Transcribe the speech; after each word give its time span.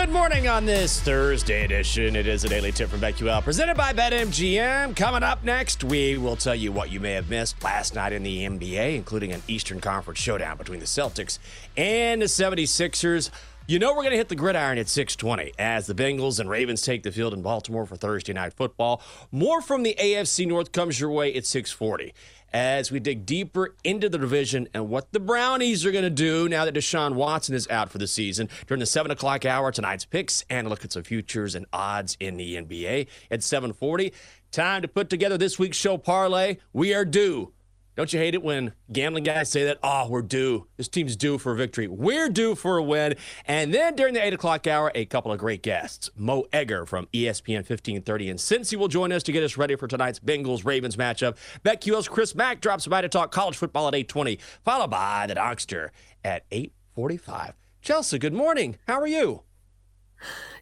Good 0.00 0.12
morning 0.12 0.48
on 0.48 0.64
this 0.64 0.98
Thursday 0.98 1.62
edition. 1.62 2.16
It 2.16 2.26
is 2.26 2.42
a 2.44 2.48
daily 2.48 2.72
tip 2.72 2.88
from 2.88 3.00
BetQL 3.00 3.44
presented 3.44 3.76
by 3.76 3.92
BetMGM. 3.92 4.96
Coming 4.96 5.22
up 5.22 5.44
next, 5.44 5.84
we 5.84 6.16
will 6.16 6.36
tell 6.36 6.54
you 6.54 6.72
what 6.72 6.90
you 6.90 7.00
may 7.00 7.12
have 7.12 7.28
missed 7.28 7.62
last 7.62 7.94
night 7.94 8.14
in 8.14 8.22
the 8.22 8.46
NBA, 8.46 8.96
including 8.96 9.30
an 9.32 9.42
Eastern 9.46 9.78
Conference 9.78 10.18
showdown 10.18 10.56
between 10.56 10.80
the 10.80 10.86
Celtics 10.86 11.38
and 11.76 12.22
the 12.22 12.26
76ers. 12.26 13.28
You 13.66 13.78
know 13.78 13.90
we're 13.90 14.02
going 14.02 14.12
to 14.12 14.16
hit 14.16 14.30
the 14.30 14.36
gridiron 14.36 14.78
at 14.78 14.88
620 14.88 15.52
as 15.58 15.86
the 15.86 15.94
Bengals 15.94 16.40
and 16.40 16.48
Ravens 16.48 16.80
take 16.80 17.02
the 17.02 17.12
field 17.12 17.34
in 17.34 17.42
Baltimore 17.42 17.84
for 17.84 17.94
Thursday 17.94 18.32
night 18.32 18.54
football. 18.54 19.02
More 19.30 19.60
from 19.60 19.82
the 19.82 19.94
AFC 20.00 20.46
North 20.46 20.72
comes 20.72 20.98
your 20.98 21.10
way 21.10 21.34
at 21.34 21.44
640 21.44 22.14
as 22.52 22.90
we 22.90 23.00
dig 23.00 23.26
deeper 23.26 23.74
into 23.84 24.08
the 24.08 24.18
division 24.18 24.68
and 24.74 24.88
what 24.88 25.12
the 25.12 25.20
Brownies 25.20 25.84
are 25.86 25.92
going 25.92 26.04
to 26.04 26.10
do 26.10 26.48
now 26.48 26.64
that 26.64 26.74
Deshaun 26.74 27.14
Watson 27.14 27.54
is 27.54 27.68
out 27.68 27.90
for 27.90 27.98
the 27.98 28.06
season. 28.06 28.48
During 28.66 28.80
the 28.80 28.86
7 28.86 29.10
o'clock 29.10 29.44
hour, 29.44 29.70
tonight's 29.72 30.04
picks 30.04 30.44
and 30.50 30.68
look 30.68 30.84
at 30.84 30.92
some 30.92 31.02
futures 31.02 31.54
and 31.54 31.66
odds 31.72 32.16
in 32.20 32.36
the 32.36 32.56
NBA 32.56 33.06
at 33.30 33.42
740. 33.42 34.12
Time 34.50 34.82
to 34.82 34.88
put 34.88 35.08
together 35.08 35.38
this 35.38 35.58
week's 35.58 35.76
show 35.76 35.96
parlay. 35.96 36.56
We 36.72 36.92
are 36.92 37.04
due 37.04 37.52
don't 38.00 38.14
you 38.14 38.18
hate 38.18 38.32
it 38.32 38.42
when 38.42 38.72
gambling 38.90 39.24
guys 39.24 39.50
say 39.50 39.64
that? 39.64 39.78
Oh, 39.82 40.08
we're 40.08 40.22
due. 40.22 40.66
This 40.78 40.88
team's 40.88 41.16
due 41.16 41.36
for 41.36 41.52
a 41.52 41.54
victory. 41.54 41.86
We're 41.86 42.30
due 42.30 42.54
for 42.54 42.78
a 42.78 42.82
win. 42.82 43.16
And 43.44 43.74
then 43.74 43.94
during 43.94 44.14
the 44.14 44.24
8 44.24 44.32
o'clock 44.32 44.66
hour, 44.66 44.90
a 44.94 45.04
couple 45.04 45.30
of 45.30 45.38
great 45.38 45.62
guests. 45.62 46.08
Mo 46.16 46.46
Egger 46.50 46.86
from 46.86 47.08
ESPN 47.12 47.56
1530 47.56 48.30
and 48.30 48.38
Cincy 48.38 48.78
will 48.78 48.88
join 48.88 49.12
us 49.12 49.22
to 49.24 49.32
get 49.32 49.42
us 49.42 49.58
ready 49.58 49.76
for 49.76 49.86
tonight's 49.86 50.18
Bengals 50.18 50.64
Ravens 50.64 50.96
matchup. 50.96 51.36
BetQL's 51.62 52.08
Chris 52.08 52.34
Mack 52.34 52.62
drops 52.62 52.86
by 52.86 53.02
to 53.02 53.08
talk 53.10 53.32
college 53.32 53.58
football 53.58 53.86
at 53.86 53.94
820, 53.94 54.38
followed 54.64 54.88
by 54.88 55.26
the 55.26 55.34
Donkster 55.34 55.90
at 56.24 56.46
845. 56.50 57.52
Chelsa, 57.84 58.18
good 58.18 58.32
morning. 58.32 58.78
How 58.88 58.98
are 58.98 59.06
you? 59.06 59.42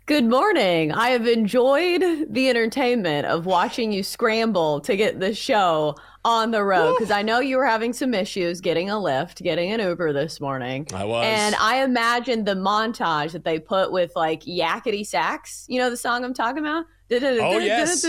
Good 0.06 0.24
morning. 0.24 0.90
I 0.90 1.10
have 1.10 1.26
enjoyed 1.28 2.02
the 2.30 2.48
entertainment 2.48 3.26
of 3.26 3.46
watching 3.46 3.92
you 3.92 4.02
scramble 4.02 4.80
to 4.80 4.96
get 4.96 5.20
the 5.20 5.34
show 5.34 5.96
on 6.28 6.50
the 6.50 6.62
road 6.62 6.94
because 6.98 7.10
I 7.10 7.22
know 7.22 7.40
you 7.40 7.56
were 7.56 7.64
having 7.64 7.94
some 7.94 8.12
issues 8.12 8.60
getting 8.60 8.90
a 8.90 9.00
lift, 9.00 9.42
getting 9.42 9.72
an 9.72 9.80
Uber 9.80 10.12
this 10.12 10.42
morning. 10.42 10.86
I 10.92 11.04
was. 11.04 11.24
And 11.24 11.54
I 11.54 11.82
imagine 11.82 12.44
the 12.44 12.54
montage 12.54 13.32
that 13.32 13.44
they 13.44 13.58
put 13.58 13.90
with 13.92 14.12
like 14.14 14.42
yakety 14.42 15.06
sax. 15.06 15.64
You 15.68 15.78
know 15.78 15.88
the 15.88 15.96
song 15.96 16.24
I'm 16.24 16.34
talking 16.34 16.58
about? 16.58 16.84
Oh, 17.10 17.58
yes. 17.58 18.04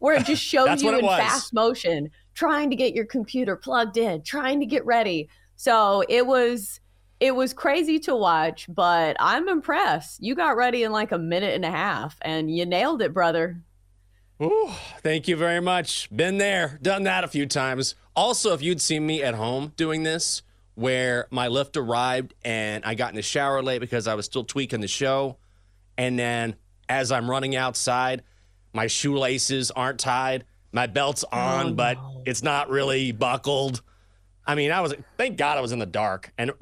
Where 0.00 0.16
it 0.16 0.26
just 0.26 0.42
shows 0.42 0.82
you 0.82 0.96
in 0.96 1.04
was. 1.04 1.16
fast 1.16 1.54
motion, 1.54 2.10
trying 2.34 2.70
to 2.70 2.76
get 2.76 2.92
your 2.92 3.04
computer 3.04 3.54
plugged 3.54 3.96
in, 3.96 4.22
trying 4.22 4.58
to 4.58 4.66
get 4.66 4.84
ready. 4.84 5.28
So 5.54 6.02
it 6.08 6.26
was 6.26 6.80
it 7.20 7.36
was 7.36 7.52
crazy 7.52 8.00
to 8.00 8.16
watch, 8.16 8.66
but 8.68 9.16
I'm 9.20 9.48
impressed. 9.48 10.22
You 10.22 10.34
got 10.34 10.56
ready 10.56 10.82
in 10.82 10.90
like 10.90 11.12
a 11.12 11.18
minute 11.18 11.54
and 11.54 11.64
a 11.64 11.70
half 11.70 12.16
and 12.22 12.50
you 12.50 12.66
nailed 12.66 13.00
it, 13.00 13.14
brother. 13.14 13.60
Ooh, 14.40 14.70
thank 15.02 15.26
you 15.26 15.36
very 15.36 15.60
much. 15.60 16.08
Been 16.14 16.38
there, 16.38 16.78
done 16.80 17.02
that 17.04 17.24
a 17.24 17.28
few 17.28 17.46
times. 17.46 17.94
Also, 18.14 18.52
if 18.54 18.62
you'd 18.62 18.80
seen 18.80 19.04
me 19.04 19.22
at 19.22 19.34
home 19.34 19.72
doing 19.76 20.04
this, 20.04 20.42
where 20.74 21.26
my 21.30 21.48
lift 21.48 21.76
arrived 21.76 22.34
and 22.44 22.84
I 22.84 22.94
got 22.94 23.10
in 23.10 23.16
the 23.16 23.22
shower 23.22 23.62
late 23.62 23.80
because 23.80 24.06
I 24.06 24.14
was 24.14 24.26
still 24.26 24.44
tweaking 24.44 24.80
the 24.80 24.86
show, 24.88 25.38
and 25.96 26.16
then 26.16 26.54
as 26.88 27.10
I'm 27.10 27.28
running 27.28 27.56
outside, 27.56 28.22
my 28.72 28.86
shoelaces 28.86 29.72
aren't 29.72 29.98
tied, 29.98 30.44
my 30.70 30.86
belt's 30.86 31.24
on, 31.24 31.70
Oh, 31.70 31.72
but 31.72 31.94
no. 31.96 32.22
it's 32.24 32.42
not 32.42 32.70
really 32.70 33.10
buckled. 33.10 33.82
I 34.46 34.54
mean, 34.54 34.70
I 34.70 34.80
was 34.82 34.94
thank 35.16 35.36
God 35.36 35.58
I 35.58 35.60
was 35.62 35.72
in 35.72 35.80
the 35.80 35.86
dark. 35.86 36.32
And 36.38 36.52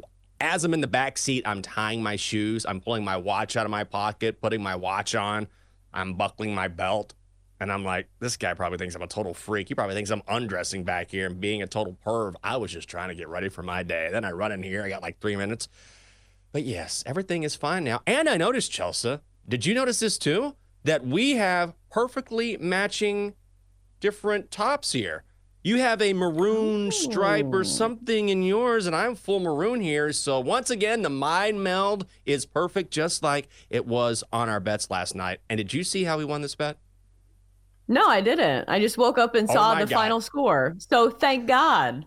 as 0.41 0.65
I'm 0.65 0.73
in 0.73 0.81
the 0.81 0.87
back 0.87 1.19
seat, 1.19 1.43
I'm 1.47 1.61
tying 1.61 2.03
my 2.03 2.17
shoes, 2.17 2.65
I'm 2.67 2.81
pulling 2.81 3.05
my 3.05 3.19
watch 3.19 3.55
out 3.55 3.67
of 3.67 3.71
my 3.71 3.85
pocket, 3.85 4.41
putting 4.41 4.63
my 4.63 4.77
watch 4.77 5.15
on, 5.15 5.47
I'm 5.93 6.15
buckling 6.15 6.55
my 6.55 6.69
belt. 6.69 7.13
And 7.59 7.73
I'm 7.73 7.85
like, 7.85 8.09
this 8.21 8.37
guy 8.37 8.55
probably 8.55 8.79
thinks 8.79 8.95
I'm 8.95 9.03
a 9.03 9.07
total 9.07 9.33
freak. 9.33 9.69
He 9.69 9.75
probably 9.75 9.95
thinks 9.95 10.11
I'm 10.11 10.23
undressing 10.29 10.85
back 10.85 11.11
here 11.11 11.27
and 11.27 11.41
being 11.41 11.63
a 11.63 11.67
total 11.67 11.97
perv. 12.05 12.35
I 12.43 12.57
was 12.57 12.71
just 12.71 12.89
trying 12.89 13.09
to 13.09 13.15
get 13.15 13.29
ready 13.29 13.49
for 13.49 13.63
my 13.63 13.83
day. 13.83 14.09
Then 14.13 14.25
I 14.25 14.33
run 14.33 14.53
in 14.53 14.63
here. 14.63 14.83
I 14.83 14.89
got 14.89 15.03
like 15.03 15.21
three 15.21 15.37
minutes. 15.37 15.69
But 16.53 16.65
yes, 16.65 17.03
everything 17.07 17.43
is 17.43 17.55
fine 17.55 17.85
now. 17.85 18.03
And 18.07 18.29
I 18.29 18.37
noticed, 18.37 18.73
Chelsa, 18.73 19.21
did 19.49 19.65
you 19.65 19.75
notice 19.75 20.01
this 20.01 20.19
too? 20.19 20.55
That 20.85 21.07
we 21.07 21.33
have 21.33 21.75
perfectly 21.91 22.57
matching 22.59 23.35
different 24.01 24.51
tops 24.51 24.93
here. 24.93 25.25
You 25.63 25.79
have 25.79 26.01
a 26.01 26.13
maroon 26.13 26.93
stripe 26.93 27.47
or 27.47 27.61
oh. 27.61 27.65
something 27.65 28.29
in 28.29 28.45
yours, 28.45 28.87
and 28.87 28.95
I'm 28.95 29.17
full 29.17 29.41
maroon 29.41 29.81
here. 29.81 30.13
So 30.13 30.39
once 30.39 30.71
again, 30.71 31.03
the 31.03 31.11
mind 31.11 31.65
meld 31.65 32.07
is 32.25 32.47
perfect, 32.47 32.93
just 32.93 33.25
like 33.25 33.49
it 33.69 33.85
was 33.85 34.23
on 34.33 34.49
our 34.49 34.61
bets 34.61 34.91
last 34.91 35.17
night. 35.17 35.41
And 35.51 35.59
did 35.59 35.75
you 35.75 35.83
see 35.83 36.05
how 36.05 36.19
we 36.19 36.25
won 36.25 36.43
this 36.43 36.55
bet? 36.55 36.79
No, 37.89 38.07
I 38.09 38.21
didn't. 38.21 38.69
I 38.69 38.81
just 38.81 38.99
woke 38.99 39.19
up 39.19 39.35
and 39.35 39.49
Oh 39.49 39.53
saw 39.55 39.75
the 39.75 39.87
God. 39.87 39.91
final 39.91 40.21
score. 40.21 40.75
So 40.79 41.11
thank 41.11 41.47
God. 41.47 42.05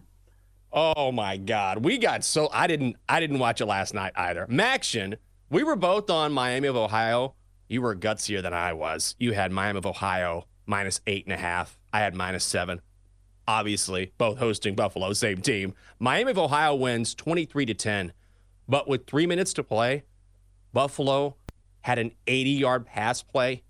Oh 0.72 1.12
my 1.12 1.38
God, 1.38 1.84
we 1.84 1.98
got 1.98 2.24
so 2.24 2.50
I 2.54 2.68
didn't 2.68 2.96
I 3.08 3.20
didn't 3.20 3.40
watch 3.40 3.60
it 3.62 3.66
last 3.66 3.94
night 3.94 4.12
either. 4.16 4.46
Maction, 4.48 5.16
we 5.50 5.64
were 5.64 5.76
both 5.76 6.10
on 6.10 6.32
Miami 6.32 6.68
of 6.68 6.76
Ohio. 6.76 7.34
You 7.68 7.82
were 7.82 7.96
gutsier 7.96 8.42
than 8.42 8.54
I 8.54 8.74
was. 8.74 9.16
You 9.20 9.34
had 9.34 9.52
Miami 9.52 9.80
of 9.80 9.86
Ohio 9.86 10.46
minus 10.68 11.02
eight 11.08 11.26
and 11.26 11.34
a 11.34 11.38
half. 11.38 11.80
I 11.92 12.00
had 12.00 12.14
minus 12.16 12.44
seven. 12.44 12.82
Obviously, 13.48 14.12
both 14.20 14.38
hosting 14.38 14.76
Buffalo, 14.76 15.12
same 15.14 15.42
team. 15.42 15.74
Miami 15.98 16.30
of 16.32 16.38
Ohio 16.38 16.76
wins 16.76 17.16
23 17.16 17.66
to 17.66 17.74
10. 17.74 18.14
But 18.68 18.88
with 18.88 19.08
three 19.08 19.26
minutes 19.26 19.54
to 19.54 19.64
play, 19.64 20.04
Buffalo 20.72 21.36
had 21.82 21.98
an 21.98 22.12
80 22.28 22.50
yard 22.52 22.86
pass 22.86 23.24
play, 23.24 23.64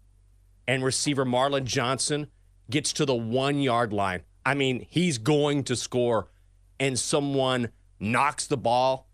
and 0.70 0.84
receiver 0.84 1.26
Marlon 1.26 1.64
Johnson 1.64 2.28
gets 2.70 2.94
to 2.94 3.04
the 3.04 3.16
one 3.16 3.60
yard 3.60 3.92
line. 3.92 4.22
I 4.46 4.54
mean, 4.54 4.86
he's 4.88 5.18
going 5.18 5.64
to 5.64 5.76
score, 5.76 6.28
and 6.80 6.98
someone 6.98 7.70
knocks 8.00 8.46
the 8.46 8.56
ball 8.56 9.10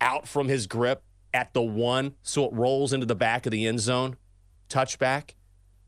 out 0.00 0.28
from 0.28 0.46
his 0.46 0.68
grip 0.68 1.02
at 1.34 1.52
the 1.54 1.62
one, 1.62 2.14
so 2.22 2.44
it 2.44 2.52
rolls 2.52 2.92
into 2.92 3.04
the 3.04 3.16
back 3.16 3.46
of 3.46 3.50
the 3.50 3.66
end 3.66 3.80
zone. 3.80 4.16
Touchback. 4.68 5.30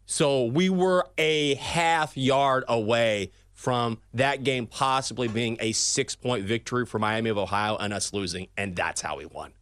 So 0.05 0.47
we 0.47 0.69
were 0.69 1.07
a 1.17 1.55
half 1.55 2.17
yard 2.17 2.65
away 2.67 3.31
from 3.53 3.99
that 4.15 4.43
game 4.43 4.67
possibly 4.67 5.29
being 5.29 5.59
a 5.61 5.71
six 5.71 6.17
point 6.17 6.45
victory 6.45 6.85
for 6.85 6.99
Miami 6.99 7.31
of 7.31 7.39
Ohio 7.39 7.77
and 7.77 7.93
us 7.93 8.13
losing, 8.13 8.49
and 8.57 8.75
that's 8.75 9.01
how 9.01 9.19
we 9.19 9.27
won. 9.27 9.53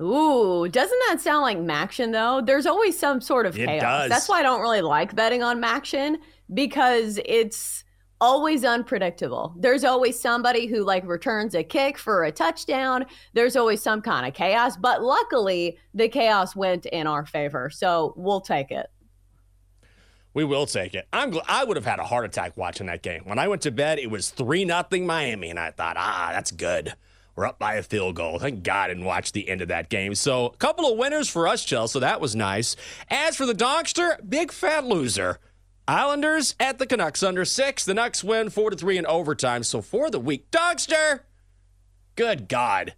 Ooh, 0.00 0.68
doesn't 0.68 0.98
that 1.08 1.20
sound 1.20 1.42
like 1.42 1.58
Maction 1.58 2.12
though? 2.12 2.42
There's 2.44 2.66
always 2.66 2.98
some 2.98 3.20
sort 3.20 3.46
of 3.46 3.56
It 3.58 3.66
chaos. 3.66 3.80
does. 3.82 4.10
That's 4.10 4.28
why 4.28 4.40
I 4.40 4.42
don't 4.42 4.60
really 4.60 4.82
like 4.82 5.14
betting 5.14 5.42
on 5.42 5.60
Maction 5.60 6.16
because 6.52 7.18
it's 7.24 7.82
always 8.20 8.64
unpredictable. 8.64 9.54
There's 9.58 9.84
always 9.84 10.18
somebody 10.20 10.66
who 10.66 10.84
like 10.84 11.06
returns 11.06 11.54
a 11.54 11.62
kick 11.64 11.96
for 11.98 12.24
a 12.24 12.32
touchdown. 12.32 13.06
There's 13.32 13.56
always 13.56 13.80
some 13.82 14.02
kind 14.02 14.26
of 14.26 14.34
chaos, 14.34 14.76
but 14.76 15.02
luckily 15.02 15.78
the 15.94 16.08
chaos 16.08 16.54
went 16.54 16.86
in 16.86 17.06
our 17.06 17.24
favor. 17.24 17.70
So 17.70 18.12
we'll 18.16 18.40
take 18.42 18.70
it. 18.70 18.86
We 20.34 20.44
will 20.44 20.66
take 20.66 20.94
it. 20.94 21.08
I'm 21.14 21.32
gl- 21.32 21.44
I 21.48 21.64
would 21.64 21.78
have 21.78 21.86
had 21.86 21.98
a 21.98 22.04
heart 22.04 22.26
attack 22.26 22.58
watching 22.58 22.86
that 22.88 23.02
game. 23.02 23.22
When 23.24 23.38
I 23.38 23.48
went 23.48 23.62
to 23.62 23.70
bed, 23.70 23.98
it 23.98 24.10
was 24.10 24.28
3 24.28 24.66
nothing 24.66 25.06
Miami, 25.06 25.48
and 25.48 25.58
I 25.58 25.70
thought, 25.70 25.96
ah, 25.98 26.28
that's 26.32 26.50
good. 26.50 26.92
We're 27.36 27.46
up 27.46 27.58
by 27.58 27.74
a 27.74 27.82
field 27.82 28.16
goal. 28.16 28.38
Thank 28.38 28.62
God 28.62 28.90
and 28.90 29.04
watch 29.04 29.32
the 29.32 29.48
end 29.48 29.60
of 29.60 29.68
that 29.68 29.90
game. 29.90 30.14
So, 30.14 30.46
a 30.46 30.56
couple 30.56 30.90
of 30.90 30.98
winners 30.98 31.28
for 31.28 31.46
us, 31.46 31.64
Chelsa. 31.66 31.90
So 31.90 32.00
that 32.00 32.20
was 32.20 32.34
nice. 32.34 32.76
As 33.08 33.36
for 33.36 33.44
the 33.44 33.54
Dogster, 33.54 34.18
big 34.26 34.50
fat 34.50 34.86
loser. 34.86 35.38
Islanders 35.86 36.56
at 36.58 36.78
the 36.78 36.86
Canucks 36.86 37.22
under 37.22 37.44
six. 37.44 37.84
The 37.84 37.92
Nucks 37.92 38.24
win 38.24 38.48
4 38.48 38.70
to 38.70 38.76
3 38.76 38.98
in 38.98 39.06
overtime. 39.06 39.62
So, 39.64 39.82
for 39.82 40.10
the 40.10 40.18
week, 40.18 40.50
Dogster, 40.50 41.20
good 42.16 42.48
God. 42.48 42.94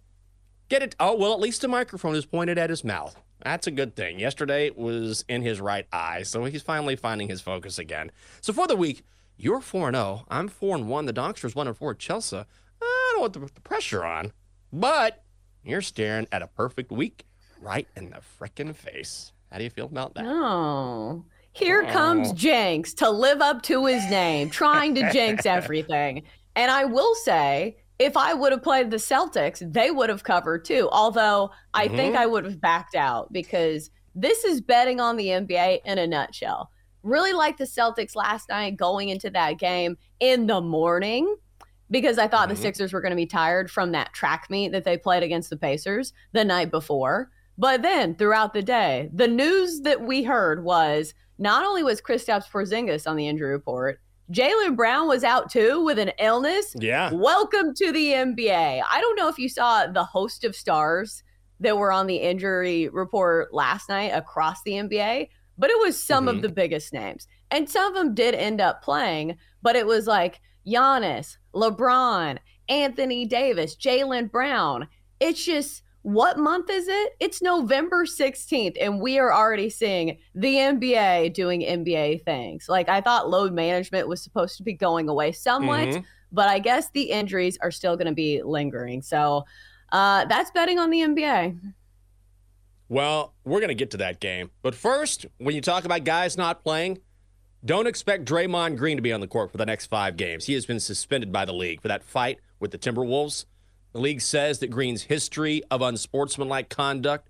Get 0.69 0.83
it. 0.83 0.95
Oh, 1.01 1.15
well, 1.15 1.33
at 1.33 1.41
least 1.41 1.61
the 1.61 1.67
microphone 1.67 2.15
is 2.15 2.25
pointed 2.25 2.57
at 2.57 2.69
his 2.69 2.85
mouth. 2.85 3.19
That's 3.43 3.67
a 3.67 3.71
good 3.71 3.95
thing. 3.95 4.19
Yesterday 4.19 4.67
it 4.67 4.77
was 4.77 5.25
in 5.27 5.41
his 5.41 5.59
right 5.59 5.87
eye, 5.91 6.23
so 6.23 6.45
he's 6.45 6.61
finally 6.61 6.95
finding 6.95 7.27
his 7.27 7.41
focus 7.41 7.79
again. 7.79 8.11
So 8.41 8.53
for 8.53 8.67
the 8.67 8.75
week, 8.75 9.03
you're 9.37 9.61
4 9.61 9.91
0. 9.91 10.25
I'm 10.29 10.47
4 10.47 10.77
and 10.77 10.87
1. 10.87 11.05
The 11.05 11.13
Donksters 11.13 11.55
1 11.55 11.67
and 11.67 11.77
4. 11.77 11.95
Chelsa, 11.95 12.45
Don't 13.19 13.33
want 13.35 13.49
the, 13.49 13.53
the 13.53 13.61
pressure 13.61 14.05
on, 14.05 14.31
but 14.71 15.25
you're 15.65 15.81
staring 15.81 16.25
at 16.31 16.41
a 16.41 16.47
perfect 16.47 16.89
week 16.89 17.25
right 17.61 17.85
in 17.97 18.11
the 18.11 18.21
frickin' 18.39 18.73
face. 18.73 19.33
How 19.51 19.57
do 19.57 19.65
you 19.65 19.69
feel 19.69 19.87
about 19.87 20.13
that? 20.13 20.23
Oh. 20.25 21.25
Here 21.51 21.83
comes 21.87 22.31
Jenks 22.31 22.93
to 22.93 23.09
live 23.09 23.41
up 23.41 23.61
to 23.63 23.87
his 23.87 24.09
name, 24.09 24.49
trying 24.49 24.95
to 24.95 25.11
jinx 25.11 25.45
everything. 25.45 26.23
And 26.55 26.71
I 26.71 26.85
will 26.85 27.13
say, 27.13 27.75
if 27.99 28.15
I 28.15 28.33
would 28.33 28.53
have 28.53 28.63
played 28.63 28.89
the 28.89 28.95
Celtics, 28.95 29.69
they 29.73 29.91
would 29.91 30.07
have 30.07 30.23
covered 30.23 30.63
too. 30.63 30.87
Although 30.89 31.51
I 31.73 31.89
think 31.89 32.13
mm-hmm. 32.13 32.23
I 32.23 32.25
would 32.25 32.45
have 32.45 32.61
backed 32.61 32.95
out 32.95 33.33
because 33.33 33.89
this 34.15 34.45
is 34.45 34.61
betting 34.61 35.01
on 35.01 35.17
the 35.17 35.27
NBA 35.27 35.81
in 35.83 35.97
a 35.97 36.07
nutshell. 36.07 36.71
Really 37.03 37.33
like 37.33 37.57
the 37.57 37.65
Celtics 37.65 38.15
last 38.15 38.47
night 38.47 38.77
going 38.77 39.09
into 39.09 39.29
that 39.31 39.59
game 39.59 39.97
in 40.21 40.47
the 40.47 40.61
morning 40.61 41.35
because 41.91 42.17
I 42.17 42.27
thought 42.27 42.49
the 42.49 42.55
Sixers 42.55 42.93
were 42.93 43.01
going 43.01 43.11
to 43.11 43.15
be 43.15 43.25
tired 43.25 43.69
from 43.71 43.91
that 43.91 44.13
track 44.13 44.47
meet 44.49 44.71
that 44.71 44.83
they 44.83 44.97
played 44.97 45.23
against 45.23 45.49
the 45.49 45.57
Pacers 45.57 46.13
the 46.33 46.45
night 46.45 46.71
before. 46.71 47.31
But 47.57 47.81
then 47.81 48.15
throughout 48.15 48.53
the 48.53 48.61
day, 48.61 49.09
the 49.13 49.27
news 49.27 49.81
that 49.81 50.01
we 50.01 50.23
heard 50.23 50.63
was 50.63 51.13
not 51.37 51.65
only 51.65 51.83
was 51.83 52.01
Kristaps 52.01 52.49
Porzingis 52.49 53.07
on 53.09 53.15
the 53.15 53.27
injury 53.27 53.51
report, 53.51 53.99
Jaylen 54.31 54.75
Brown 54.75 55.07
was 55.07 55.23
out 55.23 55.49
too 55.49 55.83
with 55.83 55.97
an 55.97 56.11
illness. 56.19 56.75
Yeah. 56.79 57.11
Welcome 57.11 57.73
to 57.75 57.91
the 57.91 58.11
NBA. 58.13 58.83
I 58.89 59.01
don't 59.01 59.15
know 59.15 59.27
if 59.27 59.39
you 59.39 59.49
saw 59.49 59.87
the 59.87 60.03
host 60.03 60.43
of 60.43 60.55
stars 60.55 61.23
that 61.59 61.77
were 61.77 61.91
on 61.91 62.07
the 62.07 62.17
injury 62.17 62.87
report 62.89 63.53
last 63.53 63.89
night 63.89 64.11
across 64.13 64.61
the 64.63 64.73
NBA, 64.73 65.29
but 65.57 65.69
it 65.69 65.79
was 65.79 66.01
some 66.01 66.27
Mhm. 66.27 66.29
of 66.29 66.41
the 66.41 66.49
biggest 66.49 66.93
names. 66.93 67.27
And 67.51 67.67
some 67.69 67.87
of 67.87 67.95
them 67.95 68.13
did 68.13 68.35
end 68.35 68.61
up 68.61 68.83
playing, 68.83 69.37
but 69.61 69.75
it 69.75 69.87
was 69.87 70.05
like 70.07 70.39
Giannis, 70.69 71.37
LeBron, 71.53 72.37
Anthony 72.67 73.25
Davis, 73.25 73.75
Jaylen 73.75 74.29
Brown. 74.31 74.87
It's 75.19 75.43
just, 75.43 75.83
what 76.03 76.37
month 76.37 76.69
is 76.69 76.87
it? 76.87 77.13
It's 77.19 77.41
November 77.41 78.05
16th, 78.05 78.77
and 78.79 79.01
we 79.01 79.19
are 79.19 79.33
already 79.33 79.69
seeing 79.69 80.17
the 80.35 80.55
NBA 80.55 81.33
doing 81.33 81.61
NBA 81.61 82.23
things. 82.23 82.69
Like, 82.69 82.87
I 82.87 83.01
thought 83.01 83.29
load 83.29 83.53
management 83.53 84.07
was 84.07 84.21
supposed 84.21 84.57
to 84.57 84.63
be 84.63 84.73
going 84.73 85.09
away 85.09 85.31
somewhat, 85.31 85.89
Mhm. 85.89 86.05
but 86.31 86.47
I 86.47 86.59
guess 86.59 86.89
the 86.91 87.03
injuries 87.03 87.57
are 87.61 87.71
still 87.71 87.97
going 87.97 88.07
to 88.07 88.13
be 88.13 88.41
lingering. 88.43 89.01
So, 89.01 89.45
uh, 89.91 90.25
that's 90.25 90.51
betting 90.51 90.79
on 90.79 90.89
the 90.89 91.01
NBA. 91.01 91.57
Well, 92.87 93.33
we're 93.43 93.59
going 93.59 93.69
to 93.69 93.75
get 93.75 93.91
to 93.91 93.97
that 93.97 94.19
game. 94.19 94.49
But 94.61 94.73
first, 94.73 95.25
when 95.37 95.53
you 95.53 95.61
talk 95.61 95.85
about 95.85 96.05
guys 96.05 96.37
not 96.37 96.63
playing, 96.63 96.99
don't 97.63 97.87
expect 97.87 98.25
Draymond 98.25 98.77
Green 98.77 98.97
to 98.97 99.01
be 99.01 99.11
on 99.11 99.19
the 99.19 99.27
court 99.27 99.51
for 99.51 99.57
the 99.57 99.65
next 99.65 99.87
five 99.87 100.15
games. 100.17 100.45
He 100.45 100.53
has 100.53 100.65
been 100.65 100.79
suspended 100.79 101.31
by 101.31 101.45
the 101.45 101.53
league 101.53 101.81
for 101.81 101.89
that 101.89 102.03
fight 102.03 102.39
with 102.59 102.71
the 102.71 102.77
Timberwolves. 102.77 103.45
The 103.91 103.99
league 103.99 104.21
says 104.21 104.59
that 104.59 104.67
Green's 104.67 105.03
history 105.03 105.63
of 105.69 105.81
unsportsmanlike 105.81 106.69
conduct 106.69 107.29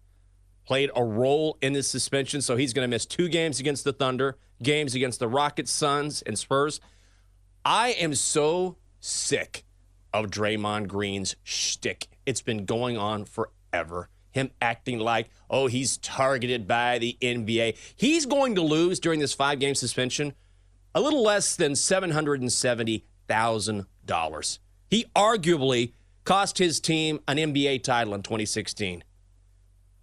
played 0.66 0.92
a 0.96 1.04
role 1.04 1.58
in 1.62 1.74
this 1.74 1.88
suspension, 1.88 2.42
so 2.42 2.56
he's 2.56 2.74
going 2.74 2.84
to 2.84 2.90
miss 2.90 3.06
two 3.06 3.28
games 3.28 3.60
against 3.60 3.84
the 3.84 3.94
Thunder, 3.94 4.38
games 4.62 4.94
against 4.94 5.20
the 5.20 5.28
Rockets, 5.28 5.72
Suns, 5.72 6.22
and 6.22 6.38
Spurs. 6.38 6.80
I 7.66 7.90
am 7.92 8.14
so 8.14 8.78
sick 9.00 9.66
of 10.14 10.28
Draymond 10.28 10.88
Green's 10.88 11.36
shtick. 11.44 12.08
It's 12.26 12.42
been 12.42 12.66
going 12.66 12.98
on 12.98 13.26
forever. 13.26 14.10
Him 14.32 14.52
acting 14.62 15.00
like, 15.00 15.30
oh, 15.50 15.68
he's 15.68 15.98
targeted 15.98 16.68
by 16.68 17.00
the 17.00 17.18
NBA. 17.22 17.78
He's 17.96 18.26
going 18.26 18.56
to 18.56 18.62
lose 18.62 19.00
during 19.00 19.20
this 19.20 19.34
five 19.34 19.60
game 19.60 19.76
suspension 19.76 20.34
a 20.96 21.02
little 21.02 21.24
less 21.24 21.56
than 21.56 21.74
$770,000. 21.74 24.60
He 24.90 25.06
arguably 25.16 25.94
cost 26.24 26.58
his 26.58 26.80
team 26.80 27.20
an 27.28 27.38
NBA 27.38 27.84
title 27.84 28.14
in 28.14 28.24
2016 28.24 29.04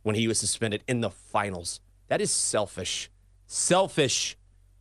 when 0.03 0.15
he 0.15 0.29
was 0.29 0.39
suspended 0.39 0.83
in 0.87 1.01
the 1.01 1.11
finals. 1.11 1.81
That 2.09 2.21
is 2.21 2.31
selfish. 2.31 3.11
Selfish. 3.47 4.37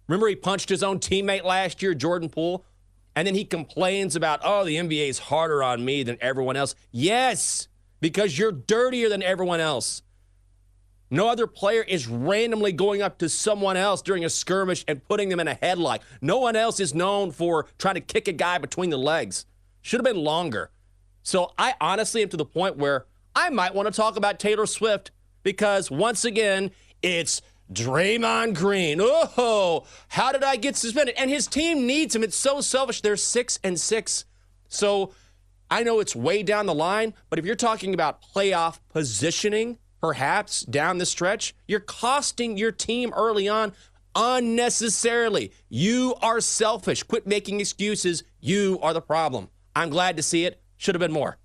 Remember, 0.07 0.27
he 0.27 0.35
punched 0.35 0.69
his 0.69 0.83
own 0.83 0.99
teammate 0.99 1.43
last 1.43 1.81
year, 1.81 1.95
Jordan 1.95 2.29
Poole, 2.29 2.63
and 3.15 3.25
then 3.25 3.33
he 3.33 3.45
complains 3.45 4.15
about, 4.15 4.41
oh, 4.43 4.63
the 4.63 4.75
NBA 4.75 5.09
is 5.09 5.17
harder 5.17 5.63
on 5.63 5.83
me 5.83 6.03
than 6.03 6.17
everyone 6.21 6.55
else. 6.55 6.75
Yes, 6.91 7.67
because 8.05 8.37
you're 8.37 8.51
dirtier 8.51 9.09
than 9.09 9.23
everyone 9.23 9.59
else. 9.59 10.03
No 11.09 11.27
other 11.27 11.47
player 11.47 11.81
is 11.81 12.05
randomly 12.07 12.71
going 12.71 13.01
up 13.01 13.17
to 13.17 13.27
someone 13.27 13.77
else 13.77 14.03
during 14.03 14.23
a 14.23 14.29
skirmish 14.29 14.85
and 14.87 15.03
putting 15.03 15.29
them 15.29 15.39
in 15.39 15.47
a 15.47 15.55
headlock. 15.55 16.01
No 16.21 16.37
one 16.37 16.55
else 16.55 16.79
is 16.79 16.93
known 16.93 17.31
for 17.31 17.65
trying 17.79 17.95
to 17.95 18.01
kick 18.01 18.27
a 18.27 18.31
guy 18.31 18.59
between 18.59 18.91
the 18.91 18.97
legs. 18.97 19.47
Should 19.81 20.01
have 20.01 20.05
been 20.05 20.23
longer. 20.23 20.69
So 21.23 21.51
I 21.57 21.73
honestly 21.81 22.21
am 22.21 22.29
to 22.29 22.37
the 22.37 22.45
point 22.45 22.77
where 22.77 23.07
I 23.35 23.49
might 23.49 23.73
want 23.73 23.87
to 23.87 23.91
talk 23.91 24.17
about 24.17 24.37
Taylor 24.37 24.67
Swift 24.67 25.09
because 25.41 25.89
once 25.89 26.25
again, 26.25 26.69
it's 27.01 27.41
Draymond 27.73 28.53
Green. 28.53 28.99
Oh, 29.01 29.87
how 30.09 30.31
did 30.31 30.43
I 30.43 30.57
get 30.57 30.75
suspended? 30.75 31.15
And 31.17 31.31
his 31.31 31.47
team 31.47 31.87
needs 31.87 32.15
him. 32.15 32.21
It's 32.21 32.37
so 32.37 32.61
selfish. 32.61 33.01
They're 33.01 33.17
six 33.17 33.57
and 33.63 33.79
six. 33.79 34.25
So 34.67 35.11
I 35.69 35.83
know 35.83 35.99
it's 35.99 36.15
way 36.15 36.43
down 36.43 36.65
the 36.65 36.73
line, 36.73 37.13
but 37.29 37.39
if 37.39 37.45
you're 37.45 37.55
talking 37.55 37.93
about 37.93 38.21
playoff 38.21 38.79
positioning, 38.89 39.79
perhaps 39.99 40.61
down 40.61 40.97
the 40.99 41.05
stretch, 41.05 41.55
you're 41.67 41.79
costing 41.79 42.57
your 42.57 42.71
team 42.71 43.11
early 43.15 43.47
on 43.47 43.73
unnecessarily. 44.15 45.51
You 45.69 46.15
are 46.21 46.39
selfish. 46.39 47.03
Quit 47.03 47.27
making 47.27 47.59
excuses. 47.59 48.23
You 48.39 48.79
are 48.81 48.93
the 48.93 49.01
problem. 49.01 49.49
I'm 49.75 49.89
glad 49.89 50.17
to 50.17 50.23
see 50.23 50.45
it. 50.45 50.61
Should 50.77 50.95
have 50.95 50.99
been 50.99 51.11
more. 51.11 51.37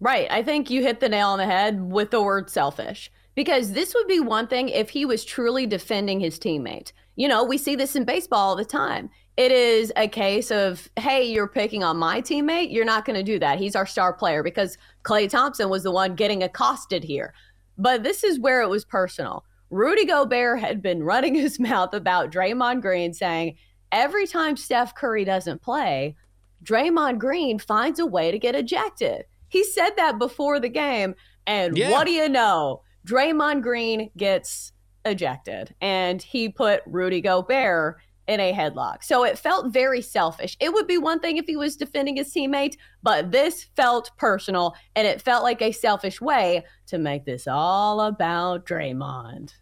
Right. 0.00 0.26
I 0.30 0.42
think 0.42 0.70
you 0.70 0.82
hit 0.82 1.00
the 1.00 1.08
nail 1.08 1.28
on 1.28 1.38
the 1.38 1.46
head 1.46 1.80
with 1.80 2.10
the 2.10 2.22
word 2.22 2.50
selfish 2.50 3.10
because 3.34 3.72
this 3.72 3.94
would 3.94 4.08
be 4.08 4.20
one 4.20 4.46
thing 4.46 4.68
if 4.68 4.90
he 4.90 5.04
was 5.04 5.24
truly 5.24 5.66
defending 5.66 6.20
his 6.20 6.38
teammate. 6.38 6.92
You 7.14 7.28
know, 7.28 7.44
we 7.44 7.56
see 7.56 7.76
this 7.76 7.96
in 7.96 8.04
baseball 8.04 8.50
all 8.50 8.56
the 8.56 8.64
time. 8.64 9.10
It 9.36 9.52
is 9.52 9.92
a 9.96 10.08
case 10.08 10.50
of, 10.50 10.88
hey, 10.98 11.24
you're 11.24 11.46
picking 11.48 11.84
on 11.84 11.98
my 11.98 12.22
teammate. 12.22 12.72
You're 12.72 12.86
not 12.86 13.04
going 13.04 13.16
to 13.16 13.22
do 13.22 13.38
that. 13.38 13.58
He's 13.58 13.76
our 13.76 13.86
star 13.86 14.12
player 14.14 14.42
because 14.42 14.78
Klay 15.02 15.28
Thompson 15.28 15.68
was 15.68 15.82
the 15.82 15.90
one 15.90 16.14
getting 16.14 16.42
accosted 16.42 17.04
here. 17.04 17.34
But 17.76 18.02
this 18.02 18.24
is 18.24 18.40
where 18.40 18.62
it 18.62 18.70
was 18.70 18.84
personal. 18.86 19.44
Rudy 19.68 20.06
Gobert 20.06 20.60
had 20.60 20.80
been 20.80 21.02
running 21.12 21.34
his 21.34 21.60
mouth 21.60 21.92
about 21.92 22.32
Draymond 22.32 22.80
Green 22.80 23.12
saying, 23.12 23.56
every 23.92 24.26
time 24.26 24.56
Steph 24.56 24.94
Curry 24.94 25.24
doesn't 25.26 25.60
play, 25.60 26.16
Draymond 26.64 27.18
Green 27.18 27.58
finds 27.58 27.98
a 27.98 28.06
way 28.06 28.30
to 28.30 28.38
get 28.38 28.54
ejected. 28.54 29.24
He 29.48 29.62
said 29.64 29.90
that 29.96 30.18
before 30.18 30.60
the 30.60 30.70
game. 30.70 31.14
And 31.46 31.76
Yeah. 31.76 31.90
what 31.90 32.06
do 32.06 32.12
you 32.12 32.28
know? 32.30 32.82
Draymond 33.06 33.62
Green 33.62 34.10
gets 34.16 34.72
ejected 35.04 35.74
and 35.80 36.20
he 36.20 36.48
put 36.48 36.82
Rudy 36.86 37.20
Gobert 37.20 37.98
in 38.28 38.40
a 38.40 38.52
headlock. 38.52 39.04
So 39.04 39.24
it 39.24 39.38
felt 39.38 39.72
very 39.72 40.02
selfish. 40.02 40.56
It 40.60 40.72
would 40.72 40.86
be 40.86 40.98
one 40.98 41.20
thing 41.20 41.36
if 41.36 41.46
he 41.46 41.56
was 41.56 41.76
defending 41.76 42.16
his 42.16 42.32
teammate, 42.32 42.76
but 43.02 43.30
this 43.30 43.64
felt 43.76 44.10
personal 44.16 44.74
and 44.94 45.06
it 45.06 45.22
felt 45.22 45.42
like 45.42 45.62
a 45.62 45.72
selfish 45.72 46.20
way 46.20 46.64
to 46.86 46.98
make 46.98 47.24
this 47.24 47.46
all 47.46 48.00
about 48.00 48.66
Draymond. 48.66 49.52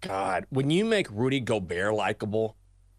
God, 0.00 0.46
when 0.50 0.70
you 0.70 0.84
make 0.84 1.08
Rudy 1.10 1.40
Gobert 1.40 1.94
likable, 1.94 2.56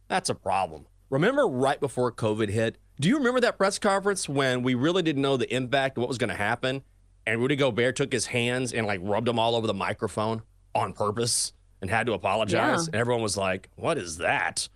that's 0.08 0.30
a 0.30 0.36
problem. 0.36 0.86
Remember 1.10 1.48
right 1.48 1.80
before 1.80 2.12
COVID 2.12 2.50
hit? 2.50 2.78
Do 3.00 3.08
you 3.08 3.18
remember 3.18 3.40
that 3.42 3.58
press 3.58 3.80
conference 3.80 4.28
when 4.28 4.62
we 4.64 4.76
really 4.76 5.02
didn't 5.02 5.22
know 5.22 5.38
the 5.38 5.54
impact 5.54 5.98
of 5.98 6.02
what 6.02 6.10
was 6.10 6.18
going 6.18 6.30
to 6.30 6.36
happen? 6.36 6.84
And 7.26 7.40
Rudy 7.40 7.56
Gobert 7.56 7.96
took 7.96 8.12
his 8.12 8.26
hands 8.26 8.74
and 8.74 8.86
like 8.86 9.00
rubbed 9.04 9.28
them 9.28 9.40
all 9.40 9.56
over 9.56 9.68
the 9.68 9.74
microphone 9.74 10.42
on 10.76 10.94
purpose 10.94 11.54
and 11.82 11.90
had 11.90 12.08
to 12.08 12.14
apologize. 12.14 12.82
Yeah. 12.82 12.86
And 12.88 12.96
everyone 12.96 13.24
was 13.24 13.38
like, 13.38 13.70
what 13.76 13.98
is 13.98 14.18
that? 14.18 14.68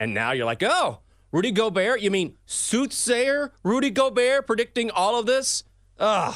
And 0.00 0.14
now 0.14 0.32
you're 0.32 0.46
like, 0.46 0.62
oh, 0.62 1.00
Rudy 1.30 1.52
Gobert? 1.52 2.00
You 2.00 2.10
mean 2.10 2.36
soothsayer 2.46 3.52
Rudy 3.62 3.90
Gobert 3.90 4.46
predicting 4.46 4.90
all 4.90 5.20
of 5.20 5.26
this? 5.26 5.62
Ugh. 5.98 6.34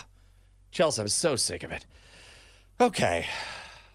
Chelsa, 0.70 1.00
I'm 1.00 1.08
so 1.08 1.34
sick 1.34 1.62
of 1.62 1.72
it. 1.72 1.86
Okay. 2.80 3.26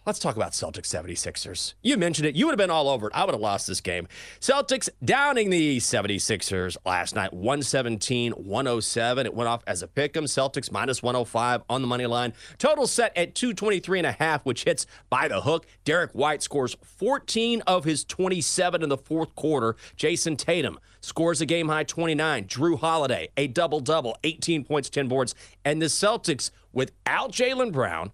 Let's 0.09 0.17
talk 0.17 0.37
about 0.37 0.53
Celtics 0.53 0.87
76ers. 0.87 1.75
You 1.83 1.95
mentioned 1.95 2.25
it. 2.25 2.35
You 2.35 2.47
would 2.47 2.53
have 2.53 2.57
been 2.57 2.71
all 2.71 2.89
over 2.89 3.05
it. 3.05 3.13
I 3.13 3.25
would 3.25 3.35
have 3.35 3.39
lost 3.39 3.67
this 3.67 3.79
game. 3.79 4.07
Celtics 4.39 4.89
downing 5.05 5.51
the 5.51 5.77
76ers 5.77 6.77
last 6.83 7.13
night, 7.13 7.31
117 7.31 8.31
107. 8.31 9.27
It 9.27 9.35
went 9.35 9.47
off 9.47 9.61
as 9.67 9.83
a 9.83 9.87
pick 9.87 10.17
'em. 10.17 10.23
Celtics 10.25 10.71
minus 10.71 11.03
105 11.03 11.61
on 11.69 11.83
the 11.83 11.87
money 11.87 12.07
line. 12.07 12.33
Total 12.57 12.87
set 12.87 13.15
at 13.15 13.35
223 13.35 13.99
and 13.99 14.07
a 14.07 14.13
half, 14.13 14.43
which 14.47 14.63
hits 14.63 14.87
by 15.11 15.27
the 15.27 15.41
hook. 15.41 15.67
Derrick 15.83 16.13
White 16.13 16.41
scores 16.41 16.75
14 16.81 17.61
of 17.67 17.83
his 17.83 18.03
27 18.03 18.81
in 18.81 18.89
the 18.89 18.97
fourth 18.97 19.35
quarter. 19.35 19.75
Jayson 19.95 20.37
Tatum 20.37 20.79
scores 21.01 21.39
a 21.39 21.45
game 21.45 21.69
high 21.69 21.83
29. 21.83 22.45
Jrue 22.45 22.79
Holiday, 22.79 23.29
a 23.37 23.45
double 23.45 23.79
double, 23.79 24.17
18 24.23 24.63
points, 24.63 24.89
10 24.89 25.07
boards. 25.07 25.35
And 25.63 25.79
the 25.79 25.85
Celtics, 25.85 26.49
without 26.73 27.31
Jaylen 27.31 27.71
Brown, 27.71 28.11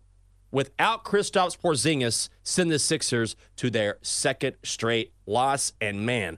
without 0.55 1.03
Kristaps 1.03 1.59
Porzingis, 1.59 2.29
send 2.43 2.71
the 2.71 2.79
Sixers 2.79 3.35
to 3.57 3.69
their 3.69 3.97
second 4.01 4.55
straight 4.63 5.11
loss. 5.25 5.73
And 5.81 6.05
man, 6.05 6.37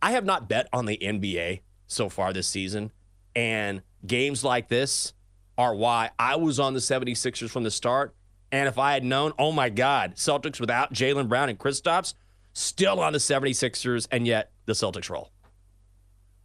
I- 0.00 0.12
have 0.12 0.24
not 0.24 0.48
bet 0.48 0.68
on 0.72 0.86
the 0.86 0.96
NBA 0.96 1.62
so 1.88 2.08
far 2.08 2.32
this 2.32 2.46
season, 2.46 2.92
and 3.34 3.82
games 4.06 4.44
like 4.44 4.68
this 4.68 5.12
are 5.58 5.74
why 5.74 6.10
I 6.20 6.36
was 6.36 6.60
on 6.60 6.72
the 6.72 6.78
76ers 6.78 7.50
from 7.50 7.64
the 7.64 7.70
start. 7.72 8.14
And 8.52 8.68
if 8.68 8.78
I 8.78 8.92
had 8.92 9.02
known, 9.02 9.32
oh 9.40 9.50
my 9.50 9.70
God, 9.70 10.14
Celtics 10.14 10.60
without 10.60 10.94
Jaylen 10.94 11.28
Brown 11.28 11.48
and 11.48 11.58
Kristaps, 11.58 12.14
still 12.52 13.00
on 13.00 13.12
the 13.12 13.18
76ers, 13.18 14.06
and 14.12 14.24
yet 14.24 14.52
the 14.66 14.72
Celtics 14.72 15.10
roll. 15.10 15.32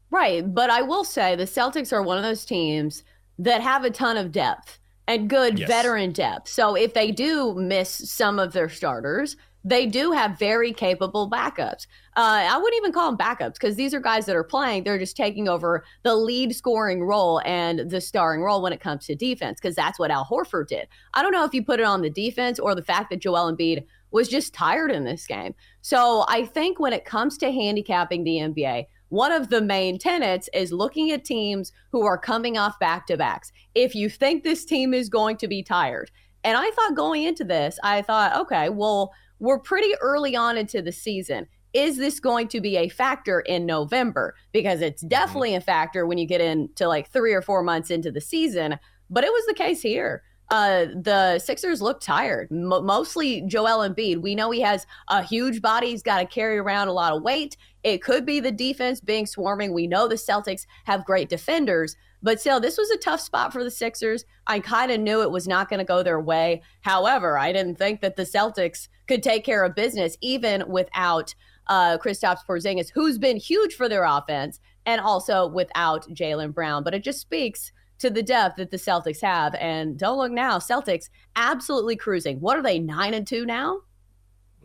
Right. 0.09 0.41
But 0.51 0.71
I 0.71 0.81
will 0.81 1.03
say 1.03 1.35
the 1.35 1.43
Celtics 1.43 1.93
are 1.93 2.01
one 2.01 2.17
of 2.17 2.23
those 2.23 2.43
teams 2.43 3.03
that 3.37 3.61
have 3.61 3.83
a 3.83 3.91
ton 3.91 4.17
of 4.17 4.31
depth 4.31 4.79
and 5.07 5.29
good 5.29 5.59
Yes. 5.59 5.67
veteran 5.69 6.11
depth. 6.11 6.47
So 6.47 6.75
if 6.75 6.93
they 6.93 7.11
do 7.11 7.53
miss 7.55 7.89
some 8.09 8.39
of 8.39 8.53
their 8.53 8.69
starters, 8.69 9.35
they 9.67 9.87
do 9.87 10.11
have 10.11 10.37
very 10.37 10.71
capable 10.71 11.27
backups. 11.27 11.87
Uh, 12.15 12.45
I 12.49 12.55
wouldn't 12.57 12.77
even 12.77 12.91
call 12.91 13.11
them 13.11 13.17
backups 13.17 13.53
because 13.53 13.75
these 13.75 13.95
are 13.95 13.99
guys 13.99 14.27
that 14.27 14.35
are 14.35 14.43
playing. 14.43 14.83
They're 14.83 14.99
just 14.99 15.17
taking 15.17 15.49
over 15.49 15.83
the 16.03 16.15
lead 16.15 16.55
scoring 16.55 17.03
role 17.03 17.41
and 17.45 17.89
the 17.89 17.99
starring 17.99 18.41
role 18.41 18.61
when 18.61 18.73
it 18.73 18.79
comes 18.79 19.07
to 19.07 19.15
defense 19.15 19.59
because 19.59 19.75
that's 19.75 19.97
what 19.97 20.11
Al 20.11 20.23
Horford 20.25 20.67
did. 20.67 20.87
I 21.15 21.23
don't 21.23 21.31
know 21.31 21.45
if 21.45 21.53
you 21.55 21.63
put 21.63 21.79
it 21.79 21.85
on 21.85 22.03
the 22.03 22.11
defense 22.11 22.59
or 22.59 22.75
the 22.75 22.83
fact 22.83 23.09
that 23.09 23.21
Joel 23.21 23.51
Embiid 23.51 23.85
was 24.11 24.27
just 24.27 24.53
tired 24.53 24.91
in 24.91 25.03
this 25.03 25.25
game. 25.25 25.55
So 25.81 26.25
I 26.27 26.45
think 26.45 26.79
when 26.79 26.93
it 26.93 27.03
comes 27.03 27.35
to 27.39 27.51
handicapping 27.51 28.23
the 28.23 28.37
NBA, 28.37 28.85
one 29.15 29.31
of 29.31 29.49
the 29.49 29.61
main 29.61 29.97
tenets 29.97 30.49
is 30.53 30.73
looking 30.73 31.09
at 31.09 31.23
teams 31.23 31.71
who 31.93 32.05
are 32.05 32.17
coming 32.17 32.57
off 32.57 32.77
back 32.79 33.07
to 33.07 33.15
backs. 33.15 33.49
If 33.73 33.95
you 33.95 34.09
think 34.09 34.43
this 34.43 34.65
team 34.65 34.93
is 34.93 35.07
going 35.07 35.37
to 35.37 35.47
be 35.47 35.63
tired, 35.63 36.11
and 36.43 36.57
I 36.57 36.69
thought 36.71 36.97
going 36.97 37.23
into 37.23 37.45
this, 37.45 37.79
I 37.81 38.01
thought, 38.01 38.35
okay, 38.41 38.67
well, 38.67 39.13
we're 39.39 39.59
pretty 39.59 39.93
early 40.01 40.35
on 40.35 40.57
into 40.57 40.81
the 40.81 40.91
season. 40.91 41.47
Is 41.73 41.95
this 41.95 42.19
going 42.19 42.49
to 42.49 42.59
be 42.59 42.75
a 42.75 42.89
factor 42.89 43.39
in 43.39 43.65
November? 43.65 44.35
Because 44.51 44.81
it's 44.81 45.01
mm-hmm. 45.01 45.09
definitely 45.09 45.55
a 45.55 45.61
factor 45.61 46.05
when 46.05 46.17
you 46.17 46.27
get 46.27 46.41
into 46.41 46.85
like 46.85 47.09
three 47.09 47.33
or 47.33 47.41
four 47.41 47.63
months 47.63 47.89
into 47.89 48.11
the 48.11 48.21
season. 48.21 48.77
But 49.09 49.23
it 49.23 49.31
was 49.31 49.45
the 49.45 49.53
case 49.53 49.81
here. 49.81 50.23
Uh, 50.49 50.85
the 51.01 51.39
Sixers 51.39 51.81
look 51.81 51.99
tired, 51.99 52.51
Mo 52.51 52.81
mostly 52.81 53.41
Joel 53.41 53.87
Embiid. 53.87 54.21
We 54.21 54.35
know 54.35 54.51
he 54.51 54.61
has 54.61 54.85
a 55.09 55.23
huge 55.23 55.61
body. 55.61 55.89
He's 55.89 56.03
got 56.03 56.19
to 56.19 56.25
carry 56.25 56.57
around 56.57 56.87
a 56.87 56.93
lot 56.93 57.13
of 57.13 57.23
weight. 57.23 57.57
It 57.83 58.03
could 58.03 58.25
be 58.25 58.39
the 58.39 58.51
defense 58.51 59.01
being 59.01 59.25
swarming. 59.25 59.73
We 59.73 59.87
know 59.87 60.07
the 60.07 60.15
Celtics 60.15 60.67
have 60.85 61.05
great 61.05 61.29
defenders, 61.29 61.95
but 62.21 62.39
still, 62.39 62.59
this 62.59 62.77
was 62.77 62.89
a 62.91 62.97
tough 62.97 63.21
spot 63.21 63.53
for 63.53 63.63
the 63.63 63.71
Sixers. 63.71 64.25
I 64.47 64.59
kind 64.59 64.91
of 64.91 64.99
knew 64.99 65.21
it 65.21 65.31
was 65.31 65.47
not 65.47 65.69
going 65.69 65.79
to 65.79 65.83
go 65.85 66.03
their 66.03 66.19
way. 66.19 66.61
However, 66.81 67.37
I 67.37 67.51
didn't 67.51 67.77
think 67.77 68.01
that 68.01 68.15
the 68.15 68.23
Celtics 68.23 68.87
could 69.07 69.23
take 69.23 69.45
care 69.45 69.63
of 69.63 69.75
business 69.75 70.17
even 70.21 70.63
without 70.67 71.33
uh, 71.67 71.97
Kristaps 71.97 72.45
Porzingis, 72.47 72.91
who's 72.93 73.17
been 73.17 73.37
huge 73.37 73.73
for 73.73 73.89
their 73.89 74.03
offense, 74.03 74.59
and 74.85 75.01
also 75.01 75.47
without 75.47 76.07
Jaylen 76.09 76.53
Brown. 76.53 76.83
But 76.83 76.93
it 76.93 77.03
just 77.03 77.19
speaks 77.19 77.71
to 78.05 78.11
the 78.11 78.23
depth 78.23 78.57
that 78.57 78.71
the 78.71 78.77
Celtics 78.77 79.21
have. 79.21 79.55
And 79.55 79.97
don't 79.97 80.17
look 80.17 80.31
now, 80.31 80.59
Celtics 80.59 81.09
absolutely 81.35 81.95
cruising. 81.95 82.39
What 82.39 82.57
are 82.57 82.63
they, 82.63 82.79
nine 82.79 83.13
and 83.13 83.25
two 83.25 83.45
now? 83.45 83.81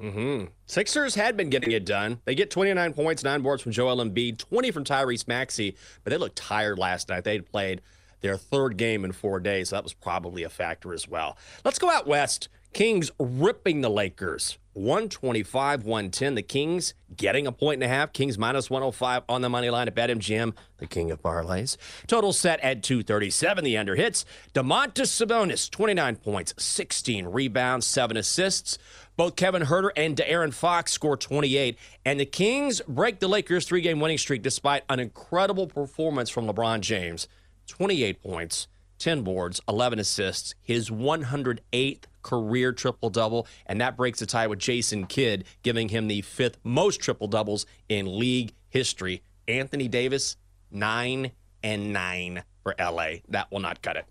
Mm-hmm. 0.00 0.46
Sixers 0.66 1.14
had 1.14 1.36
been 1.36 1.50
getting 1.50 1.72
it 1.72 1.84
done. 1.84 2.20
They 2.24 2.34
get 2.34 2.50
29 2.50 2.92
points, 2.94 3.24
nine 3.24 3.42
boards 3.42 3.62
from 3.62 3.72
Joel 3.72 3.96
Embiid, 3.96 4.38
20 4.38 4.70
from 4.70 4.84
Tyrese 4.84 5.28
Maxey, 5.28 5.76
but 6.04 6.10
they 6.10 6.16
looked 6.16 6.36
tired 6.36 6.78
last 6.78 7.08
night. 7.08 7.24
They 7.24 7.40
played 7.40 7.82
their 8.20 8.36
third 8.36 8.76
game 8.76 9.04
in 9.04 9.12
four 9.12 9.40
days, 9.40 9.70
so 9.70 9.76
that 9.76 9.82
was 9.82 9.94
probably 9.94 10.42
a 10.42 10.50
factor 10.50 10.92
as 10.92 11.08
well. 11.08 11.38
Let's 11.64 11.78
go 11.78 11.90
out 11.90 12.06
west. 12.06 12.48
Kings 12.72 13.10
ripping 13.18 13.80
the 13.80 13.90
Lakers. 13.90 14.58
125, 14.74 15.84
110. 15.84 16.34
The 16.36 16.42
Kings 16.42 16.94
getting 17.16 17.46
a 17.46 17.52
point 17.52 17.82
and 17.82 17.84
a 17.84 17.88
half. 17.88 18.12
Kings 18.12 18.38
minus 18.38 18.70
105 18.70 19.24
on 19.28 19.42
the 19.42 19.48
money 19.48 19.68
line 19.68 19.88
at 19.88 19.94
BetMGM, 19.96 20.54
the 20.78 20.86
king 20.86 21.10
of 21.10 21.20
parlays. 21.20 21.76
Total 22.06 22.32
set 22.32 22.60
at 22.60 22.82
237. 22.82 23.64
The 23.64 23.76
under 23.76 23.96
hits. 23.96 24.24
Domantas 24.54 25.08
Sabonis, 25.08 25.68
29 25.68 26.16
points, 26.16 26.54
16 26.56 27.26
rebounds, 27.26 27.86
7 27.86 28.16
assists. 28.16 28.78
Both 29.16 29.34
Kevin 29.34 29.64
Huerter 29.64 29.90
and 29.96 30.16
De'Aaron 30.16 30.54
Fox 30.54 30.92
score 30.92 31.16
28. 31.16 31.76
And 32.04 32.20
the 32.20 32.24
Kings 32.24 32.80
break 32.86 33.18
the 33.18 33.28
Lakers' 33.28 33.66
three 33.66 33.80
game 33.80 33.98
winning 33.98 34.18
streak 34.18 34.42
despite 34.42 34.84
an 34.88 35.00
incredible 35.00 35.66
performance 35.66 36.30
from 36.30 36.46
LeBron 36.46 36.80
James. 36.80 37.26
28 37.66 38.22
points, 38.22 38.68
10 39.00 39.22
boards, 39.22 39.60
11 39.68 39.98
assists, 39.98 40.54
his 40.62 40.90
108th 40.90 42.04
career 42.22 42.72
triple 42.72 43.10
double, 43.10 43.46
and 43.66 43.80
that 43.80 43.96
breaks 43.96 44.20
the 44.20 44.26
tie 44.26 44.46
with 44.46 44.58
Jason 44.58 45.06
Kidd, 45.06 45.44
giving 45.62 45.88
him 45.88 46.06
the 46.06 46.20
fifth 46.22 46.58
most 46.62 47.00
triple 47.00 47.26
doubles 47.26 47.66
in 47.88 48.18
league 48.18 48.52
history. 48.68 49.22
Anthony 49.48 49.88
Davis, 49.88 50.36
9 50.70 51.32
and 51.62 51.92
9 51.92 52.42
for 52.62 52.74
LA. 52.78 53.14
That 53.28 53.50
will 53.50 53.60
not 53.60 53.82
cut 53.82 53.96
it. 53.96 54.04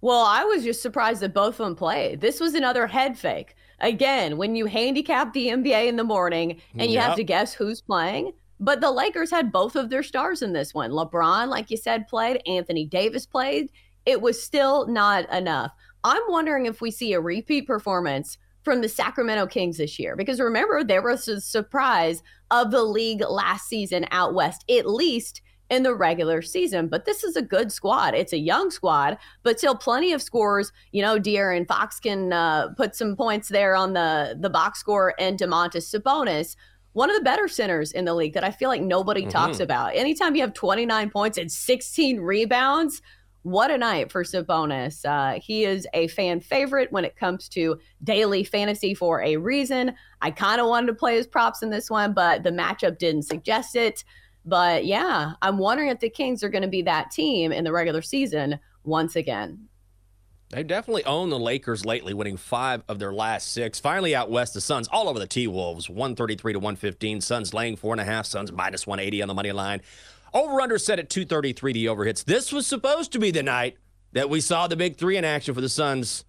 Well, 0.00 0.24
I 0.26 0.44
was 0.44 0.64
just 0.64 0.82
surprised 0.82 1.22
that 1.22 1.32
both 1.32 1.58
of 1.58 1.64
them 1.64 1.76
played. 1.76 2.20
This 2.20 2.38
was 2.38 2.54
another 2.54 2.86
head 2.86 3.16
fake. 3.16 3.56
Again, 3.80 4.36
when 4.36 4.54
you 4.54 4.66
handicap 4.66 5.32
the 5.32 5.48
NBA 5.48 5.88
in 5.88 5.96
the 5.96 6.04
morning 6.04 6.60
and 6.76 6.90
you 6.90 6.98
have 6.98 7.16
to 7.16 7.24
guess 7.24 7.54
who's 7.54 7.80
playing, 7.80 8.32
but 8.60 8.80
the 8.80 8.90
Lakers 8.90 9.30
had 9.30 9.52
both 9.52 9.76
of 9.76 9.90
their 9.90 10.02
stars 10.02 10.42
in 10.42 10.52
this 10.52 10.74
one. 10.74 10.90
LeBron, 10.90 11.48
like 11.48 11.70
you 11.70 11.76
said, 11.76 12.08
played. 12.08 12.40
Anthony 12.46 12.86
Davis 12.86 13.26
played. 13.26 13.70
It 14.06 14.20
was 14.20 14.42
still 14.42 14.86
not 14.86 15.30
enough. 15.32 15.72
I'm 16.04 16.22
wondering 16.28 16.66
if 16.66 16.80
we 16.80 16.90
see 16.90 17.12
a 17.14 17.20
repeat 17.20 17.66
performance 17.66 18.38
from 18.62 18.80
the 18.80 18.88
Sacramento 18.88 19.46
Kings 19.46 19.78
this 19.78 19.98
year. 19.98 20.16
Because 20.16 20.40
remember, 20.40 20.82
there 20.82 21.02
was 21.02 21.28
a 21.28 21.40
surprise 21.40 22.22
of 22.50 22.70
the 22.70 22.82
league 22.82 23.22
last 23.28 23.68
season 23.68 24.06
out 24.10 24.34
west, 24.34 24.64
at 24.70 24.88
least 24.88 25.42
in 25.70 25.82
the 25.82 25.94
regular 25.94 26.42
season. 26.42 26.88
But 26.88 27.04
this 27.04 27.24
is 27.24 27.36
a 27.36 27.42
good 27.42 27.72
squad. 27.72 28.14
It's 28.14 28.32
a 28.32 28.38
young 28.38 28.70
squad, 28.70 29.18
but 29.42 29.58
still 29.58 29.74
plenty 29.74 30.12
of 30.12 30.22
scores. 30.22 30.72
You 30.92 31.02
know, 31.02 31.18
De'Aaron 31.18 31.66
Fox 31.66 31.98
can 32.00 32.32
uh, 32.32 32.68
put 32.76 32.94
some 32.94 33.16
points 33.16 33.48
there 33.48 33.74
on 33.74 33.92
the 33.94 34.36
the 34.38 34.50
box 34.50 34.80
score, 34.80 35.14
and 35.18 35.38
Domantas 35.38 35.94
Sabonis, 35.94 36.56
one 36.94 37.10
of 37.10 37.16
the 37.16 37.22
better 37.22 37.48
centers 37.48 37.92
in 37.92 38.04
the 38.04 38.14
league 38.14 38.34
that 38.34 38.44
I 38.44 38.50
feel 38.50 38.68
like 38.68 38.80
nobody 38.80 39.26
talks 39.26 39.60
about. 39.60 39.94
Anytime 39.94 40.34
you 40.34 40.42
have 40.42 40.54
29 40.54 41.10
points 41.10 41.36
and 41.36 41.50
16 41.52 42.20
rebounds. 42.20 43.02
What 43.42 43.70
a 43.70 43.76
night 43.76 44.10
for 44.10 44.24
Sabonis. 44.24 45.04
Uh, 45.04 45.38
he 45.38 45.64
is 45.64 45.86
a 45.92 46.08
fan 46.08 46.40
favorite 46.40 46.90
when 46.92 47.04
it 47.04 47.16
comes 47.16 47.46
to 47.50 47.78
daily 48.02 48.42
fantasy 48.42 48.94
for 48.94 49.20
a 49.22 49.36
reason. 49.36 49.94
I 50.22 50.30
kind 50.30 50.62
of 50.62 50.68
wanted 50.68 50.86
to 50.86 50.94
play 50.94 51.16
his 51.16 51.26
props 51.26 51.62
in 51.62 51.68
this 51.68 51.90
one, 51.90 52.14
but 52.14 52.42
the 52.42 52.50
matchup 52.50 52.96
didn't 52.96 53.24
suggest 53.24 53.76
it. 53.76 54.02
But 54.46 54.86
yeah, 54.86 55.32
I'm 55.42 55.58
wondering 55.58 55.90
if 55.90 55.98
the 55.98 56.08
Kings 56.08 56.42
are 56.42 56.48
going 56.48 56.62
to 56.62 56.68
be 56.68 56.82
that 56.82 57.10
team 57.10 57.52
in 57.52 57.64
the 57.64 57.72
regular 57.72 58.00
season 58.00 58.58
once 58.84 59.14
again. 59.14 59.68
They 60.50 60.62
definitely 60.62 61.04
own 61.04 61.30
the 61.30 61.38
Lakers 61.38 61.84
lately, 61.84 62.14
winning 62.14 62.36
five 62.36 62.84
of 62.88 62.98
their 62.98 63.12
last 63.12 63.52
six. 63.52 63.80
Finally, 63.80 64.14
out 64.14 64.30
west, 64.30 64.54
the 64.54 64.60
Suns 64.60 64.88
all 64.88 65.08
over 65.08 65.18
the 65.18 65.26
T 65.26 65.46
Wolves, 65.46 65.88
133 65.88 66.52
to 66.52 66.58
115. 66.58 67.20
Suns 67.20 67.52
laying 67.52 67.76
four 67.76 67.92
and 67.92 68.00
a 68.00 68.04
half, 68.04 68.26
Suns 68.26 68.52
minus 68.52 68.86
180 68.86 69.22
on 69.22 69.28
the 69.28 69.34
money 69.34 69.52
line. 69.52 69.80
Over 70.32 70.60
under 70.60 70.78
set 70.78 70.98
at 70.98 71.10
233, 71.10 71.72
the 71.72 71.86
overhits. 71.86 72.24
This 72.24 72.52
was 72.52 72.66
supposed 72.66 73.12
to 73.12 73.18
be 73.18 73.30
the 73.30 73.42
night 73.42 73.78
that 74.12 74.30
we 74.30 74.40
saw 74.40 74.66
the 74.66 74.76
big 74.76 74.96
three 74.96 75.16
in 75.16 75.24
action 75.24 75.54
for 75.54 75.60
the 75.60 75.68
Suns. 75.68 76.24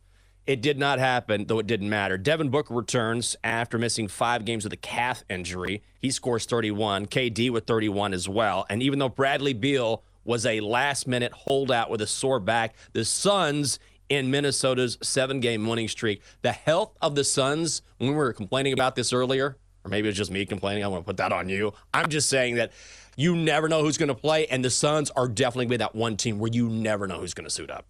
It 0.48 0.62
did 0.62 0.78
not 0.78 1.00
happen, 1.00 1.46
though 1.46 1.58
it 1.58 1.66
didn't 1.66 1.90
matter. 1.90 2.18
Devin 2.18 2.50
Booker 2.50 2.76
returns 2.76 3.36
after 3.44 3.80
missing 3.80 4.08
five 4.08 4.46
games 4.46 4.64
with 4.64 4.74
a 4.74 4.78
calf 4.78 5.24
injury. 5.28 5.82
He 6.00 6.12
scores 6.12 6.46
31. 6.46 7.08
KD 7.08 7.50
with 7.50 7.66
31 7.66 8.14
as 8.14 8.30
well. 8.30 8.66
And 8.70 8.84
even 8.84 9.00
though 9.00 9.10
Bradley 9.10 9.54
Beal 9.54 10.04
was 10.24 10.46
a 10.46 10.60
last 10.60 11.08
minute 11.08 11.32
holdout 11.32 11.90
with 11.90 12.02
a 12.02 12.08
sore 12.08 12.40
back, 12.40 12.76
the 12.94 13.06
Suns 13.06 13.80
in 14.10 14.30
Minnesota's 14.32 14.98
seven 15.02 15.40
game 15.40 15.66
winning 15.68 15.88
streak. 15.88 16.22
The 16.42 16.52
health 16.52 16.96
of 17.02 17.16
the 17.16 17.24
Suns, 17.24 17.82
when 17.98 18.10
we 18.12 18.16
were 18.16 18.34
complaining 18.34 18.74
about 18.74 18.96
this 18.96 19.12
earlier, 19.14 19.58
or 19.84 19.90
maybe 19.90 20.08
it's 20.10 20.18
just 20.18 20.32
me 20.32 20.46
complaining, 20.46 20.84
I 20.84 20.88
want 20.88 21.04
to 21.04 21.06
put 21.06 21.18
that 21.18 21.32
on 21.32 21.50
you. 21.50 21.74
I'm 21.94 22.10
just 22.10 22.30
saying 22.30 22.56
that 22.56 22.72
you 23.18 23.36
never 23.36 23.70
know 23.70 23.82
who's 23.82 23.98
going 23.98 24.10
to 24.10 24.16
play, 24.16 24.46
and 24.48 24.64
the 24.64 24.70
Suns 24.70 25.10
are 25.12 25.28
definitely 25.28 25.68
be 25.68 25.78
that 25.78 25.96
one 25.96 26.18
team 26.18 26.40
where 26.40 26.52
you 26.52 26.68
never 26.70 27.08
know 27.08 27.20
who's 27.20 27.34
going 27.34 27.46
to 27.46 27.50
suit 27.54 27.70
up. 27.72 27.86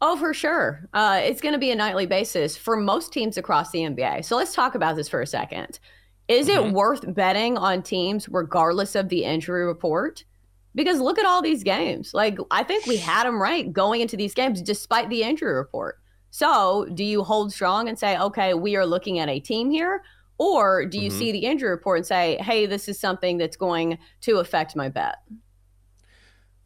Oh, 0.00 0.16
for 0.16 0.34
sure. 0.34 0.88
Uh, 0.92 1.20
it's 1.22 1.40
going 1.40 1.52
to 1.52 1.58
be 1.58 1.70
a 1.70 1.76
nightly 1.76 2.06
basis 2.06 2.56
for 2.56 2.76
most 2.76 3.12
teams 3.12 3.36
across 3.36 3.70
the 3.70 3.80
NBA. 3.80 4.24
So 4.24 4.36
let's 4.36 4.52
talk 4.54 4.74
about 4.74 4.96
this 4.96 5.08
for 5.08 5.20
a 5.22 5.26
second. 5.26 5.78
Is 6.28 6.48
Mm-hmm. 6.48 6.68
it 6.68 6.72
worth 6.72 7.14
betting 7.14 7.56
on 7.58 7.82
teams 7.82 8.28
regardless 8.28 8.94
of 8.94 9.08
the 9.08 9.24
injury 9.24 9.64
report? 9.64 10.24
Because 10.74 11.00
look 11.00 11.18
at 11.18 11.26
all 11.26 11.42
these 11.42 11.62
games. 11.62 12.14
Like, 12.14 12.38
I 12.50 12.62
think 12.62 12.86
we 12.86 12.96
had 12.96 13.24
them 13.24 13.40
right 13.40 13.70
going 13.72 14.00
into 14.00 14.16
these 14.16 14.34
games 14.34 14.62
despite 14.62 15.10
the 15.10 15.22
injury 15.22 15.52
report. 15.52 15.98
So, 16.30 16.86
do 16.94 17.04
you 17.04 17.22
hold 17.22 17.52
strong 17.52 17.88
and 17.88 17.98
say, 17.98 18.18
okay, 18.18 18.54
we 18.54 18.74
are 18.76 18.86
looking 18.86 19.18
at 19.18 19.28
a 19.28 19.38
team 19.38 19.70
here? 19.70 20.02
Or 20.38 20.86
do 20.86 20.98
you 20.98 21.10
Mhm. 21.10 21.18
see 21.18 21.32
the 21.32 21.40
injury 21.40 21.68
report 21.70 21.98
and 21.98 22.06
say, 22.06 22.38
hey, 22.40 22.64
this 22.64 22.88
is 22.88 22.98
something 22.98 23.36
that's 23.36 23.56
going 23.56 23.98
to 24.22 24.38
affect 24.38 24.74
my 24.74 24.88
bet? 24.88 25.16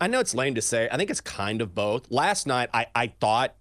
I 0.01 0.07
know 0.07 0.21
it's 0.21 0.35
lame 0.35 0.55
to 0.55 0.63
say. 0.63 0.89
I 0.91 0.97
think 0.97 1.11
it's 1.11 1.21
kind 1.21 1.61
of 1.61 1.75
both. 1.75 2.11
Last 2.11 2.47
night, 2.47 2.71
I, 2.73 2.87
I 2.95 3.09
thought, 3.21 3.57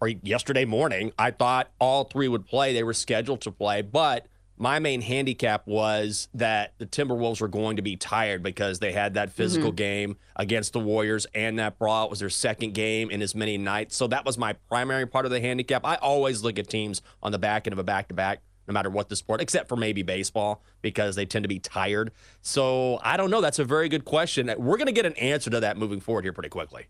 or 0.00 0.08
yesterday 0.08 0.64
morning, 0.64 1.12
I 1.18 1.30
thought 1.30 1.70
all 1.78 2.04
three 2.04 2.28
would 2.28 2.44
play. 2.46 2.74
They 2.74 2.82
were 2.82 2.92
scheduled 2.92 3.40
to 3.42 3.52
play, 3.52 3.80
but 3.80 4.26
my 4.62 4.78
main 4.78 5.00
handicap 5.00 5.66
was 5.66 6.28
that 6.34 6.72
the 6.78 6.86
Timberwolves 6.86 7.40
were 7.40 7.48
going 7.48 7.74
to 7.76 7.82
be 7.82 7.96
tired 7.96 8.44
because 8.44 8.78
they 8.78 8.92
had 8.92 9.14
that 9.14 9.32
physical 9.32 9.70
Mm-hmm. 9.70 9.76
game 9.76 10.16
against 10.36 10.72
the 10.72 10.78
Warriors 10.78 11.26
and 11.34 11.58
that 11.58 11.80
brawl. 11.80 12.04
It 12.04 12.10
was 12.10 12.20
their 12.20 12.30
second 12.30 12.72
game 12.72 13.10
in 13.10 13.22
as 13.22 13.34
many 13.34 13.58
nights. 13.58 13.96
So 13.96 14.06
that 14.06 14.24
was 14.24 14.38
my 14.38 14.52
primary 14.68 15.04
part 15.04 15.24
of 15.24 15.32
the 15.32 15.40
handicap. 15.40 15.84
I 15.84 15.96
always 15.96 16.44
look 16.44 16.60
at 16.60 16.68
teams 16.68 17.02
on 17.24 17.32
the 17.32 17.40
back 17.40 17.66
end 17.66 17.72
of 17.72 17.80
a 17.80 17.82
back 17.82 18.06
to 18.08 18.14
back, 18.14 18.40
no 18.68 18.72
matter 18.72 18.88
what 18.88 19.08
the 19.08 19.16
sport, 19.16 19.40
except 19.40 19.68
for 19.68 19.74
maybe 19.74 20.02
baseball, 20.04 20.62
because 20.80 21.16
they 21.16 21.26
tend 21.26 21.42
to 21.42 21.48
be 21.48 21.58
tired. 21.58 22.12
So 22.40 23.00
I 23.02 23.16
don't 23.16 23.30
know. 23.30 23.40
That's 23.40 23.58
a 23.58 23.64
very 23.64 23.88
good 23.88 24.04
question. 24.04 24.46
We're 24.46 24.76
going 24.76 24.86
to 24.86 24.92
get 24.92 25.06
an 25.06 25.14
answer 25.16 25.50
to 25.50 25.58
that 25.58 25.76
moving 25.76 25.98
forward 25.98 26.22
here 26.22 26.32
pretty 26.32 26.50
quickly. 26.50 26.86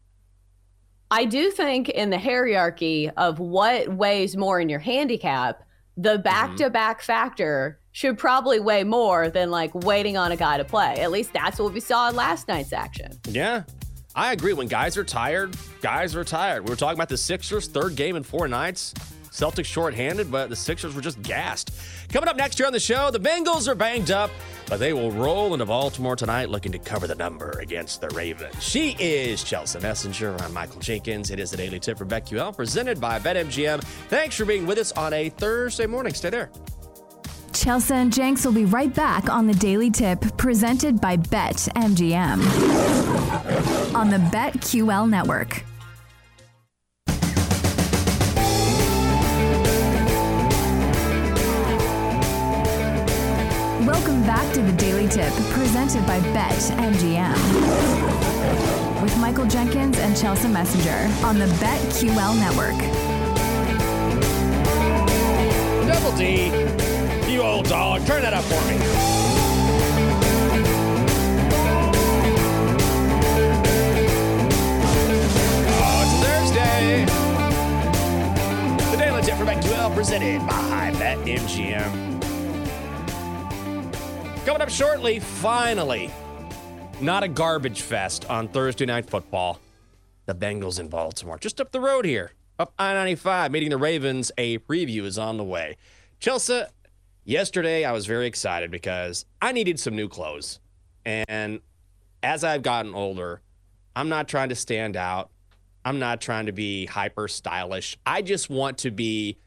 I 1.11 1.25
do 1.25 1.51
think 1.51 1.89
in 1.89 2.11
the 2.11 2.19
hierarchy 2.19 3.09
of 3.17 3.39
what 3.39 3.89
weighs 3.95 4.37
more 4.37 4.61
in 4.61 4.69
your 4.69 4.81
handicap, 4.81 5.63
the 5.97 6.19
back 6.19 6.57
to 6.57 6.71
back 6.71 7.03
factor 7.03 7.79
should 7.93 8.19
probably 8.19 8.59
weigh 8.59 8.85
more 8.85 9.29
than 9.29 9.51
like 9.51 9.75
waiting 9.75 10.17
on 10.17 10.33
a 10.33 10.37
guy 10.37 10.57
to 10.57 10.65
play. 10.65 10.97
At 11.01 11.11
least 11.11 11.33
that's 11.33 11.59
what 11.59 11.73
we 11.73 11.81
saw 11.81 12.09
in 12.09 12.17
last 12.17 12.49
night's 12.49 12.73
action. 12.73 13.13
Yeah, 13.29 13.65
I 14.15 14.33
agree. 14.33 14.55
When 14.55 14.69
guys 14.69 14.97
are 14.97 15.05
tired, 15.05 15.55
guys 15.81 16.17
are 16.17 16.25
tired. 16.25 16.65
We 16.65 16.71
were 16.71 16.77
talking 16.77 16.97
about 16.97 17.09
the 17.11 17.19
Sixers' 17.19 17.69
third 17.69 17.97
game 17.97 18.17
in 18.17 18.23
four 18.23 18.49
nights. 18.49 18.95
Celtics 19.31 19.65
shorthanded, 19.65 20.31
but 20.31 20.51
the 20.51 20.57
Sixers 20.57 20.95
were 20.95 21.01
just 21.01 21.21
gassed. 21.23 21.71
Coming 22.11 22.29
up 22.29 22.37
next 22.37 22.59
year 22.59 22.67
on 22.67 22.73
the 22.73 22.81
show, 22.81 23.11
the 23.11 23.21
Bengals 23.21 23.67
are 23.67 23.75
banged 23.75 24.11
up, 24.11 24.31
but 24.67 24.79
they 24.79 24.93
will 24.93 25.11
roll 25.11 25.53
into 25.53 25.67
Baltimore 25.67 26.17
tonight 26.17 26.51
looking 26.51 26.73
to 26.73 26.79
cover 26.79 27.07
the 27.07 27.15
number 27.15 27.51
against 27.61 28.01
the 28.01 28.09
Ravens. 28.11 28.63
She 28.63 28.97
is 28.99 29.43
Chelsa 29.43 29.81
Messinger. 29.81 30.41
I'm 30.43 30.53
Michael 30.53 30.81
Jenkins. 30.81 31.31
It 31.31 31.39
is 31.41 31.51
the 31.51 31.57
Daily 31.57 31.81
Tip 31.81 31.99
from 31.99 32.09
BetQL 32.09 32.57
presented 32.57 33.01
by 33.01 33.19
BetMGM. 33.19 33.83
Thanks 34.09 34.37
for 34.37 34.45
being 34.45 34.67
with 34.67 34.79
us 34.79 34.93
on 34.93 35.13
a 35.13 35.29
Thursday 35.31 35.87
morning. 35.87 36.15
Stay 36.15 36.31
there. 36.31 36.51
Chelsa 37.53 37.93
and 37.93 38.13
Jenks 38.13 38.45
will 38.45 38.53
be 38.53 38.65
right 38.65 38.93
back 38.95 39.29
on 39.29 39.47
the 39.47 39.55
Daily 39.55 39.91
Tip 39.91 40.21
presented 40.37 41.01
by 41.01 41.17
BetMGM 41.17 42.41
on 43.95 44.11
the 44.11 44.17
BetQL 44.17 45.09
network. 45.09 45.65
Back 54.27 54.55
to 54.55 54.63
the 54.63 54.73
Daily 54.73 55.09
Tip 55.09 55.33
presented 55.51 56.07
by 56.07 56.21
Bet 56.33 56.55
MGM, 56.79 57.35
with 59.03 59.19
Michael 59.19 59.47
Jenkins 59.47 59.99
and 59.99 60.15
Chelsa 60.15 60.49
Messinger 60.49 61.11
on 61.25 61.41
the 61.41 61.47
BetQL 61.57 62.39
network. 62.39 62.79
Double 65.89 66.17
D, 66.17 66.53
you 67.33 67.43
old 67.43 67.69
dog, 67.69 68.07
turn 68.07 68.23
that 68.23 68.33
up 68.33 68.45
for 68.45 68.65
me. 68.71 68.79
Oh, 75.83 76.03
it's 76.05 76.15
Thursday. 76.25 77.05
The 78.93 78.97
Daily 78.97 79.23
Tip 79.23 79.37
from 79.37 79.49
BetQL 79.49 79.95
presented 79.97 80.47
by 80.47 80.93
BetMGM. 80.95 82.12
Coming 84.45 84.63
up 84.63 84.71
shortly, 84.71 85.21
finally, 85.21 86.11
not 87.01 87.23
a 87.23 87.29
garbage 87.29 87.83
fest 87.83 88.29
on 88.29 88.49
Thursday 88.49 88.85
Night 88.85 89.09
Football. 89.09 89.61
The 90.27 90.35
Bengals 90.35 90.81
in 90.81 90.89
Baltimore, 90.89 91.39
just 91.39 91.61
up 91.61 91.71
the 91.71 91.79
road 91.79 92.05
here, 92.05 92.33
up 92.59 92.73
I 92.77 92.93
95, 92.93 93.53
meeting 93.53 93.71
the 93.71 93.77
Ravens. 93.77 94.33
A 94.39 94.59
preview 94.59 95.05
is 95.05 95.17
on 95.17 95.37
the 95.37 95.45
way. 95.45 95.77
Chelsa, 96.21 96.71
yesterday 97.25 97.85
I 97.85 97.93
was 97.93 98.07
very 98.07 98.27
excited 98.27 98.73
because 98.73 99.27
I 99.41 99.53
needed 99.53 99.79
some 99.79 99.95
new 99.95 100.09
clothes. 100.09 100.59
And 101.05 101.61
as 102.25 102.43
I've 102.43 102.63
gotten 102.63 102.95
older, 102.95 103.43
I'm 103.95 104.09
not 104.09 104.27
trying 104.27 104.49
to 104.49 104.57
stand 104.57 104.97
out. 104.97 105.31
I'm 105.85 106.01
not 106.01 106.21
trying 106.21 106.47
to 106.47 106.53
be 106.53 106.87
hyper 106.87 107.29
stylish. 107.29 107.97
I 108.05 108.23
just 108.23 108.51
want 108.51 108.79
to 108.79 108.91
be 108.91 109.39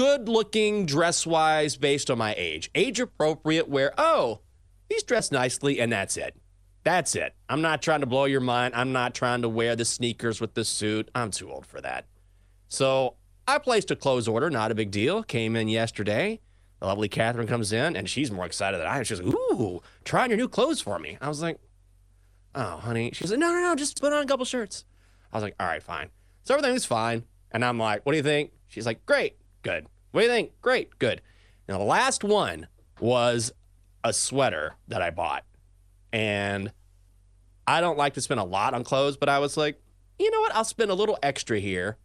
good 0.00 0.30
looking 0.30 0.86
dress 0.86 1.26
wise 1.26 1.76
based 1.76 2.10
on 2.10 2.16
my 2.16 2.34
age. 2.38 2.70
Age 2.74 3.00
appropriate, 3.00 3.68
where, 3.68 3.92
oh, 3.98 4.40
he's 4.88 5.02
dressed 5.02 5.30
nicely, 5.30 5.78
and 5.78 5.92
that's 5.92 6.16
it. 6.16 6.34
That's 6.84 7.14
it. 7.14 7.34
I'm 7.50 7.60
not 7.60 7.82
trying 7.82 8.00
to 8.00 8.06
blow 8.06 8.24
your 8.24 8.40
mind. 8.40 8.74
I'm 8.74 8.92
not 8.92 9.14
trying 9.14 9.42
to 9.42 9.48
wear 9.50 9.76
the 9.76 9.84
sneakers 9.84 10.40
with 10.40 10.54
the 10.54 10.64
suit. 10.64 11.10
I'm 11.14 11.30
too 11.30 11.52
old 11.52 11.66
for 11.66 11.82
that. 11.82 12.06
So 12.68 13.16
I 13.46 13.58
placed 13.58 13.90
a 13.90 13.96
clothes 13.96 14.26
order, 14.26 14.48
not 14.48 14.70
a 14.70 14.74
big 14.74 14.90
deal. 14.90 15.22
Came 15.22 15.54
in 15.54 15.68
yesterday. 15.68 16.40
The 16.78 16.86
lovely 16.86 17.10
Catherine 17.10 17.46
comes 17.46 17.70
in, 17.70 17.94
and 17.94 18.08
she's 18.08 18.30
more 18.30 18.46
excited 18.46 18.80
than 18.80 18.86
I 18.86 18.96
am. 18.96 19.04
She's 19.04 19.20
like, 19.20 19.34
ooh, 19.34 19.82
try 20.04 20.22
on 20.22 20.30
your 20.30 20.38
new 20.38 20.48
clothes 20.48 20.80
for 20.80 20.98
me. 20.98 21.18
I 21.20 21.28
was 21.28 21.42
like, 21.42 21.58
oh, 22.54 22.78
honey. 22.78 23.10
She's 23.12 23.30
like, 23.30 23.38
no, 23.38 23.52
no, 23.52 23.60
no, 23.60 23.74
just 23.74 24.00
put 24.00 24.14
on 24.14 24.22
a 24.22 24.26
couple 24.26 24.46
shirts. 24.46 24.86
I 25.30 25.36
was 25.36 25.42
like, 25.42 25.56
all 25.60 25.66
right, 25.66 25.82
fine. 25.82 26.08
So 26.44 26.54
everything 26.54 26.72
was 26.72 26.86
fine. 26.86 27.24
And 27.50 27.62
I'm 27.62 27.78
like, 27.78 28.06
what 28.06 28.12
do 28.12 28.16
you 28.16 28.22
think? 28.22 28.52
She's 28.68 28.86
like, 28.86 29.04
great, 29.04 29.36
good. 29.62 29.86
What 30.12 30.22
do 30.22 30.26
you 30.26 30.32
think? 30.32 30.52
Great, 30.60 30.98
good. 30.98 31.20
Now, 31.68 31.78
the 31.78 31.84
last 31.84 32.24
one 32.24 32.66
was 33.00 33.52
a 34.02 34.12
sweater 34.12 34.74
that 34.88 35.02
I 35.02 35.10
bought. 35.10 35.44
And 36.12 36.72
I 37.66 37.80
don't 37.80 37.98
like 37.98 38.14
to 38.14 38.20
spend 38.20 38.40
a 38.40 38.44
lot 38.44 38.74
on 38.74 38.84
clothes, 38.84 39.16
but 39.16 39.28
I 39.28 39.38
was 39.38 39.56
like, 39.56 39.80
you 40.18 40.30
know 40.30 40.40
what? 40.40 40.54
I'll 40.54 40.64
spend 40.64 40.90
a 40.90 40.94
little 40.94 41.18
extra 41.22 41.60
here. 41.60 41.96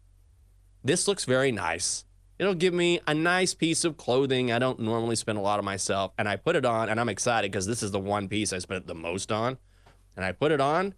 This 0.84 1.08
looks 1.08 1.24
very 1.24 1.50
nice. 1.50 2.04
It'll 2.38 2.54
give 2.54 2.74
me 2.74 3.00
a 3.06 3.14
nice 3.14 3.54
piece 3.54 3.84
of 3.84 3.96
clothing. 3.96 4.52
I 4.52 4.58
don't 4.58 4.78
normally 4.78 5.16
spend 5.16 5.38
a 5.38 5.40
lot 5.40 5.58
on 5.58 5.64
myself. 5.64 6.12
And 6.18 6.28
I 6.28 6.36
put 6.36 6.54
it 6.54 6.64
on, 6.64 6.88
and 6.88 7.00
I'm 7.00 7.08
excited 7.08 7.50
because 7.50 7.66
this 7.66 7.82
is 7.82 7.90
the 7.90 7.98
one 7.98 8.28
piece 8.28 8.52
I 8.52 8.58
spent 8.58 8.86
the 8.86 8.94
most 8.94 9.32
on. 9.32 9.58
And 10.14 10.24
I 10.24 10.32
put 10.32 10.52
it 10.52 10.60
on, 10.60 10.94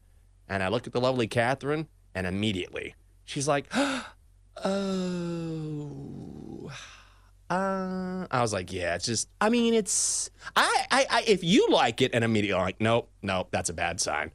and 0.48 0.62
I 0.62 0.68
look 0.68 0.86
at 0.86 0.92
the 0.92 1.00
lovely 1.00 1.26
Catherine, 1.26 1.88
and 2.14 2.26
immediately 2.26 2.94
she's 3.24 3.48
like. 3.48 3.72
Uh, 7.50 8.26
I 8.30 8.42
was 8.42 8.52
like, 8.52 8.72
yeah, 8.72 8.94
it's 8.94 9.06
just, 9.06 9.28
I 9.40 9.48
mean, 9.48 9.72
it's, 9.72 10.30
I, 10.54 10.84
I, 10.90 11.06
I, 11.10 11.24
if 11.26 11.42
you 11.42 11.68
like 11.70 12.02
it, 12.02 12.10
and 12.12 12.22
immediately 12.22 12.58
I'm 12.58 12.66
like, 12.66 12.80
nope, 12.80 13.08
nope, 13.22 13.48
that's 13.50 13.70
a 13.70 13.72
bad 13.72 14.00
sign. 14.00 14.32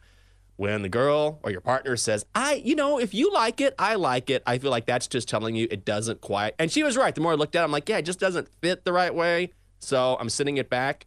When 0.55 0.81
the 0.81 0.89
girl 0.89 1.39
or 1.43 1.51
your 1.51 1.61
partner 1.61 1.95
says, 1.97 2.25
I, 2.33 2.55
you 2.55 2.75
know, 2.75 2.99
if 2.99 3.13
you 3.13 3.31
like 3.31 3.61
it, 3.61 3.75
I 3.77 3.95
like 3.95 4.29
it, 4.29 4.41
I 4.45 4.57
feel 4.57 4.71
like 4.71 4.85
that's 4.85 5.07
just 5.07 5.27
telling 5.27 5.55
you 5.55 5.67
it 5.69 5.83
doesn't 5.85 6.21
quite. 6.21 6.53
And 6.57 6.71
she 6.71 6.83
was 6.83 6.95
right. 6.97 7.13
The 7.13 7.21
more 7.21 7.33
I 7.33 7.35
looked 7.35 7.55
at 7.55 7.61
it, 7.61 7.65
I'm 7.65 7.71
like, 7.71 7.89
yeah, 7.89 7.97
it 7.97 8.03
just 8.03 8.19
doesn't 8.19 8.47
fit 8.61 8.85
the 8.85 8.93
right 8.93 9.13
way. 9.13 9.51
So 9.79 10.15
I'm 10.19 10.29
sending 10.29 10.57
it 10.57 10.69
back. 10.69 11.05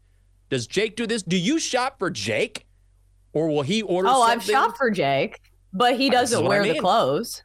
Does 0.51 0.67
Jake 0.67 0.97
do 0.97 1.07
this? 1.07 1.23
Do 1.23 1.37
you 1.37 1.59
shop 1.59 1.99
for 1.99 2.11
Jake? 2.11 2.67
Or 3.33 3.49
will 3.49 3.63
he 3.63 3.83
order 3.83 4.09
Oh, 4.11 4.23
I've 4.23 4.43
shopped 4.43 4.77
for 4.79 4.91
Jake, 4.91 5.41
but 5.73 5.97
he 5.97 6.11
doesn't 6.11 6.43
what 6.43 6.57
I 6.57 6.61
wear 6.61 6.73
the 6.73 6.81
clothes. 6.81 7.43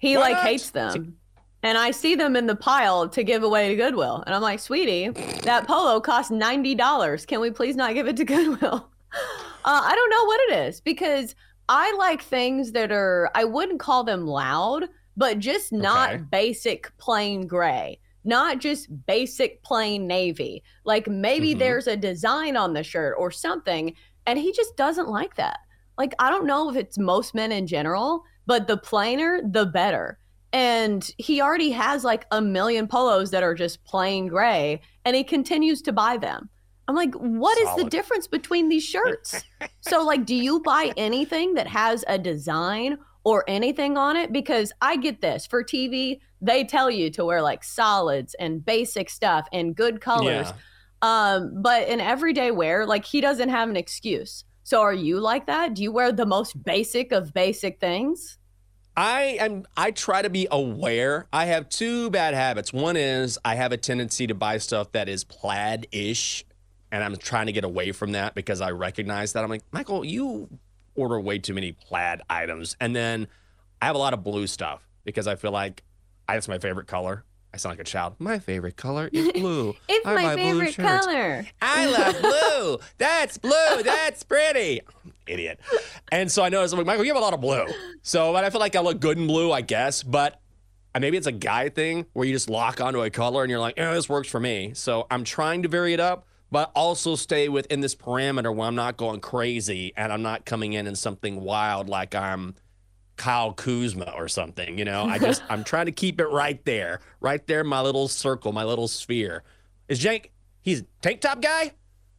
He 0.00 0.16
Why 0.16 0.30
like 0.32 0.38
hates 0.38 0.70
them. 0.70 1.16
And 1.62 1.76
I 1.76 1.90
see 1.90 2.14
them 2.14 2.36
in 2.36 2.46
the 2.46 2.56
pile 2.56 3.06
to 3.10 3.22
give 3.22 3.42
away 3.42 3.68
to 3.68 3.76
Goodwill. 3.76 4.24
And 4.26 4.34
I'm 4.34 4.40
like, 4.40 4.60
sweetie, 4.60 5.10
that 5.44 5.66
polo 5.66 6.00
costs 6.00 6.32
$90. 6.32 7.26
Can 7.26 7.38
we 7.40 7.50
please 7.50 7.76
not 7.76 7.92
give 7.94 8.08
it 8.08 8.16
to 8.16 8.24
Goodwill? 8.34 8.90
Uh, 9.12 9.80
I 9.84 9.94
don't 9.94 10.10
know 10.10 10.24
what 10.24 10.40
it 10.48 10.68
is 10.68 10.80
because 10.80 11.34
I 11.68 11.94
like 11.98 12.22
things 12.22 12.72
that 12.72 12.90
are, 12.90 13.30
I 13.34 13.44
wouldn't 13.44 13.78
call 13.78 14.04
them 14.04 14.26
loud, 14.26 14.88
but 15.18 15.38
just 15.38 15.70
not 15.70 16.14
Okay. 16.14 16.22
basic 16.30 16.96
plain 16.96 17.46
gray, 17.46 18.00
not 18.24 18.58
just 18.58 18.88
basic 19.06 19.62
plain 19.62 20.06
navy. 20.06 20.62
Like 20.86 21.08
maybe 21.08 21.54
Mhm. 21.54 21.58
there's 21.58 21.86
a 21.88 21.96
design 21.96 22.56
on 22.56 22.72
the 22.72 22.82
shirt 22.82 23.16
or 23.18 23.30
something. 23.30 23.94
And 24.24 24.38
he 24.38 24.50
just 24.52 24.78
doesn't 24.78 25.08
like 25.08 25.36
that. 25.36 25.58
Like, 25.98 26.14
I 26.18 26.30
don't 26.30 26.46
know 26.46 26.70
if 26.70 26.76
it's 26.76 26.96
most 26.96 27.34
men 27.34 27.52
in 27.52 27.66
general, 27.66 28.22
but 28.50 28.66
the 28.66 28.76
plainer, 28.76 29.40
the 29.44 29.64
better. 29.64 30.18
And 30.52 31.08
he 31.18 31.40
already 31.40 31.70
has 31.70 32.02
like 32.02 32.26
a 32.32 32.42
million 32.42 32.88
polos 32.88 33.30
that 33.30 33.44
are 33.44 33.54
just 33.54 33.84
plain 33.84 34.26
gray, 34.26 34.80
and 35.04 35.14
he 35.14 35.22
continues 35.22 35.80
to 35.82 35.92
buy 35.92 36.16
them. 36.16 36.50
I'm 36.88 36.96
like, 36.96 37.14
what 37.14 37.56
is 37.58 37.68
the 37.76 37.88
difference 37.88 38.26
between 38.26 38.68
these 38.68 38.82
shirts? 38.82 39.44
so, 39.82 40.02
like, 40.02 40.26
do 40.26 40.34
you 40.34 40.58
buy 40.62 40.92
anything 40.96 41.54
that 41.54 41.68
has 41.68 42.04
a 42.08 42.18
design 42.18 42.98
or 43.22 43.44
anything 43.46 43.96
on 43.96 44.16
it? 44.16 44.32
Because 44.32 44.72
I 44.82 44.96
get 44.96 45.20
this 45.20 45.46
for 45.46 45.62
TV, 45.62 46.18
they 46.40 46.64
tell 46.64 46.90
you 46.90 47.08
to 47.10 47.24
wear 47.24 47.42
like 47.42 47.62
solids 47.62 48.34
and 48.40 48.64
basic 48.64 49.10
stuff 49.10 49.46
and 49.52 49.76
good 49.76 50.00
colors. 50.00 50.48
Yeah. 50.48 50.54
Um, 51.02 51.62
but 51.62 51.86
in 51.86 52.00
everyday 52.00 52.50
wear, 52.50 52.84
like 52.84 53.04
he 53.04 53.20
doesn't 53.20 53.50
have 53.50 53.68
an 53.68 53.76
excuse. 53.76 54.42
So 54.64 54.80
are 54.80 54.92
you 54.92 55.20
like 55.20 55.46
that? 55.46 55.74
Do 55.74 55.84
you 55.84 55.92
wear 55.92 56.10
the 56.10 56.26
most 56.26 56.60
basic 56.64 57.12
of 57.12 57.32
basic 57.32 57.78
things? 57.78 58.38
I 59.00 59.38
am 59.40 59.66
I 59.78 59.92
try 59.92 60.20
to 60.20 60.28
be 60.28 60.46
aware. 60.50 61.26
I 61.32 61.46
have 61.46 61.70
two 61.70 62.10
bad 62.10 62.34
habits. 62.34 62.70
One 62.70 62.98
is 62.98 63.38
I 63.42 63.54
have 63.54 63.72
a 63.72 63.78
tendency 63.78 64.26
to 64.26 64.34
buy 64.34 64.58
stuff 64.58 64.92
that 64.92 65.08
is 65.08 65.24
plaid-ish 65.24 66.44
and 66.92 67.02
I'm 67.02 67.16
trying 67.16 67.46
to 67.46 67.52
get 67.52 67.64
away 67.64 67.92
from 67.92 68.12
that 68.12 68.34
because 68.34 68.60
I 68.60 68.72
recognize 68.72 69.32
that. 69.32 69.42
I'm 69.42 69.48
like, 69.48 69.62
"Michael, 69.72 70.04
you 70.04 70.50
order 70.96 71.18
way 71.18 71.38
too 71.38 71.54
many 71.54 71.72
plaid 71.72 72.20
items." 72.28 72.76
And 72.78 72.94
then 72.94 73.26
I 73.80 73.86
have 73.86 73.94
a 73.94 73.98
lot 73.98 74.12
of 74.12 74.22
blue 74.22 74.46
stuff 74.46 74.86
because 75.04 75.26
I 75.26 75.34
feel 75.36 75.52
like 75.52 75.82
I, 76.28 76.34
that's 76.34 76.46
my 76.46 76.58
favorite 76.58 76.86
color. 76.86 77.24
I 77.54 77.56
sound 77.56 77.72
like 77.72 77.80
a 77.80 77.90
child. 77.90 78.16
My 78.18 78.38
favorite 78.38 78.76
color 78.76 79.08
is 79.10 79.32
blue. 79.34 79.76
It's 79.88 80.06
I 80.06 80.14
my 80.14 80.36
favorite 80.36 80.76
color. 80.76 81.46
I 81.62 81.86
love 81.86 82.20
blue. 82.20 82.78
That's 82.98 83.38
blue. 83.38 83.82
That's 83.82 84.22
pretty. 84.24 84.82
Idiot. 85.30 85.60
And 86.12 86.30
so 86.30 86.42
I 86.42 86.48
noticed, 86.48 86.74
I'm 86.74 86.78
like, 86.78 86.86
Michael, 86.86 87.04
you 87.04 87.12
have 87.12 87.20
a 87.20 87.24
lot 87.24 87.34
of 87.34 87.40
blue. 87.40 87.66
So 88.02 88.32
but 88.32 88.44
I 88.44 88.50
feel 88.50 88.60
like 88.60 88.76
I 88.76 88.80
look 88.80 89.00
good 89.00 89.18
in 89.18 89.26
blue, 89.26 89.52
I 89.52 89.60
guess. 89.60 90.02
But 90.02 90.40
maybe 90.98 91.16
it's 91.16 91.26
a 91.26 91.32
guy 91.32 91.68
thing 91.68 92.06
where 92.12 92.26
you 92.26 92.32
just 92.32 92.50
lock 92.50 92.80
onto 92.80 93.02
a 93.02 93.10
color 93.10 93.42
and 93.42 93.50
you're 93.50 93.60
like, 93.60 93.74
oh, 93.78 93.94
this 93.94 94.08
works 94.08 94.28
for 94.28 94.40
me. 94.40 94.72
So 94.74 95.06
I'm 95.10 95.24
trying 95.24 95.62
to 95.62 95.68
vary 95.68 95.92
it 95.92 96.00
up, 96.00 96.26
but 96.50 96.72
also 96.74 97.14
stay 97.16 97.48
within 97.48 97.80
this 97.80 97.94
parameter 97.94 98.54
where 98.54 98.66
I'm 98.66 98.74
not 98.74 98.96
going 98.96 99.20
crazy 99.20 99.92
and 99.96 100.12
I'm 100.12 100.22
not 100.22 100.44
coming 100.44 100.72
in 100.72 100.86
in 100.86 100.96
something 100.96 101.40
wild 101.42 101.88
like 101.88 102.14
I'm 102.14 102.54
Kyle 103.16 103.52
Kuzma 103.52 104.12
or 104.16 104.26
something. 104.28 104.78
You 104.78 104.84
know, 104.84 105.04
I 105.04 105.18
just, 105.20 105.42
I'm 105.48 105.62
trying 105.62 105.86
to 105.86 105.92
keep 105.92 106.20
it 106.20 106.26
right 106.26 106.62
there, 106.64 107.00
right 107.20 107.46
there, 107.46 107.62
my 107.62 107.80
little 107.82 108.08
circle, 108.08 108.52
my 108.52 108.64
little 108.64 108.88
sphere. 108.88 109.44
Is 109.88 109.98
Jake, 109.98 110.32
he's 110.62 110.82
tank 111.02 111.20
top 111.20 111.40
guy? 111.42 111.72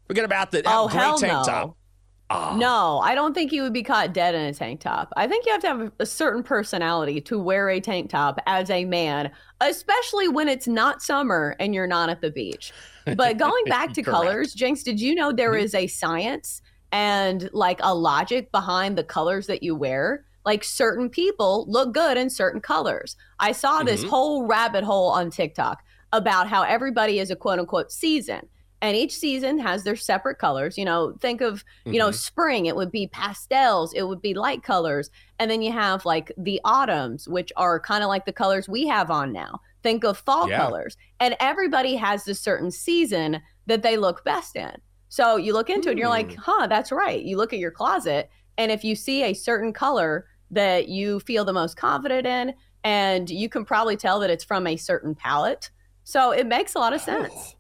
Forget 0.08 0.26
about 0.26 0.52
the 0.52 0.62
that 0.62 0.74
Oh, 0.74 0.88
great 0.88 1.02
hell 1.02 1.17
tank 1.17 1.34
no. 1.34 1.43
top. 1.43 1.78
Ah. 2.34 2.56
No, 2.58 3.00
I 3.00 3.13
don't 3.13 3.34
think 3.34 3.52
you 3.52 3.62
would 3.63 3.74
be 3.74 3.84
caught 3.84 4.13
dead 4.13 4.36
in 4.36 4.41
a 4.41 4.54
tank 4.54 4.80
top. 4.80 5.12
I 5.17 5.28
think 5.28 5.46
you 5.46 5.52
have 5.52 5.62
to 5.62 5.67
have 5.67 5.91
a 6.00 6.06
certain 6.06 6.44
personality 6.44 7.20
to 7.22 7.38
wear 7.38 7.70
a 7.70 7.80
tank 7.82 8.10
top 8.10 8.39
as 8.48 8.70
a 8.70 8.86
man, 8.86 9.32
especially 9.60 10.28
when 10.30 10.48
it's 10.48 10.67
not 10.67 11.02
summer 11.02 11.56
and 11.60 11.76
you're 11.76 11.88
not 11.88 12.10
at 12.10 12.22
the 12.22 12.32
beach. 12.32 12.72
But 13.17 13.38
going 13.38 13.65
back 13.65 13.91
to 13.96 14.02
colors, 14.02 14.54
Jenks, 14.54 14.84
did 14.84 15.00
you 15.02 15.13
know 15.13 15.32
there 15.32 15.52
Mhm. 15.52 15.76
a 15.76 15.88
science 15.88 16.62
and 16.94 17.50
like 17.54 17.80
a 17.84 17.94
logic 17.94 18.52
behind 18.52 18.98
the 18.98 19.04
colors 19.04 19.48
that 19.48 19.62
you 19.62 19.76
wear? 19.76 20.24
Like 20.46 20.63
certain 20.63 21.10
people 21.10 21.65
look 21.67 21.94
good 21.94 22.17
in 22.17 22.30
certain 22.30 22.62
colors. 22.62 23.15
I 23.39 23.52
saw 23.52 23.84
this 23.84 24.04
Mhm. 24.06 24.10
whole 24.10 24.46
rabbit 24.48 24.84
hole 24.84 25.10
on 25.10 25.30
TikTok 25.32 25.80
about 26.13 26.48
how 26.48 26.63
everybody 26.63 27.20
is 27.20 27.30
a 27.30 27.36
quote 27.36 27.60
unquote 27.60 27.91
season. 27.91 28.48
And 28.82 28.98
each 28.98 29.15
season 29.15 29.60
has 29.60 29.84
their 29.84 29.96
separate 29.96 30.39
colors. 30.39 30.78
You 30.78 30.86
know, 30.86 31.15
think 31.22 31.41
of 31.41 31.63
you 31.86 32.00
know 32.00 32.10
Mhm. 32.10 32.15
spring 32.15 32.65
it 32.65 32.76
would 32.76 32.91
be 32.91 33.08
pastels 33.08 33.94
it 33.94 34.04
would 34.04 34.22
be 34.22 34.34
light 34.34 34.63
colors 34.63 35.10
and 35.39 35.50
then 35.52 35.62
you 35.62 35.72
have 35.72 36.06
like 36.06 36.32
the 36.38 36.60
autumns 36.63 37.28
which 37.28 37.52
are 37.58 37.80
kind 37.80 38.04
of 38.04 38.08
like 38.10 38.26
the 38.26 38.34
colors 38.34 38.67
we 38.70 38.88
have 38.88 39.10
on 39.12 39.32
now 39.32 39.60
think 39.84 40.04
of 40.04 40.17
fall 40.17 40.48
Yeah. 40.50 40.58
colors 40.58 40.96
and 41.20 41.36
everybody 41.39 41.96
has 41.96 42.24
this 42.26 42.39
certain 42.39 42.72
season 42.72 43.41
that 43.67 43.82
they 43.84 43.98
look 43.98 44.24
best 44.24 44.56
in 44.56 44.72
so 45.10 45.36
you 45.38 45.54
look 45.54 45.70
into 45.70 45.89
it 45.89 45.91
and 45.91 46.00
you're 46.00 46.08
like 46.10 46.34
Hmm. 46.36 46.41
huh 46.41 46.67
that's 46.67 46.91
right 46.91 47.24
you 47.24 47.38
look 47.38 47.54
at 47.54 47.60
your 47.60 47.72
closet 47.72 48.30
and 48.58 48.72
if 48.72 48.84
you 48.84 48.96
see 48.96 49.24
a 49.24 49.34
certain 49.34 49.74
color 49.74 50.26
that 50.52 50.88
you 50.88 51.20
feel 51.22 51.44
the 51.46 51.54
most 51.54 51.78
confident 51.78 52.26
in 52.28 52.54
and 52.84 53.30
you 53.30 53.50
can 53.50 53.65
probably 53.65 53.98
tell 53.98 54.20
that 54.20 54.30
it's 54.30 54.44
from 54.44 54.65
a 54.67 54.78
certain 54.78 55.15
palette 55.15 55.70
so 56.04 56.32
it 56.32 56.46
makes 56.48 56.76
a 56.76 56.80
lot 56.80 56.94
of 56.94 57.02
sense 57.02 57.34
Oh. 57.36 57.54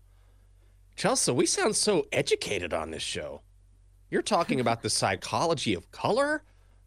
Chelsa, 1.01 1.33
we 1.33 1.47
sound 1.47 1.75
so 1.75 2.05
educated 2.11 2.75
on 2.75 2.91
this 2.91 3.01
show. 3.01 3.41
You're 4.11 4.21
talking 4.21 4.59
about 4.59 4.83
the 4.83 4.89
psychology 4.91 5.73
of 5.73 5.89
color. 5.89 6.43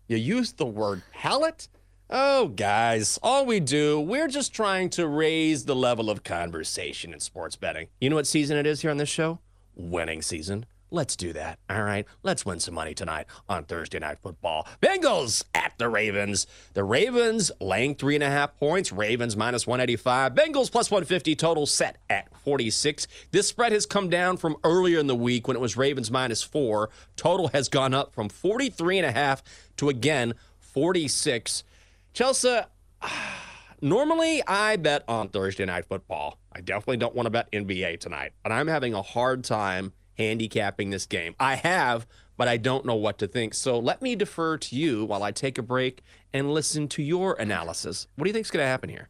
You 0.07 0.17
use 0.17 0.53
the 0.53 0.67
word 0.67 1.03
palette. 1.11 1.67
Oh, 2.09 2.47
guys, 2.47 3.19
all 3.25 3.45
we 3.45 3.59
do, 3.59 4.01
we're 4.01 4.29
just 4.29 4.55
trying 4.55 4.91
to 4.91 5.09
raise 5.09 5.65
the 5.65 5.75
level 5.75 6.11
of 6.11 6.23
conversation 6.23 7.13
in 7.13 7.19
sports 7.19 7.57
betting. 7.57 7.89
You 8.01 8.09
know 8.09 8.15
what 8.15 8.29
season 8.29 8.57
it 8.57 8.67
is 8.67 8.83
here 8.83 8.93
on 8.93 8.99
this 8.99 9.09
show? 9.09 9.41
Winning 9.75 10.23
season. 10.23 10.67
Let's 10.95 11.17
do 11.17 11.33
that. 11.33 11.59
All 11.69 11.83
right. 11.83 12.07
Let's 12.23 12.47
win 12.47 12.61
some 12.61 12.75
money 12.75 12.95
tonight 12.95 13.27
on 13.49 13.65
Thursday 13.65 13.99
Night 13.99 14.19
Football. 14.23 14.69
Bengals 14.81 15.43
at 15.53 15.73
the 15.77 15.89
Ravens. 15.89 16.47
The 16.75 16.85
Ravens 16.85 17.51
laying 17.61 17.97
three 17.97 18.15
and 18.15 18.23
a 18.23 18.31
half 18.31 18.57
points. 18.61 18.93
Ravens 18.93 19.37
minus 19.37 19.67
185. 19.67 20.35
Bengals 20.35 20.71
plus 20.71 20.93
150. 20.93 21.35
Total 21.35 21.67
set 21.67 21.97
at 22.09 22.33
46. 22.45 23.09
This 23.33 23.49
spread 23.49 23.73
has 23.73 23.87
come 23.87 24.09
down 24.09 24.37
from 24.37 24.57
earlier 24.63 25.01
in 25.01 25.09
the 25.09 25.17
week 25.17 25.49
when 25.49 25.57
it 25.57 25.61
was 25.61 25.77
Ravens 25.77 26.13
minus 26.13 26.45
four. 26.45 26.91
Total 27.17 27.49
has 27.49 27.69
gone 27.69 27.93
up 27.93 28.15
from 28.15 28.29
43 28.29 28.99
and 28.99 29.07
a 29.09 29.13
half 29.13 29.43
to 29.79 29.89
again 29.89 30.35
46. 30.61 31.65
Chelsa, 32.15 32.67
normally 33.81 34.45
I 34.47 34.77
bet 34.77 35.03
on 35.09 35.29
Thursday 35.29 35.65
night 35.65 35.87
football. 35.87 36.39
I 36.53 36.61
definitely 36.61 36.99
don't 36.99 37.17
want 37.17 37.27
to 37.27 37.31
bet 37.31 37.51
NBA 37.51 37.99
tonight, 37.99 38.31
but 38.45 38.53
I'm 38.53 38.69
having 38.69 38.95
a 38.95 39.03
hard 39.03 39.43
time 39.43 39.93
handicapping 40.19 40.91
this 40.91 41.07
game. 41.07 41.35
I 41.39 41.57
have, 41.57 42.07
but 42.37 42.49
I 42.49 42.57
don't 42.57 42.85
know 42.85 42.95
what 42.95 43.19
to 43.19 43.27
think. 43.27 43.55
So 43.55 43.79
let 43.79 44.03
me 44.03 44.17
defer 44.17 44.57
to 44.59 44.77
you 44.77 45.05
while 45.05 45.23
I 45.23 45.33
take 45.33 45.59
a 45.59 45.63
break 45.63 46.03
and 46.33 46.53
listen 46.53 46.89
to 46.89 47.03
your 47.03 47.35
analysis. 47.35 48.07
What 48.17 48.25
do 48.25 48.29
you 48.29 48.35
think's 48.35 48.51
going 48.51 48.63
to 48.65 48.69
happen 48.69 48.91
here? 48.91 49.09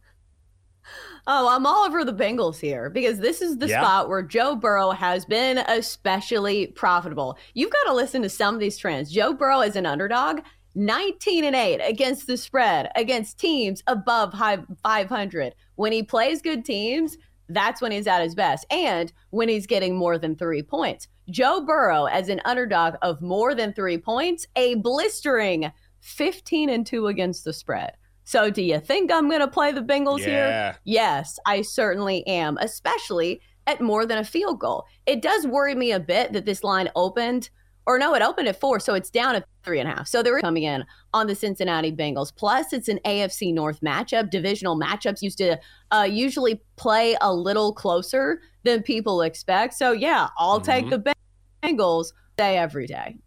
Oh, 1.27 1.49
I'm 1.49 1.65
all 1.65 1.85
over 1.85 2.05
the 2.05 2.13
Bengals 2.13 2.59
here 2.59 2.91
because 2.91 3.17
this 3.17 3.41
is 3.41 3.57
the 3.57 3.67
Yeah. 3.67 3.81
spot 3.81 4.09
where 4.09 4.21
Joe 4.21 4.55
Burrow 4.55 4.91
has 4.91 5.25
been 5.25 5.57
especially 5.57 6.67
profitable. 6.67 7.37
You've 7.55 7.71
got 7.71 7.85
to 7.85 7.93
listen 7.93 8.21
to 8.21 8.29
some 8.29 8.53
of 8.53 8.61
these 8.61 8.77
trends. 8.77 9.11
Joe 9.11 9.33
Burrow 9.33 9.61
is 9.61 9.75
an 9.75 9.87
underdog, 9.87 10.41
19 10.75 11.43
and 11.43 11.55
8 11.55 11.79
against 11.81 12.27
the 12.27 12.37
spread, 12.37 12.91
against 12.95 13.39
teams 13.39 13.81
above 13.87 14.33
high 14.33 14.59
500. 14.83 15.55
When 15.75 15.91
he 15.91 16.03
plays 16.03 16.43
good 16.43 16.63
teams, 16.63 17.17
that's 17.49 17.81
when 17.81 17.91
he's 17.91 18.07
at 18.07 18.21
his 18.21 18.35
best 18.35 18.65
and 18.71 19.11
when 19.29 19.49
he's 19.49 19.67
getting 19.67 19.95
more 19.95 20.17
than 20.17 20.35
3 20.35 20.63
points. 20.63 21.07
Joe 21.29 21.63
Burrow 21.65 22.05
as 22.05 22.29
an 22.29 22.41
underdog 22.45 22.95
of 23.01 23.21
more 23.21 23.55
than 23.55 23.73
3 23.73 23.97
points, 23.97 24.45
a 24.55 24.75
blistering 24.75 25.71
15 25.99 26.69
and 26.69 26.85
2 26.85 27.07
against 27.07 27.43
the 27.43 27.53
spread. 27.53 27.93
So 28.23 28.49
do 28.49 28.61
you 28.61 28.79
think 28.79 29.11
I'm 29.11 29.29
going 29.29 29.41
to 29.41 29.47
play 29.47 29.71
the 29.71 29.81
Bengals 29.81 30.19
here? 30.19 30.75
Yes, 30.83 31.39
I 31.45 31.61
certainly 31.61 32.25
am, 32.25 32.57
especially 32.59 33.41
at 33.67 33.81
more 33.81 34.05
than 34.05 34.17
a 34.17 34.23
field 34.23 34.59
goal. 34.59 34.85
It 35.05 35.21
does 35.21 35.45
worry 35.47 35.75
me 35.75 35.91
a 35.91 35.99
bit 35.99 36.33
that 36.33 36.45
this 36.45 36.63
line 36.63 36.89
opened, 36.95 37.49
or 37.87 37.99
no, 37.99 38.15
it 38.15 38.21
opened 38.21 38.47
at 38.47 38.59
four, 38.59 38.79
so 38.79 38.93
it's 38.93 39.09
down 39.09 39.35
at 39.35 39.45
three 39.63 39.79
and 39.79 39.89
a 39.89 39.93
half. 39.93 40.07
So 40.07 40.23
they're 40.23 40.39
coming 40.41 40.63
in 40.63 40.83
on 41.13 41.27
the 41.27 41.35
Cincinnati 41.35 41.91
Bengals. 41.91 42.35
Plus, 42.35 42.73
it's 42.73 42.87
an 42.87 42.99
AFC 43.05 43.53
North 43.53 43.81
matchup. 43.81 44.29
Divisional 44.29 44.79
matchups 44.79 45.21
used 45.21 45.37
to 45.37 45.59
uh, 45.91 46.07
usually 46.09 46.61
play 46.75 47.15
a 47.21 47.33
little 47.33 47.73
closer 47.73 48.41
than 48.63 48.81
people 48.81 49.21
expect. 49.21 49.73
So 49.75 49.91
yeah, 49.91 50.27
I'll 50.37 50.61
take 50.61 50.89
the 50.89 51.15
Bengals 51.63 52.13
day 52.37 52.57
every 52.57 52.87
day. 52.87 53.17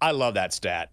I 0.00 0.12
love 0.12 0.34
that 0.34 0.52
stat. 0.52 0.90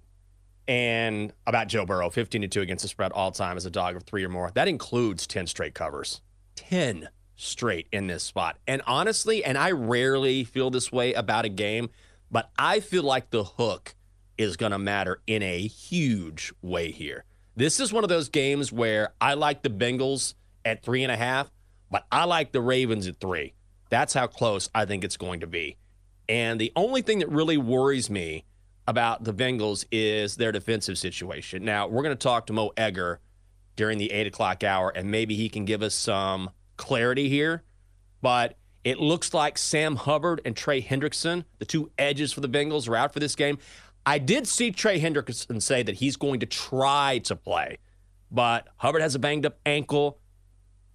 And 0.68 1.34
about 1.48 1.68
Joe 1.68 1.86
Burrow, 1.86 2.10
15 2.10 2.44
to 2.44 2.48
2 2.48 2.62
against 2.62 2.84
the 2.84 2.88
spread 2.88 3.12
all 3.12 3.32
time 3.32 3.58
as 3.58 3.66
a 3.66 3.72
dog 3.72 3.96
of 3.96 4.04
three 4.04 4.24
or 4.24 4.30
more. 4.30 4.52
That 4.54 4.68
includes 4.68 5.28
10 5.28 5.48
straight 5.48 5.74
covers. 5.74 6.22
10 6.56 7.10
straight 7.36 7.88
in 7.92 8.08
this 8.08 8.24
spot. 8.24 8.58
And 8.68 8.82
honestly, 8.86 9.44
and 9.44 9.58
I 9.58 9.72
rarely 9.72 10.44
feel 10.44 10.70
this 10.70 10.92
way 10.92 11.14
about 11.14 11.44
a 11.44 11.50
game, 11.50 11.90
but 12.32 12.50
I 12.58 12.80
feel 12.80 13.04
like 13.04 13.30
the 13.30 13.44
hook 13.44 13.96
is 14.38 14.58
going 14.58 14.72
to 14.72 14.80
matter 14.80 15.22
in 15.28 15.44
a 15.44 15.67
huge 15.67 16.54
way 16.62 16.91
here. 16.91 17.26
This 17.56 17.80
is 17.80 17.91
one 17.91 18.04
of 18.04 18.10
those 18.10 18.30
games 18.30 18.72
where 18.72 19.13
I 19.20 19.34
like 19.34 19.62
the 19.62 19.70
Bengals 19.70 20.34
at 20.63 20.84
three 20.84 21.04
and 21.04 21.12
a 21.12 21.17
half, 21.17 21.52
but 21.91 22.06
I 22.12 22.24
like 22.24 22.54
the 22.54 22.62
Ravens 22.62 23.08
at 23.08 23.20
three. 23.20 23.54
That's 23.89 24.13
how 24.13 24.28
close 24.28 24.70
I 24.74 24.86
think 24.86 25.04
it's 25.04 25.17
going 25.17 25.41
to 25.41 25.48
be. 25.48 25.78
And 26.30 26.60
the 26.60 26.72
only 26.76 27.02
thing 27.02 27.20
that 27.20 27.30
really 27.30 27.58
worries 27.58 28.10
me 28.10 28.46
about 28.88 29.26
the 29.26 29.34
Bengals 29.34 29.86
is 29.91 30.38
their 30.38 30.52
defensive 30.52 30.98
situation. 30.98 31.65
Now, 31.65 31.88
we're 31.88 32.04
going 32.04 32.15
to 32.15 32.24
talk 32.24 32.48
to 32.48 32.54
Mo 32.54 32.72
Egger 32.78 33.20
during 33.76 33.98
the 33.98 34.12
eight 34.12 34.28
o'clock 34.28 34.63
hour, 34.63 34.89
and 34.89 35.12
maybe 35.12 35.36
he 35.36 35.50
can 35.50 35.65
give 35.65 35.82
us 35.82 35.94
some 35.94 36.50
clarity 36.78 37.28
here. 37.28 37.63
But 38.22 38.56
it 38.84 39.00
looks 39.00 39.34
like 39.34 39.58
Sam 39.58 39.96
Hubbard 39.96 40.41
and 40.44 40.56
Trey 40.56 40.82
Hendrickson, 40.82 41.46
the 41.60 41.65
two 41.65 41.91
edges 41.98 42.34
for 42.34 42.41
the 42.41 42.50
Bengals, 42.50 42.89
are 42.89 42.96
out 42.96 43.13
for 43.13 43.20
this 43.20 43.36
game. 43.36 43.60
I 44.06 44.17
did 44.17 44.48
see 44.48 44.72
Trey 44.72 45.00
Hendrickson 45.00 45.62
say 45.62 45.84
that 45.84 45.96
he's 45.96 46.15
going 46.15 46.39
to 46.39 46.48
try 46.48 47.20
to 47.26 47.36
play, 47.36 47.78
but 48.32 48.67
Hubbard 48.78 49.02
has 49.02 49.13
a 49.13 49.20
banged 49.20 49.46
up 49.46 49.60
ankle, 49.65 50.20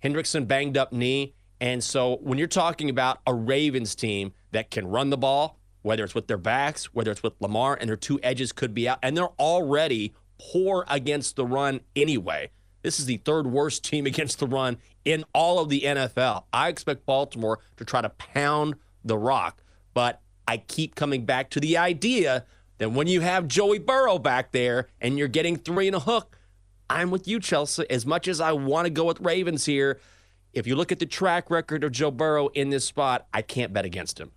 Hendrickson 0.02 0.48
banged 0.48 0.76
up 0.76 0.92
knee. 0.92 1.34
And 1.60 1.82
so 1.82 2.16
when 2.16 2.38
you're 2.38 2.48
talking 2.48 2.90
about 2.90 3.20
a 3.26 3.32
Ravens 3.32 3.94
team 3.94 4.32
that 4.50 4.70
can 4.70 4.86
run 4.86 5.10
the 5.10 5.16
ball, 5.16 5.58
whether 5.82 6.02
it's 6.02 6.14
with 6.14 6.26
their 6.26 6.36
backs, 6.36 6.86
whether 6.86 7.12
it's 7.12 7.22
with 7.22 7.34
Lamar, 7.40 7.78
and 7.80 7.88
their 7.88 7.96
two 7.96 8.18
edges 8.22 8.50
could 8.52 8.74
be 8.74 8.88
out, 8.88 8.98
and 9.02 9.16
they're 9.16 9.28
already 9.38 10.12
poor 10.38 10.84
against 10.88 11.36
the 11.36 11.46
run 11.46 11.80
anyway. 11.94 12.50
This 12.82 12.98
is 12.98 13.06
the 13.06 13.18
third 13.18 13.46
worst 13.46 13.84
team 13.84 14.04
against 14.12 14.40
the 14.40 14.46
run 14.46 14.78
in 15.06 15.24
all 15.32 15.60
of 15.60 15.70
the 15.70 15.82
NFL. 15.82 16.44
I 16.52 16.68
expect 16.68 17.06
Baltimore 17.06 17.60
to 17.78 17.84
try 17.86 18.02
to 18.02 18.10
pound 18.10 18.74
the 19.04 19.16
rock, 19.16 19.62
but 19.94 20.20
I 20.46 20.58
keep 20.58 20.96
coming 20.96 21.24
back 21.24 21.48
to 21.50 21.60
the 21.60 21.78
idea 21.78 22.44
that 22.78 22.90
when 22.90 23.06
you 23.06 23.22
have 23.22 23.48
Joey 23.48 23.78
Burrow 23.78 24.18
back 24.18 24.52
there 24.52 24.88
and 25.00 25.16
you're 25.16 25.28
getting 25.28 25.56
three 25.56 25.86
and 25.86 25.96
a 25.96 26.00
hook, 26.00 26.36
I'm 26.90 27.10
with 27.10 27.26
you, 27.26 27.38
Chelsa. 27.38 27.86
As 27.88 28.04
much 28.04 28.28
as 28.28 28.40
I 28.40 28.52
want 28.52 28.86
to 28.86 28.90
go 28.90 29.04
with 29.04 29.20
Ravens 29.20 29.64
here, 29.64 30.00
if 30.52 30.66
you 30.66 30.74
look 30.74 30.92
at 30.92 30.98
the 30.98 31.06
track 31.06 31.50
record 31.50 31.84
of 31.84 31.92
Joe 31.92 32.10
Burrow 32.10 32.48
in 32.48 32.70
this 32.70 32.84
spot, 32.84 33.26
I 33.32 33.42
can't 33.42 33.72
bet 33.72 33.84
against 33.84 34.18
him. 34.18 34.32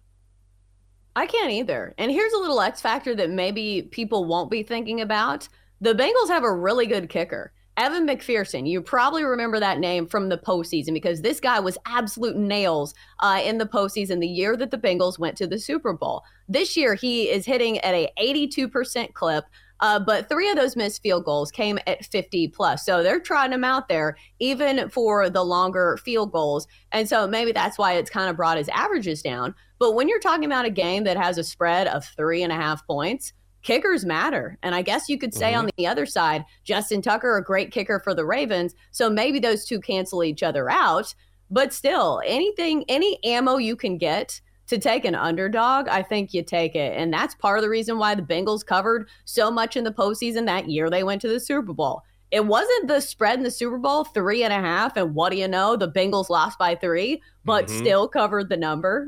I 1.15 1.25
can't 1.25 1.51
either. 1.51 1.95
And 1.97 2.12
here's 2.12 2.34
a 2.34 2.38
little 2.38 2.62
X 2.62 2.79
factor 2.79 3.15
that 3.15 3.32
maybe 3.32 3.82
people 3.91 4.25
won't 4.25 4.51
be 4.51 4.63
thinking 4.63 5.01
about. 5.01 5.49
The 5.82 5.95
Bengals 5.95 6.29
have 6.29 6.43
a 6.43 6.53
really 6.53 6.86
good 6.86 7.10
kicker. 7.10 7.51
Evan 7.79 8.05
McPherson, 8.05 8.67
you 8.67 8.81
probably 8.81 9.23
remember 9.23 9.57
that 9.57 9.79
name 9.79 10.05
from 10.05 10.27
the 10.27 10.37
postseason 10.37 10.93
because 10.93 11.21
this 11.21 11.39
guy 11.39 11.61
was 11.61 11.77
absolute 11.85 12.35
nails 12.35 12.93
uh, 13.21 13.39
in 13.41 13.57
the 13.57 13.65
postseason 13.65 14.19
the 14.19 14.27
year 14.27 14.57
that 14.57 14.69
the 14.69 14.77
Bengals 14.77 15.17
went 15.17 15.37
to 15.37 15.47
the 15.47 15.57
Super 15.57 15.93
Bowl. 15.93 16.23
This 16.49 16.75
year, 16.75 16.93
he 16.93 17.29
is 17.29 17.45
hitting 17.45 17.77
at 17.77 17.93
a 17.93 18.09
82% 18.19 19.13
clip. 19.13 19.45
Uh, 19.79 19.97
but 19.97 20.27
three 20.27 20.49
of 20.49 20.57
those 20.57 20.75
missed 20.75 21.01
field 21.01 21.23
goals 21.23 21.51
came 21.51 21.79
at 21.87 22.03
50 22.03 22.49
plus. 22.49 22.85
So 22.85 23.01
they're 23.01 23.17
trying 23.17 23.53
him 23.53 23.63
out 23.63 23.87
there, 23.87 24.17
even 24.39 24.89
for 24.89 25.29
the 25.29 25.45
longer 25.45 25.97
field 26.03 26.33
goals. 26.33 26.67
And 26.91 27.07
so 27.07 27.29
maybe 27.29 27.53
that's 27.53 27.77
why 27.77 27.93
it's 27.93 28.09
kind 28.09 28.29
of 28.29 28.35
brought 28.35 28.57
his 28.57 28.67
averages 28.67 29.21
down. 29.21 29.55
But 29.79 29.95
when 29.95 30.09
you're 30.09 30.19
talking 30.19 30.43
about 30.43 30.65
a 30.65 30.69
game 30.69 31.05
that 31.05 31.15
has 31.15 31.37
a 31.37 31.45
spread 31.45 31.87
of 31.87 32.03
three 32.03 32.43
and 32.43 32.51
a 32.51 32.57
half 32.57 32.85
points, 32.85 33.31
kickers 33.62 34.06
matter. 34.06 34.58
And 34.63 34.74
I 34.74 34.82
guess 34.82 35.10
you 35.10 35.17
could 35.17 35.34
say 35.34 35.52
mm-hmm. 35.52 35.60
on 35.60 35.69
the 35.78 35.88
other 35.88 36.06
side, 36.06 36.45
Justin 36.63 37.02
Tucker, 37.02 37.38
a 37.38 37.43
great 37.43 37.72
kicker 37.72 38.00
for 38.00 38.13
the 38.13 38.26
Ravens. 38.26 38.76
So 38.91 39.10
maybe 39.10 39.39
those 39.39 39.65
two 39.65 39.80
cancel 39.80 40.24
each 40.24 40.43
other 40.43 40.69
out. 40.69 41.13
But 41.52 41.74
still, 41.74 42.22
anything, 42.26 42.86
any 42.88 43.24
ammo 43.24 43.58
you 43.58 43.76
can 43.76 43.98
get 43.98 44.39
to 44.67 44.78
take 44.78 45.04
an 45.04 45.15
underdog, 45.15 45.88
I 45.88 46.04
think 46.04 46.34
you 46.34 46.43
take 46.43 46.76
it. 46.76 46.95
And 46.95 47.12
that's 47.12 47.34
part 47.36 47.58
of 47.58 47.63
the 47.63 47.69
reason 47.69 47.98
why 47.98 48.13
the 48.13 48.22
Bengals 48.22 48.63
covered 48.63 49.10
so 49.26 49.50
much 49.50 49.76
in 49.76 49.84
the 49.84 49.91
postseason 49.91 50.45
that 50.45 50.69
year 50.69 50.89
they 50.89 51.04
went 51.04 51.22
to 51.22 51.28
the 51.28 51.39
Super 51.39 51.74
Bowl. 51.74 52.04
It 52.30 52.45
wasn't 52.45 52.88
the 52.88 53.00
spread 53.00 53.39
in 53.39 53.43
the 53.43 53.50
Super 53.50 53.80
Bowl, 53.80 54.04
three 54.04 54.43
and 54.43 54.54
a 54.54 54.60
half. 54.60 54.95
And 54.95 55.15
what 55.15 55.32
do 55.32 55.38
you 55.38 55.48
know? 55.48 55.76
The 55.76 55.91
Bengals 55.91 56.30
lost 56.30 56.60
by 56.60 56.76
three, 56.76 57.24
but 57.43 57.65
mm-hmm. 57.65 57.80
still 57.80 58.08
covered 58.08 58.50
the 58.50 58.58
number. 58.58 59.08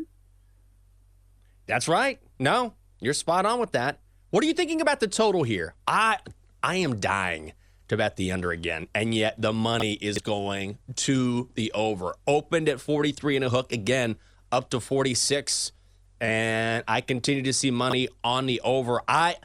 That's 1.68 1.88
right. 1.88 2.20
No, 2.40 2.74
you're 3.00 3.14
spot 3.14 3.46
on 3.46 3.60
with 3.60 3.74
that. 3.74 4.00
What 4.32 4.46
are 4.46 4.48
you 4.48 4.54
thinking 4.54 4.80
about 4.80 5.02
the 5.02 5.10
total 5.10 5.44
here? 5.44 5.74
I 5.86 6.18
I 6.64 6.76
am 6.76 7.02
dying 7.02 7.52
to 7.90 7.98
bet 7.98 8.16
the 8.16 8.32
under 8.32 8.52
again, 8.52 8.88
and 8.96 9.14
yet 9.14 9.36
the 9.38 9.52
money 9.52 9.96
is 9.96 10.20
going 10.20 10.78
to 10.96 11.50
the 11.56 11.70
over. 11.74 12.16
Opened 12.26 12.70
at 12.70 12.80
43 12.80 13.36
and 13.36 13.44
a 13.44 13.50
hook 13.50 13.74
again, 13.74 14.16
up 14.50 14.70
to 14.70 14.80
46, 14.80 15.74
and 16.22 16.86
I 16.88 17.02
continue 17.02 17.44
to 17.44 17.52
see 17.52 17.72
money 17.72 18.08
on 18.24 18.46
the 18.46 18.62
over. 18.62 19.02
I 19.06 19.36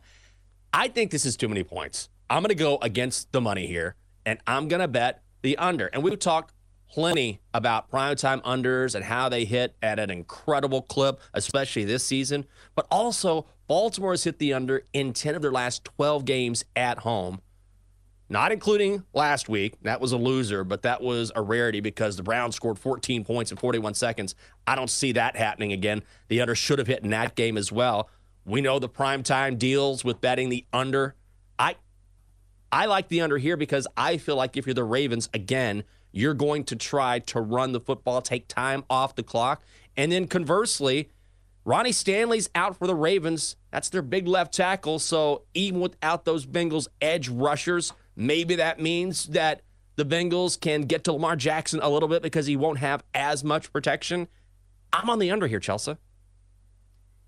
I 0.73 0.87
think 0.87 1.11
this 1.11 1.27
is 1.27 1.37
too 1.37 1.49
many 1.49 1.65
points. 1.65 2.09
I'm 2.31 2.45
going 2.45 2.51
to 2.51 2.55
go 2.55 2.79
against 2.81 3.33
the 3.33 3.41
money 3.41 3.67
here, 3.67 3.97
and 4.25 4.39
I'm 4.47 4.69
going 4.69 4.83
to 4.83 4.89
bet 4.89 5.25
the 5.43 5.59
under. 5.59 5.89
And 5.89 6.05
we've 6.05 6.17
talked 6.17 6.55
plenty 6.89 7.41
about 7.53 7.91
primetime 7.91 8.43
unders 8.43 8.95
and 8.95 9.05
how 9.05 9.29
they 9.29 9.45
hit 9.45 9.75
at 9.83 9.99
an 9.99 10.11
incredible 10.11 10.83
clip, 10.83 11.21
especially 11.35 11.85
this 11.85 12.05
season. 12.05 12.45
But 12.75 12.87
also, 12.91 13.47
Baltimore 13.69 14.13
has 14.13 14.25
hit 14.25 14.39
the 14.39 14.53
under 14.53 14.85
in 14.93 15.13
10 15.13 15.35
of 15.35 15.43
their 15.43 15.53
last 15.53 15.85
12 15.85 16.25
games 16.25 16.65
at 16.75 16.99
home, 16.99 17.41
not 18.29 18.53
including 18.53 19.05
last 19.13 19.49
week. 19.49 19.75
That 19.83 20.01
was 20.01 20.13
a 20.13 20.17
loser, 20.17 20.65
but 20.65 20.83
that 20.83 21.03
was 21.03 21.33
a 21.35 21.43
rarity 21.43 21.81
because 21.81 22.17
the 22.17 22.23
Browns 22.23 22.57
scored 22.57 22.79
14 22.79 23.25
points 23.25 23.51
in 23.51 23.57
41 23.57 23.95
seconds. 23.95 24.35
I 24.67 24.75
don't 24.75 24.91
see 24.91 25.13
that 25.13 25.37
happening 25.37 25.73
again. 25.73 26.03
The 26.29 26.41
under 26.41 26.55
should 26.55 26.79
have 26.79 26.89
hit 26.89 27.03
in 27.03 27.11
that 27.11 27.35
game 27.35 27.57
as 27.57 27.73
well. 27.73 28.09
We 28.45 28.61
know 28.61 28.79
the 28.79 28.89
primetime 28.89 29.59
deals 29.59 30.05
with 30.05 30.21
betting 30.21 30.49
the 30.49 30.65
under. 30.73 31.17
I 31.59 31.75
I 32.71 32.87
like 32.87 33.09
the 33.09 33.21
under 33.21 33.39
here 33.39 33.57
because 33.57 33.87
I 33.97 34.19
feel 34.19 34.37
like 34.37 34.57
if 34.57 34.67
you're 34.67 34.75
the 34.75 34.85
Ravens 34.85 35.29
again, 35.35 35.85
you're 36.17 36.33
going 36.33 36.65
to 36.65 36.75
try 36.75 37.19
to 37.19 37.41
run 37.43 37.73
the 37.73 37.81
football, 37.81 38.23
take 38.23 38.49
time 38.49 38.85
off 38.89 39.15
the 39.15 39.23
clock. 39.23 39.63
And 39.99 40.11
then 40.11 40.27
conversely, 40.27 41.11
Ronnie 41.67 41.93
Stanley's 41.93 42.49
out 42.55 42.79
for 42.79 42.87
the 42.87 42.95
Ravens. 42.95 43.57
That's 43.71 43.91
their 43.91 44.01
big 44.01 44.27
left 44.27 44.55
tackle. 44.55 44.99
So 44.99 45.43
even 45.53 45.81
without 45.81 46.25
those 46.25 46.47
Bengals 46.47 46.89
edge 47.03 47.29
rushers, 47.29 47.93
maybe 48.17 48.57
that 48.57 48.81
means 48.81 49.27
that 49.27 49.61
the 49.97 50.07
Bengals 50.07 50.59
can 50.59 50.83
get 50.83 51.05
to 51.05 51.13
Lamar 51.13 51.37
Jackson 51.37 51.81
a 51.83 51.91
little 51.91 52.09
bit 52.09 52.23
because 52.23 52.47
he 52.47 52.57
won't 52.57 52.79
have 52.79 53.05
as 53.15 53.45
much 53.45 53.71
protection. 53.71 54.27
I'm 54.95 55.11
on 55.11 55.19
the 55.19 55.31
under 55.31 55.47
here, 55.47 55.61
Chelsa. 55.61 55.99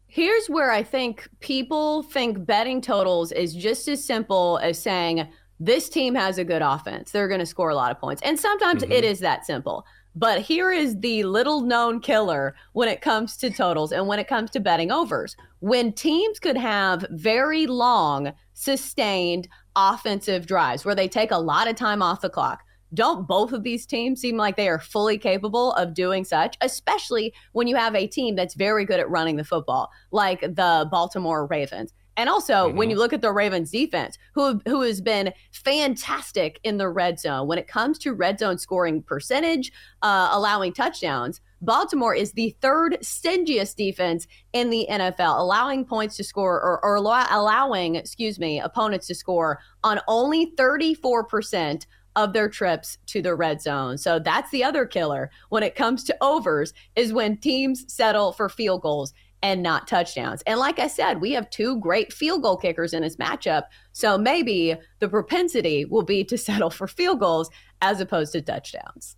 Here's 0.06 0.48
where 0.48 0.70
I 0.70 0.82
think 0.82 1.28
people 1.40 2.04
think 2.04 2.46
betting 2.46 2.80
totals 2.80 3.32
is 3.32 3.54
just 3.54 3.86
as 3.88 4.02
simple 4.02 4.58
as 4.62 4.78
saying, 4.78 5.28
this 5.60 5.88
team 5.88 6.14
has 6.14 6.38
a 6.38 6.44
good 6.44 6.62
offense. 6.62 7.10
They're 7.10 7.28
going 7.28 7.40
to 7.40 7.46
score 7.46 7.70
a 7.70 7.74
lot 7.74 7.90
of 7.90 7.98
points. 7.98 8.22
And 8.22 8.38
sometimes 8.38 8.82
mm-hmm. 8.82 8.92
it 8.92 9.04
is 9.04 9.20
that 9.20 9.44
simple. 9.44 9.84
But 10.14 10.40
here 10.40 10.72
is 10.72 10.98
the 10.98 11.22
little 11.24 11.60
known 11.60 12.00
killer 12.00 12.56
when 12.72 12.88
it 12.88 13.00
comes 13.00 13.36
to 13.36 13.50
totals 13.50 13.92
and 13.92 14.08
when 14.08 14.18
it 14.18 14.26
comes 14.26 14.50
to 14.50 14.60
betting 14.60 14.90
overs. 14.90 15.36
When 15.60 15.92
teams 15.92 16.40
could 16.40 16.56
have 16.56 17.06
very 17.10 17.66
long, 17.66 18.32
sustained 18.54 19.48
offensive 19.76 20.46
drives 20.46 20.84
where 20.84 20.94
they 20.94 21.06
take 21.08 21.30
a 21.30 21.38
lot 21.38 21.68
of 21.68 21.76
time 21.76 22.02
off 22.02 22.20
the 22.20 22.30
clock. 22.30 22.64
Don't 22.94 23.28
both 23.28 23.52
of 23.52 23.62
these 23.62 23.84
teams 23.86 24.20
seem 24.20 24.36
like 24.36 24.56
they 24.56 24.68
are 24.68 24.80
fully 24.80 25.18
capable 25.18 25.72
of 25.74 25.94
doing 25.94 26.24
such, 26.24 26.56
especially 26.62 27.34
when 27.52 27.66
you 27.66 27.76
have 27.76 27.94
a 27.94 28.06
team 28.06 28.34
that's 28.34 28.54
very 28.54 28.84
good 28.84 28.98
at 28.98 29.10
running 29.10 29.36
the 29.36 29.44
football, 29.44 29.90
like 30.10 30.40
the 30.40 30.88
Baltimore 30.90 31.46
Ravens? 31.46 31.92
And 32.18 32.28
also, 32.28 32.66
mm-hmm. 32.66 32.76
when 32.76 32.90
you 32.90 32.96
look 32.96 33.12
at 33.12 33.22
the 33.22 33.32
Ravens 33.32 33.70
defense, 33.70 34.18
who 34.34 34.60
who 34.66 34.82
has 34.82 35.00
been 35.00 35.32
fantastic 35.52 36.60
in 36.64 36.76
the 36.76 36.88
red 36.88 37.18
zone 37.18 37.46
when 37.46 37.58
it 37.58 37.68
comes 37.68 37.98
to 38.00 38.12
red 38.12 38.40
zone 38.40 38.58
scoring 38.58 39.02
percentage, 39.02 39.72
uh, 40.02 40.28
allowing 40.32 40.72
touchdowns, 40.72 41.40
Baltimore 41.62 42.14
is 42.14 42.32
the 42.32 42.56
third 42.60 42.98
stingiest 43.02 43.76
defense 43.76 44.26
in 44.52 44.70
the 44.70 44.86
NFL, 44.90 45.38
allowing 45.38 45.84
points 45.84 46.16
to 46.16 46.24
score 46.24 46.60
or, 46.60 46.84
or 46.84 46.96
allowing, 46.96 47.94
excuse 47.94 48.38
me, 48.38 48.60
opponents 48.60 49.06
to 49.06 49.14
score 49.14 49.60
on 49.84 50.00
only 50.08 50.52
34% 50.56 51.86
of 52.16 52.32
their 52.32 52.48
trips 52.48 52.98
to 53.06 53.22
the 53.22 53.34
red 53.36 53.62
zone. 53.62 53.96
So 53.96 54.18
that's 54.18 54.50
the 54.50 54.64
other 54.64 54.86
killer 54.86 55.30
when 55.50 55.62
it 55.62 55.76
comes 55.76 56.02
to 56.04 56.16
overs 56.20 56.74
is 56.96 57.12
when 57.12 57.36
teams 57.36 57.84
settle 57.92 58.32
for 58.32 58.48
field 58.48 58.82
goals 58.82 59.14
and 59.42 59.62
not 59.62 59.86
touchdowns. 59.86 60.42
And 60.46 60.58
like 60.58 60.78
I 60.78 60.88
said, 60.88 61.20
we 61.20 61.32
have 61.32 61.48
two 61.50 61.78
great 61.80 62.12
field 62.12 62.42
goal 62.42 62.56
kickers 62.56 62.92
in 62.92 63.02
this 63.02 63.16
matchup. 63.16 63.64
So 63.92 64.18
maybe 64.18 64.76
the 64.98 65.08
propensity 65.08 65.84
will 65.84 66.02
be 66.02 66.24
to 66.24 66.38
settle 66.38 66.70
for 66.70 66.86
field 66.86 67.20
goals 67.20 67.50
as 67.80 68.00
opposed 68.00 68.32
to 68.32 68.42
touchdowns. 68.42 69.16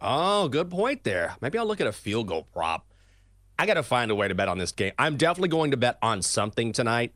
Oh, 0.00 0.48
good 0.48 0.70
point 0.70 1.04
there. 1.04 1.36
Maybe 1.40 1.58
I'll 1.58 1.66
look 1.66 1.80
at 1.80 1.86
a 1.86 1.92
field 1.92 2.28
goal 2.28 2.48
prop. 2.52 2.86
I 3.58 3.66
got 3.66 3.74
to 3.74 3.82
find 3.82 4.10
a 4.10 4.14
way 4.14 4.26
to 4.26 4.34
bet 4.34 4.48
on 4.48 4.56
this 4.56 4.72
game. 4.72 4.92
I'm 4.98 5.18
definitely 5.18 5.50
going 5.50 5.72
to 5.72 5.76
bet 5.76 5.98
on 6.00 6.22
something 6.22 6.72
tonight 6.72 7.12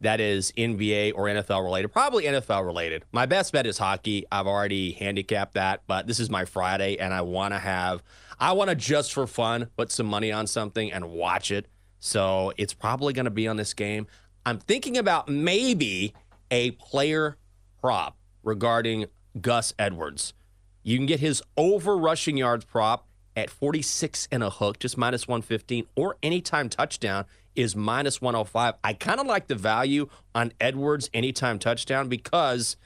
that 0.00 0.20
is 0.20 0.52
NBA 0.52 1.12
or 1.14 1.24
NFL 1.24 1.64
related, 1.64 1.88
probably 1.88 2.24
NFL 2.24 2.66
related. 2.66 3.04
My 3.12 3.26
best 3.26 3.52
bet 3.52 3.66
is 3.66 3.78
hockey. 3.78 4.26
I've 4.30 4.46
already 4.46 4.92
handicapped 4.92 5.54
that, 5.54 5.82
but 5.86 6.06
this 6.06 6.20
is 6.20 6.30
my 6.30 6.44
Friday 6.44 6.98
and 6.98 7.12
I 7.12 7.22
want 7.22 7.54
to 7.54 7.58
have 7.58 8.02
I 8.40 8.52
want 8.52 8.70
to 8.70 8.76
just 8.76 9.12
for 9.12 9.26
fun 9.26 9.68
put 9.76 9.90
some 9.90 10.06
money 10.06 10.32
on 10.32 10.46
something 10.46 10.92
and 10.92 11.10
watch 11.10 11.50
it. 11.50 11.66
So 12.00 12.52
it's 12.56 12.74
probably 12.74 13.12
going 13.12 13.24
to 13.24 13.30
be 13.30 13.48
on 13.48 13.56
this 13.56 13.74
game. 13.74 14.06
I'm 14.46 14.58
thinking 14.58 14.96
about 14.96 15.28
maybe 15.28 16.14
a 16.50 16.70
player 16.72 17.36
prop 17.80 18.16
regarding 18.42 19.06
Gus 19.40 19.74
Edwards. 19.78 20.32
You 20.82 20.96
can 20.96 21.06
get 21.06 21.20
his 21.20 21.42
over 21.56 21.96
rushing 21.96 22.36
yards 22.36 22.64
prop 22.64 23.06
at 23.36 23.50
46 23.50 24.28
and 24.32 24.42
a 24.42 24.50
hook, 24.50 24.78
just 24.78 24.96
minus 24.96 25.28
115, 25.28 25.86
or 25.96 26.16
anytime 26.22 26.68
touchdown 26.68 27.24
is 27.54 27.76
minus 27.76 28.20
105. 28.20 28.74
I 28.82 28.92
kind 28.94 29.20
of 29.20 29.26
like 29.26 29.48
the 29.48 29.54
value 29.54 30.08
on 30.34 30.52
Edwards 30.60 31.10
anytime 31.12 31.58
touchdown 31.58 32.08
because 32.08 32.76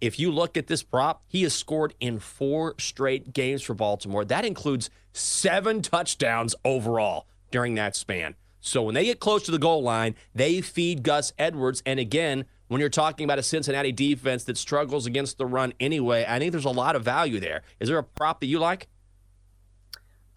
if 0.00 0.18
you 0.18 0.30
look 0.30 0.56
at 0.56 0.66
this 0.66 0.82
prop, 0.82 1.22
he 1.26 1.42
has 1.42 1.54
scored 1.54 1.94
in 2.00 2.18
four 2.18 2.74
straight 2.78 3.32
games 3.32 3.62
for 3.62 3.74
Baltimore. 3.74 4.24
That 4.24 4.44
includes 4.44 4.90
seven 5.12 5.82
touchdowns 5.82 6.54
overall 6.64 7.26
during 7.50 7.74
that 7.76 7.96
span. 7.96 8.34
So 8.60 8.82
when 8.82 8.94
they 8.94 9.04
get 9.04 9.20
close 9.20 9.42
to 9.44 9.50
the 9.50 9.58
goal 9.58 9.82
line, 9.82 10.14
they 10.34 10.60
feed 10.60 11.02
Gus 11.02 11.32
Edwards. 11.38 11.82
And 11.84 12.00
again, 12.00 12.46
when 12.68 12.80
you're 12.80 12.88
talking 12.88 13.24
about 13.24 13.38
a 13.38 13.42
Cincinnati 13.42 13.92
defense 13.92 14.44
that 14.44 14.56
struggles 14.56 15.06
against 15.06 15.38
the 15.38 15.46
run 15.46 15.74
anyway, 15.78 16.24
I 16.26 16.38
think 16.38 16.52
there's 16.52 16.64
a 16.64 16.70
lot 16.70 16.96
of 16.96 17.04
value 17.04 17.40
there. 17.40 17.62
Is 17.78 17.88
there 17.88 17.98
a 17.98 18.02
prop 18.02 18.40
that 18.40 18.46
you 18.46 18.58
like? 18.58 18.88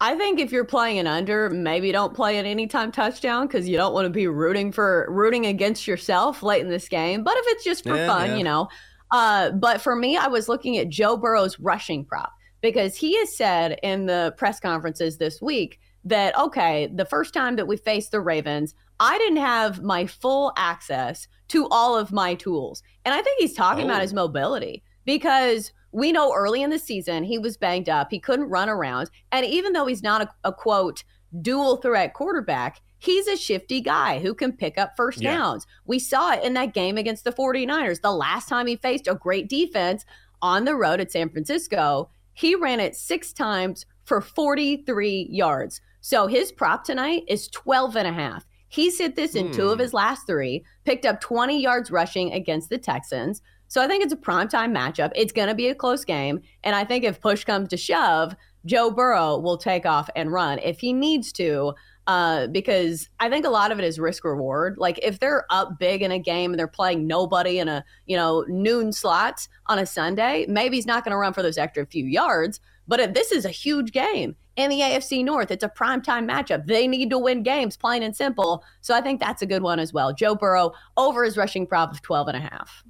I 0.00 0.14
think 0.14 0.38
if 0.38 0.52
you're 0.52 0.64
playing 0.64 0.98
an 0.98 1.08
under, 1.08 1.50
maybe 1.50 1.90
don't 1.90 2.14
play 2.14 2.38
an 2.38 2.46
anytime 2.46 2.92
touchdown 2.92 3.46
because 3.48 3.68
you 3.68 3.76
don't 3.76 3.92
want 3.92 4.06
to 4.06 4.10
be 4.10 4.28
rooting 4.28 4.70
for 4.70 5.06
rooting 5.08 5.46
against 5.46 5.88
yourself 5.88 6.42
late 6.42 6.60
in 6.60 6.68
this 6.68 6.88
game. 6.88 7.24
But 7.24 7.36
if 7.38 7.44
it's 7.48 7.64
just 7.64 7.82
for 7.82 7.96
yeah, 7.96 8.06
fun, 8.06 8.30
yeah. 8.30 8.36
you 8.36 8.44
know, 8.44 8.68
uh, 9.10 9.50
but 9.52 9.80
for 9.80 9.96
me, 9.96 10.16
I 10.16 10.26
was 10.26 10.48
looking 10.48 10.76
at 10.78 10.88
Joe 10.88 11.16
Burrow's 11.16 11.58
rushing 11.58 12.04
prop 12.04 12.32
because 12.60 12.96
he 12.96 13.16
has 13.18 13.36
said 13.36 13.78
in 13.82 14.06
the 14.06 14.34
press 14.36 14.60
conferences 14.60 15.18
this 15.18 15.40
week 15.40 15.78
that, 16.04 16.38
okay, 16.38 16.88
the 16.92 17.04
first 17.04 17.32
time 17.32 17.56
that 17.56 17.66
we 17.66 17.76
faced 17.76 18.10
the 18.10 18.20
Ravens, 18.20 18.74
I 19.00 19.16
didn't 19.18 19.38
have 19.38 19.82
my 19.82 20.06
full 20.06 20.52
access 20.56 21.28
to 21.48 21.68
all 21.70 21.96
of 21.96 22.12
my 22.12 22.34
tools. 22.34 22.82
And 23.04 23.14
I 23.14 23.22
think 23.22 23.40
he's 23.40 23.54
talking 23.54 23.84
oh. 23.84 23.88
about 23.88 24.02
his 24.02 24.12
mobility 24.14 24.82
because 25.04 25.72
we 25.92 26.12
know 26.12 26.34
early 26.34 26.62
in 26.62 26.70
the 26.70 26.78
season 26.78 27.24
he 27.24 27.38
was 27.38 27.56
banged 27.56 27.88
up. 27.88 28.08
He 28.10 28.20
couldn't 28.20 28.50
run 28.50 28.68
around. 28.68 29.10
And 29.32 29.46
even 29.46 29.72
though 29.72 29.86
he's 29.86 30.02
not 30.02 30.22
a, 30.22 30.28
a 30.44 30.52
quote, 30.52 31.04
dual 31.40 31.76
threat 31.76 32.14
quarterback, 32.14 32.80
He's 32.98 33.28
a 33.28 33.36
shifty 33.36 33.80
guy 33.80 34.18
who 34.18 34.34
can 34.34 34.52
pick 34.52 34.76
up 34.78 34.94
first 34.96 35.20
Yeah. 35.22 35.36
downs. 35.36 35.66
We 35.86 35.98
saw 35.98 36.32
it 36.32 36.42
in 36.42 36.54
that 36.54 36.74
game 36.74 36.96
against 36.98 37.24
the 37.24 37.32
49ers. 37.32 38.00
The 38.00 38.12
last 38.12 38.48
time 38.48 38.66
he 38.66 38.76
faced 38.76 39.06
a 39.08 39.14
great 39.14 39.48
defense 39.48 40.04
on 40.42 40.64
the 40.64 40.74
road 40.74 41.00
at 41.00 41.12
San 41.12 41.28
Francisco, 41.30 42.10
he 42.32 42.54
ran 42.54 42.80
it 42.80 42.96
six 42.96 43.32
times 43.32 43.86
for 44.04 44.20
43 44.20 45.28
yards. 45.30 45.80
So 46.00 46.26
his 46.26 46.52
prop 46.52 46.84
tonight 46.84 47.22
is 47.28 47.48
12 47.48 47.96
and 47.96 48.08
a 48.08 48.12
half. 48.12 48.44
He's 48.68 48.98
hit 48.98 49.16
this 49.16 49.34
in 49.34 49.50
two 49.50 49.68
of 49.68 49.78
Hmm. 49.78 49.82
his 49.82 49.94
last 49.94 50.26
three, 50.26 50.64
picked 50.84 51.06
up 51.06 51.20
20 51.20 51.60
yards 51.60 51.90
rushing 51.90 52.32
against 52.32 52.68
the 52.68 52.78
Texans. 52.78 53.40
So 53.66 53.82
I 53.82 53.86
think 53.86 54.02
it's 54.02 54.12
a 54.12 54.16
primetime 54.16 54.72
matchup. 54.76 55.10
It's 55.14 55.32
going 55.32 55.48
to 55.48 55.54
be 55.54 55.68
a 55.68 55.74
close 55.74 56.04
game. 56.04 56.40
And 56.64 56.74
I 56.74 56.84
think 56.84 57.04
if 57.04 57.20
push 57.20 57.44
comes 57.44 57.68
to 57.68 57.76
shove, 57.76 58.34
Joe 58.66 58.90
Burrow 58.90 59.38
will 59.38 59.56
take 59.58 59.86
off 59.86 60.10
and 60.16 60.32
run 60.32 60.58
if 60.60 60.80
he 60.80 60.92
needs 60.92 61.32
to. 61.32 61.74
Uh, 62.08 62.46
because 62.46 63.06
I 63.20 63.28
think 63.28 63.44
a 63.44 63.50
lot 63.50 63.70
of 63.70 63.78
it 63.78 63.84
is 63.84 63.98
risk 63.98 64.24
reward. 64.24 64.78
Like 64.78 64.98
if 65.02 65.20
they're 65.20 65.44
up 65.50 65.78
big 65.78 66.00
in 66.00 66.10
a 66.10 66.18
game 66.18 66.52
and 66.52 66.58
they're 66.58 66.66
playing 66.66 67.06
nobody 67.06 67.58
in 67.58 67.68
a 67.68 67.84
you 68.06 68.16
know 68.16 68.46
noon 68.48 68.92
slot 68.92 69.46
on 69.66 69.78
a 69.78 69.84
Sunday, 69.84 70.46
maybe 70.48 70.76
he's 70.76 70.86
not 70.86 71.04
going 71.04 71.12
to 71.12 71.18
run 71.18 71.34
for 71.34 71.42
those 71.42 71.58
extra 71.58 71.84
few 71.84 72.06
yards. 72.06 72.60
But 72.88 73.00
if 73.00 73.12
this 73.12 73.30
is 73.30 73.44
a 73.44 73.50
huge 73.50 73.92
game 73.92 74.34
in 74.56 74.70
the 74.70 74.80
AFC 74.80 75.22
North, 75.22 75.50
it's 75.50 75.62
a 75.62 75.68
primetime 75.68 76.26
matchup. 76.26 76.66
They 76.66 76.88
need 76.88 77.10
to 77.10 77.18
win 77.18 77.42
games, 77.42 77.76
plain 77.76 78.02
and 78.02 78.16
simple. 78.16 78.64
So 78.80 78.94
I 78.94 79.02
think 79.02 79.20
that's 79.20 79.42
a 79.42 79.46
good 79.46 79.62
one 79.62 79.78
as 79.78 79.92
well. 79.92 80.14
Joe 80.14 80.34
Burrow 80.34 80.72
over 80.96 81.24
his 81.24 81.36
rushing 81.36 81.66
prop 81.66 81.92
of 81.92 82.00
12 82.00 82.28
and 82.28 82.36
a 82.38 82.40
half. 82.40 82.84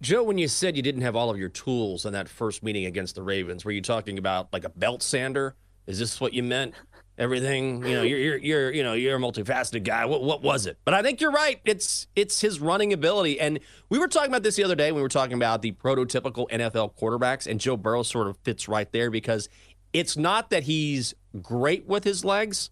Joe, 0.00 0.22
when 0.22 0.38
you 0.38 0.46
said 0.46 0.76
you 0.76 0.82
didn't 0.82 1.02
have 1.02 1.16
all 1.16 1.30
of 1.30 1.38
your 1.38 1.48
tools 1.48 2.06
in 2.06 2.12
that 2.12 2.28
first 2.28 2.62
meeting 2.62 2.84
against 2.84 3.16
the 3.16 3.22
Ravens, 3.22 3.64
were 3.64 3.72
you 3.72 3.82
talking 3.82 4.18
about 4.18 4.52
like 4.52 4.62
a 4.62 4.68
belt 4.68 5.02
sander? 5.02 5.56
Is 5.88 5.98
this 5.98 6.20
what 6.20 6.32
you 6.32 6.44
meant? 6.44 6.74
Everything, 7.16 7.84
you 7.84 7.94
know, 7.94 8.02
you're 8.02 8.18
you're, 8.18 8.36
you're 8.38 8.72
you 8.72 8.82
know 8.82 8.94
you're 8.94 9.16
a 9.16 9.20
multifaceted 9.20 9.84
guy. 9.84 10.04
What 10.04 10.22
what 10.22 10.42
was 10.42 10.66
it? 10.66 10.78
But 10.84 10.94
I 10.94 11.02
think 11.02 11.20
you're 11.20 11.30
right. 11.30 11.60
It's 11.64 12.08
it's 12.16 12.40
his 12.40 12.60
running 12.60 12.92
ability, 12.92 13.38
and 13.38 13.60
we 13.88 14.00
were 14.00 14.08
talking 14.08 14.30
about 14.30 14.42
this 14.42 14.56
the 14.56 14.64
other 14.64 14.74
day. 14.74 14.90
We 14.90 15.00
were 15.00 15.08
talking 15.08 15.34
about 15.34 15.62
the 15.62 15.72
prototypical 15.72 16.50
NFL 16.50 16.96
quarterbacks, 16.96 17.46
and 17.46 17.60
Joe 17.60 17.76
Burrow 17.76 18.02
sort 18.02 18.26
of 18.26 18.36
fits 18.38 18.68
right 18.68 18.90
there 18.90 19.10
because 19.10 19.48
it's 19.92 20.16
not 20.16 20.50
that 20.50 20.64
he's 20.64 21.14
great 21.40 21.86
with 21.86 22.02
his 22.02 22.24
legs, 22.24 22.70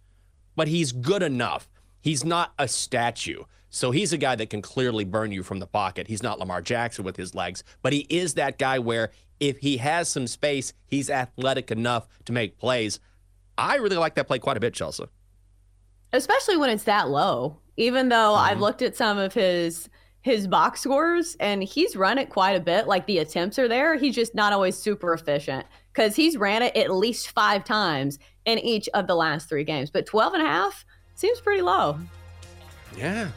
but 0.56 0.66
he's 0.66 0.90
good 0.90 1.22
enough. 1.22 1.68
He's 2.00 2.24
not 2.24 2.52
a 2.58 2.66
statue. 2.66 3.44
So 3.70 3.90
he's 3.90 4.12
a 4.12 4.18
guy 4.18 4.34
that 4.36 4.50
can 4.50 4.60
clearly 4.60 5.04
burn 5.04 5.32
you 5.32 5.42
from 5.42 5.60
the 5.60 5.66
pocket. 5.66 6.08
He's 6.08 6.22
not 6.22 6.38
Lamar 6.38 6.60
Jackson 6.60 7.04
with 7.04 7.16
his 7.16 7.34
legs, 7.34 7.64
but 7.80 7.92
he 7.94 8.00
is 8.10 8.34
that 8.34 8.58
guy 8.58 8.78
where 8.78 9.12
if 9.40 9.58
he 9.58 9.78
has 9.78 10.08
some 10.08 10.26
space, 10.26 10.74
he's 10.86 11.08
athletic 11.08 11.70
enough 11.70 12.06
to 12.26 12.32
make 12.32 12.58
plays. 12.58 13.00
I 13.62 13.76
really 13.76 13.96
like 13.96 14.16
that 14.16 14.26
play 14.26 14.38
quite 14.38 14.56
a 14.56 14.60
bit, 14.60 14.74
Chelsa. 14.74 15.08
especially 16.12 16.56
when 16.56 16.68
it's 16.70 16.84
that 16.84 17.08
low. 17.08 17.58
Even 17.76 18.08
though 18.10 18.34
I've 18.34 18.54
mm-hmm. 18.54 18.62
looked 18.62 18.82
at 18.82 18.96
some 18.96 19.18
of 19.18 19.32
his 19.32 19.88
his 20.20 20.46
box 20.46 20.80
scores 20.80 21.36
and 21.40 21.64
he's 21.64 21.96
run 21.96 22.16
it 22.16 22.28
quite 22.30 22.52
a 22.52 22.60
bit, 22.60 22.86
like 22.86 23.06
the 23.06 23.18
attempts 23.18 23.58
are 23.58 23.66
there, 23.66 23.96
he's 23.96 24.14
just 24.14 24.34
not 24.34 24.52
always 24.52 24.76
super 24.76 25.12
efficient 25.14 25.66
because 25.92 26.14
he's 26.14 26.36
ran 26.36 26.62
it 26.62 26.76
at 26.76 26.92
least 26.92 27.30
five 27.30 27.64
times 27.64 28.18
in 28.44 28.58
each 28.58 28.88
of 28.94 29.06
the 29.06 29.14
last 29.16 29.48
three 29.48 29.64
games. 29.64 29.90
But 29.90 30.06
12 30.06 30.34
and 30.34 30.42
a 30.42 30.46
half 30.46 30.84
seems 31.14 31.40
pretty 31.40 31.62
low. 31.62 31.98
Yeah. 32.96 33.30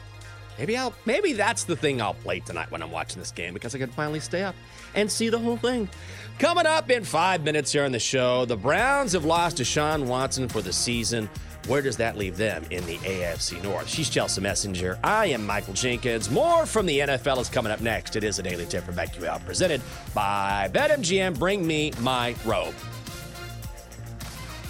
Maybe 0.58 0.76
I'll 0.76 0.94
maybe 1.04 1.32
that's 1.32 1.64
the 1.64 1.76
thing 1.76 2.00
I'll 2.00 2.14
play 2.14 2.40
tonight 2.40 2.70
when 2.70 2.82
I'm 2.82 2.90
watching 2.90 3.18
this 3.18 3.30
game 3.30 3.52
because 3.52 3.74
I 3.74 3.78
can 3.78 3.90
finally 3.90 4.20
stay 4.20 4.42
up 4.42 4.54
and 4.94 5.10
see 5.10 5.28
the 5.28 5.38
whole 5.38 5.56
thing. 5.56 5.88
Coming 6.38 6.66
up 6.66 6.90
in 6.90 7.02
five 7.02 7.44
minutes 7.44 7.72
here 7.72 7.86
on 7.86 7.92
the 7.92 7.98
show, 7.98 8.44
the 8.44 8.58
Browns 8.58 9.12
have 9.12 9.24
lost 9.24 9.56
to 9.56 9.62
Deshaun 9.62 10.04
Watson 10.04 10.48
for 10.48 10.60
the 10.60 10.72
season. 10.72 11.30
Where 11.66 11.80
does 11.80 11.96
that 11.96 12.18
leave 12.18 12.36
them 12.36 12.62
in 12.70 12.84
the 12.84 12.98
AFC 12.98 13.62
North? 13.62 13.88
She's 13.88 14.10
Chelsa 14.10 14.40
Messinger. 14.40 14.98
I 15.02 15.28
am 15.28 15.46
Michael 15.46 15.72
Jenkins. 15.72 16.30
More 16.30 16.66
from 16.66 16.84
the 16.84 16.98
NFL 16.98 17.40
is 17.40 17.48
coming 17.48 17.72
up 17.72 17.80
next. 17.80 18.16
It 18.16 18.24
is 18.24 18.38
a 18.38 18.42
daily 18.42 18.66
tip 18.66 18.84
from 18.84 18.96
BetQL 18.96 19.46
presented 19.46 19.80
by 20.14 20.68
BetMGM. 20.74 21.38
Bring 21.38 21.66
me 21.66 21.92
my 22.00 22.36
robe. 22.44 22.74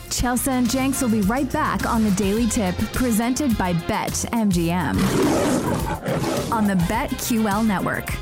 Chelsa 0.09 0.49
and 0.53 0.71
Jenks 0.71 1.03
will 1.03 1.11
be 1.11 1.23
right 1.23 1.51
back 1.51 1.85
on 1.85 2.05
the 2.05 2.13
Daily 2.13 2.47
Tip 2.47 2.77
presented 2.95 3.59
by 3.59 3.73
Bet 3.73 4.13
MGM 4.33 4.97
on 6.53 6.67
the 6.69 6.75
BetQL 6.75 7.67
network. 7.67 8.15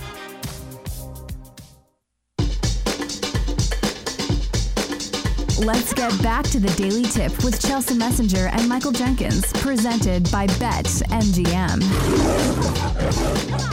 Let's 5.58 5.94
get 5.94 6.20
back 6.20 6.44
to 6.46 6.58
the 6.58 6.68
Daily 6.76 7.04
Tip 7.04 7.44
with 7.44 7.62
Chelsa 7.62 7.96
Messinger 7.96 8.50
and 8.52 8.68
Michael 8.68 8.90
Jenkins, 8.90 9.52
presented 9.52 10.28
by 10.32 10.48
Bet 10.58 10.84
MGM 10.84 11.80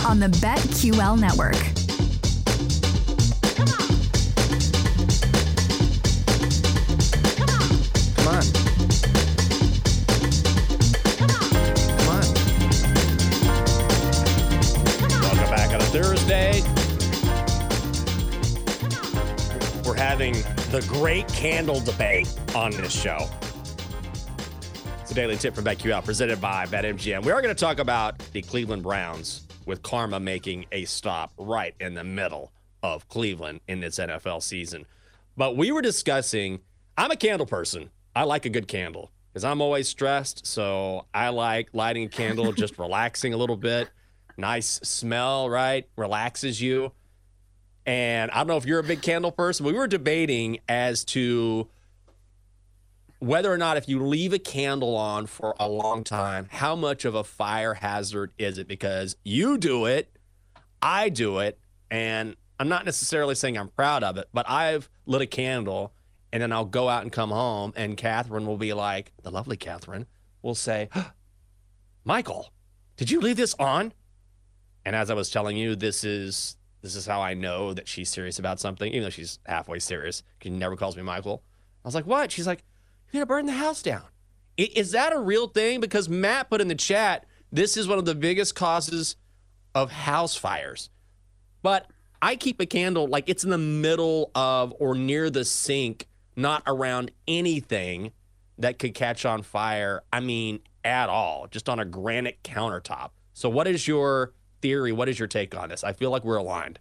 on 0.06 0.20
the 0.20 0.28
BetQL 0.28 1.20
network. 1.20 1.58
Come 3.56 3.68
on. 8.28 8.44
Come 11.18 12.10
on. 12.10 12.26
Welcome 15.22 15.50
back 15.50 15.74
on 15.74 15.82
a 15.82 15.86
Thursday. 15.86 16.62
We're 19.84 19.98
having 19.98 20.44
the 20.72 20.82
great 20.84 21.28
candle 21.28 21.82
debate 21.82 22.34
on 22.56 22.72
this 22.72 22.98
show. 22.98 23.30
It's 25.02 25.12
a 25.12 25.14
daily 25.14 25.36
tip 25.36 25.54
from 25.54 25.66
BetQL 25.66 26.02
presented 26.06 26.40
by 26.40 26.66
BetMGM. 26.68 27.26
We 27.26 27.34
are 27.34 27.42
going 27.42 27.54
to 27.54 27.60
talk 27.60 27.80
about 27.80 28.18
the 28.32 28.42
Cleveland 28.42 28.82
Browns 28.82 29.46
with 29.66 29.84
Karma 29.84 30.22
making 30.22 30.68
a 30.72 30.86
stop 30.86 31.34
right 31.38 31.76
in 31.82 31.94
the 31.94 32.06
middle 32.06 32.54
of 32.84 33.06
Cleveland 33.10 33.60
in 33.68 33.82
this 33.82 34.00
NFL 34.00 34.42
season. 34.44 34.86
But 35.36 35.58
we 35.58 35.74
were 35.74 35.82
discussing, 35.82 36.62
I'm 36.98 37.12
a 37.12 37.18
candle 37.18 37.48
person. 37.48 37.90
I 38.16 38.24
like 38.24 38.46
a 38.46 38.50
good 38.50 38.70
candle 38.70 39.12
because 39.34 39.44
I'm 39.44 39.60
always 39.60 39.90
stressed. 39.90 40.48
So 40.48 41.06
I 41.14 41.30
like 41.30 41.68
lighting 41.74 42.06
a 42.06 42.10
candle, 42.10 42.54
just 42.54 42.78
relaxing 42.80 43.34
a 43.34 43.38
little 43.38 43.58
bit. 43.58 43.90
Nice 44.38 44.80
smell, 44.84 45.50
right? 45.50 45.86
Relaxes 45.98 46.62
you. 46.62 46.94
And 47.86 48.32
I 48.32 48.38
don't 48.38 48.48
know 48.48 48.58
if 48.58 48.66
you're 48.66 48.80
a 48.80 48.84
big 48.84 49.02
candle 49.02 49.32
person. 49.32 49.66
We 49.66 49.74
were 49.74 49.88
debating 49.88 50.60
as 50.70 51.04
to 51.06 51.68
whether 53.20 53.52
or 53.52 53.58
not 53.58 53.78
if 53.78 53.88
you 53.88 54.04
leave 54.04 54.34
a 54.34 54.40
candle 54.40 54.96
on 54.96 55.28
for 55.28 55.56
a 55.60 55.70
long 55.70 56.04
time, 56.04 56.48
how 56.52 56.76
much 56.76 57.06
of 57.06 57.14
a 57.14 57.24
fire 57.24 57.76
hazard 57.76 58.32
is 58.38 58.58
it? 58.58 58.68
Because 58.68 59.16
you 59.24 59.58
do 59.58 59.86
it, 59.86 60.12
I 60.82 61.10
do 61.10 61.40
it, 61.40 61.60
and 61.92 62.36
I'm 62.60 62.68
not 62.68 62.86
necessarily 62.86 63.36
saying 63.36 63.58
I'm 63.58 63.70
proud 63.70 64.04
of 64.04 64.18
it, 64.18 64.28
but 64.34 64.50
I've 64.50 64.90
lit 65.06 65.22
a 65.22 65.28
candle 65.28 65.94
and 66.34 66.42
then 66.42 66.52
I'll 66.52 66.66
go 66.66 66.88
out 66.88 67.02
and 67.04 67.12
come 67.12 67.30
home, 67.30 67.74
and 67.76 67.98
Catherine 67.98 68.46
will 68.46 68.58
be 68.58 68.72
like, 68.74 69.12
the 69.22 69.32
lovely 69.32 69.58
Catherine 69.58 70.06
will 70.42 70.56
say, 70.56 70.90
Michael, 72.06 72.54
did 72.96 73.12
you 73.12 73.20
leave 73.20 73.36
this 73.36 73.54
on? 73.56 73.94
And 74.86 74.96
as 74.96 75.10
I 75.10 75.14
was 75.14 75.30
telling 75.30 75.58
you, 75.58 75.76
this 75.76 76.04
is 76.04 76.56
this 76.82 76.96
is 76.96 77.06
how 77.06 77.22
I 77.22 77.34
know 77.34 77.74
that 77.74 77.88
she's 77.88 78.10
serious 78.10 78.40
about 78.40 78.60
something, 78.60 78.92
even 78.92 79.04
though 79.04 79.10
she's 79.10 79.40
halfway 79.46 79.80
serious. 79.80 80.24
She 80.42 80.50
never 80.50 80.76
calls 80.76 80.98
me 80.98 81.04
Michael. 81.04 81.44
I 81.84 81.88
was 81.88 81.96
like, 81.96 82.08
what? 82.08 82.32
She's 82.32 82.48
like, 82.48 82.64
you're 83.12 83.26
gonna 83.26 83.28
burn 83.28 83.46
the 83.46 83.54
house 83.54 83.82
down. 83.82 84.04
Is 84.58 84.92
that 84.92 85.14
a 85.14 85.20
real 85.20 85.48
thing? 85.48 85.80
Because 85.80 86.10
Matt 86.10 86.50
put 86.50 86.62
in 86.62 86.68
the 86.68 86.76
chat, 86.76 87.26
this 87.52 87.78
is 87.78 87.88
one 87.88 87.98
of 87.98 88.06
the 88.06 88.16
biggest 88.16 88.56
causes 88.56 89.16
of 89.74 89.92
house 89.92 90.36
fires. 90.36 90.90
But 91.62 91.88
I 92.22 92.36
keep 92.36 92.60
a 92.60 92.66
candle 92.66 93.08
like 93.08 93.28
it's 93.28 93.44
in 93.44 93.50
the 93.50 93.58
middle 93.58 94.32
of 94.36 94.74
or 94.80 94.96
near 94.96 95.30
the 95.30 95.46
sink, 95.46 96.08
not 96.36 96.64
around 96.68 97.12
anything 97.28 98.12
that 98.58 98.80
could 98.80 98.94
catch 98.94 99.26
on 99.26 99.42
fire. 99.42 100.04
I 100.14 100.20
mean, 100.20 100.60
at 100.84 101.10
all, 101.10 101.48
just 101.50 101.70
on 101.70 101.80
a 101.80 101.86
granite 101.86 102.44
countertop. 102.44 103.10
So, 103.34 103.50
what 103.50 103.68
is 103.68 103.88
your 103.88 104.34
theory? 104.62 104.92
What 104.92 105.10
is 105.10 105.20
your 105.20 105.28
take 105.28 105.56
on 105.56 105.70
this? 105.70 105.84
I 105.84 105.94
feel 105.94 106.12
like 106.12 106.24
we're 106.24 106.38
aligned. 106.38 106.80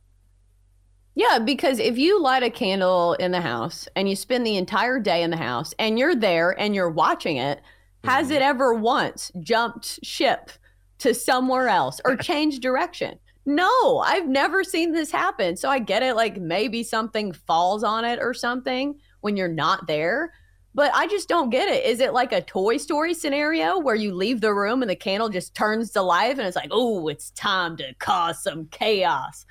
Yeah, 1.14 1.38
because 1.38 1.78
if 1.78 1.98
you 1.98 2.20
light 2.20 2.42
a 2.42 2.50
candle 2.50 3.14
in 3.14 3.32
the 3.32 3.40
house 3.40 3.88
and 3.96 4.08
you 4.08 4.16
spend 4.16 4.46
the 4.46 4.56
entire 4.56 5.00
day 5.00 5.22
in 5.22 5.30
the 5.30 5.36
house 5.36 5.74
and 5.78 5.98
you're 5.98 6.14
there 6.14 6.58
and 6.58 6.74
you're 6.74 6.90
watching 6.90 7.36
it, 7.36 7.60
has 8.04 8.26
mm-hmm. 8.26 8.36
it 8.36 8.42
ever 8.42 8.74
once 8.74 9.32
jumped 9.40 10.04
ship 10.04 10.50
to 10.98 11.12
somewhere 11.12 11.68
else 11.68 12.00
or 12.04 12.16
changed 12.16 12.62
direction? 12.62 13.18
No, 13.44 13.98
I've 13.98 14.28
never 14.28 14.62
seen 14.62 14.92
this 14.92 15.10
happen. 15.10 15.56
So 15.56 15.68
I 15.68 15.78
get 15.78 16.02
it. 16.02 16.14
Like 16.14 16.40
maybe 16.40 16.82
something 16.82 17.32
falls 17.32 17.82
on 17.82 18.04
it 18.04 18.18
or 18.20 18.32
something 18.32 18.98
when 19.20 19.36
you're 19.36 19.48
not 19.48 19.86
there. 19.86 20.32
But 20.74 20.92
I 20.94 21.06
just 21.08 21.28
don't 21.28 21.50
get 21.50 21.68
it. 21.68 21.84
Is 21.84 22.00
it 22.00 22.12
like 22.12 22.32
a 22.32 22.40
Toy 22.42 22.76
Story 22.76 23.12
scenario 23.12 23.78
where 23.78 23.96
you 23.96 24.14
leave 24.14 24.40
the 24.40 24.54
room 24.54 24.82
and 24.82 24.90
the 24.90 24.96
candle 24.96 25.28
just 25.28 25.54
turns 25.54 25.90
to 25.92 26.02
life 26.02 26.38
and 26.38 26.46
it's 26.46 26.56
like, 26.56 26.70
oh, 26.70 27.08
it's 27.08 27.30
time 27.30 27.76
to 27.78 27.92
cause 27.98 28.42
some 28.42 28.66
chaos? 28.66 29.44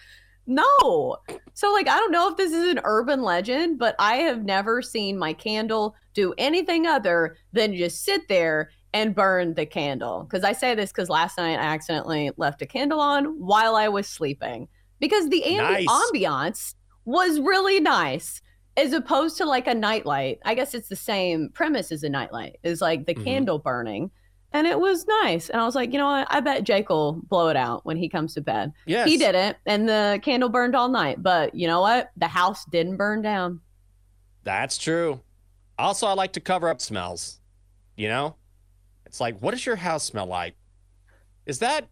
No. 0.47 1.17
So, 1.53 1.71
like, 1.71 1.87
I 1.87 1.97
don't 1.97 2.11
know 2.11 2.29
if 2.29 2.37
this 2.37 2.51
is 2.51 2.69
an 2.69 2.79
urban 2.83 3.21
legend, 3.21 3.77
but 3.77 3.95
I 3.99 4.15
have 4.15 4.43
never 4.43 4.81
seen 4.81 5.17
my 5.17 5.33
candle 5.33 5.95
do 6.13 6.33
anything 6.37 6.87
other 6.87 7.35
than 7.53 7.75
just 7.75 8.03
sit 8.03 8.27
there 8.29 8.71
and 8.93 9.13
burn 9.13 9.53
the 9.53 9.65
candle. 9.65 10.23
Because 10.23 10.43
I 10.43 10.53
say 10.53 10.73
this 10.73 10.91
because 10.91 11.09
last 11.09 11.37
night 11.37 11.59
I 11.59 11.63
accidentally 11.63 12.31
left 12.37 12.61
a 12.61 12.65
candle 12.65 12.99
on 12.99 13.25
while 13.39 13.75
I 13.75 13.89
was 13.89 14.07
sleeping 14.07 14.67
because 14.99 15.29
the 15.29 15.43
ambi- 15.45 15.85
Nice. 15.85 15.87
ambiance 15.87 16.73
was 17.05 17.39
really 17.39 17.79
nice 17.79 18.41
as 18.79 18.93
opposed 18.93 19.37
to 19.37 19.45
like 19.45 19.67
a 19.67 19.73
nightlight. 19.73 20.39
I 20.45 20.53
guess 20.55 20.73
it's 20.73 20.89
the 20.89 20.95
same 20.95 21.49
premise 21.53 21.91
as 21.91 22.03
a 22.03 22.09
nightlight, 22.09 22.57
is 22.63 22.81
like 22.81 23.05
the 23.05 23.13
Mhm. 23.15 23.23
candle 23.23 23.59
burning. 23.59 24.11
And 24.51 24.65
it 24.65 24.79
was 24.79 25.05
nice. 25.05 25.49
And 25.49 25.61
I 25.61 25.65
was 25.65 25.75
like, 25.75 25.91
you 25.91 25.99
know 25.99 26.07
what? 26.07 26.27
I 26.31 26.39
bet 26.39 26.63
Jake 26.63 26.89
will 26.89 27.13
blow 27.29 27.49
it 27.49 27.55
out 27.55 27.85
when 27.85 27.97
he 27.97 28.09
comes 28.09 28.33
to 28.33 28.41
bed. 28.41 28.73
Yes. 28.87 29.07
He 29.07 29.17
didn't. 29.17 29.57
And 29.67 29.87
the 29.87 30.19
candle 30.23 30.49
burned 30.49 30.75
all 30.75 30.89
night. 30.89 31.21
But 31.21 31.53
you 31.53 31.67
know 31.67 31.81
what? 31.81 32.09
The 32.17 32.27
house 32.27 32.65
didn't 32.65 32.97
burn 32.97 33.21
down. 33.21 33.61
That's 34.43 34.79
true. 34.79 35.21
Also, 35.77 36.07
I 36.07 36.13
like 36.13 36.33
to 36.33 36.39
cover 36.39 36.67
up 36.67 36.81
smells. 36.81 37.39
You 37.95 38.07
know? 38.07 38.35
It's 39.05 39.19
like, 39.19 39.39
what 39.39 39.51
does 39.51 39.65
your 39.65 39.75
house 39.75 40.03
smell 40.03 40.25
like? 40.25 40.55
Is 41.45 41.59
that 41.59 41.87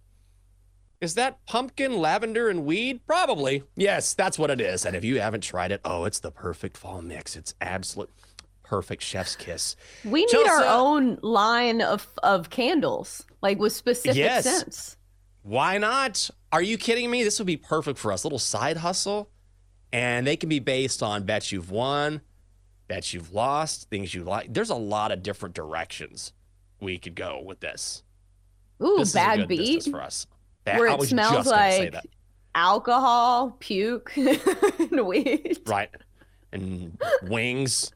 is 0.99 1.13
that 1.15 1.45
pumpkin, 1.45 1.97
lavender, 1.97 2.49
and 2.49 2.65
weed? 2.65 3.05
Probably. 3.05 3.63
Yes, 3.75 4.13
that's 4.13 4.39
what 4.39 4.49
it 4.49 4.59
is. 4.59 4.85
And 4.85 4.95
if 4.95 5.03
you 5.03 5.19
haven't 5.19 5.41
tried 5.41 5.71
it, 5.71 5.81
oh, 5.85 6.05
it's 6.05 6.19
the 6.19 6.31
perfect 6.31 6.75
fall 6.77 7.01
mix. 7.01 7.35
It's 7.35 7.53
absolute 7.61 8.09
perfect 8.63 9.01
chef's 9.01 9.35
kiss. 9.35 9.75
We 10.03 10.25
need 10.25 10.47
our 10.47 10.65
own 10.65 11.19
line 11.21 11.81
of, 11.81 12.05
of 12.21 12.49
candles, 12.49 13.25
like 13.41 13.59
with 13.59 13.73
specific 13.73 14.17
Yes. 14.17 14.43
scents. 14.43 14.97
Why 15.43 15.77
not? 15.77 16.29
Are 16.51 16.61
you 16.61 16.77
kidding 16.77 17.09
me? 17.09 17.23
This 17.23 17.39
would 17.39 17.45
be 17.45 17.57
perfect 17.57 17.97
for 17.97 18.11
us. 18.11 18.25
Little 18.25 18.39
side 18.39 18.77
hustle. 18.77 19.29
And 19.93 20.27
they 20.27 20.35
can 20.35 20.49
be 20.49 20.59
based 20.59 21.01
on 21.01 21.23
bets 21.23 21.53
you've 21.53 21.71
won, 21.71 22.19
bets 22.89 23.13
you've 23.13 23.31
lost, 23.33 23.89
things 23.89 24.13
you 24.13 24.25
like. 24.25 24.53
There's 24.53 24.69
a 24.69 24.75
lot 24.75 25.13
of 25.13 25.23
different 25.23 25.55
directions 25.55 26.33
we 26.81 26.97
could 26.97 27.15
go 27.15 27.41
with 27.45 27.61
this. 27.61 28.03
Ooh, 28.83 28.97
this 28.97 29.13
bad 29.13 29.39
good 29.39 29.47
beat. 29.47 29.83
for 29.85 30.01
us. 30.01 30.27
Bad- 30.67 30.79
Where 30.79 30.87
it 30.89 31.01
smells 31.03 31.31
just 31.33 31.49
gonna 31.49 31.71
say 31.71 31.79
like 31.85 31.91
that. 31.93 32.05
alcohol, 32.55 33.55
puke, 33.59 34.11
and 34.17 35.07
weed. 35.07 35.59
Right. 35.65 35.89
And 36.51 36.97
wings 37.23 37.91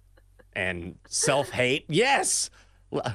and 0.54 0.96
self 1.08 1.50
hate. 1.50 1.86
Yes. 1.90 2.50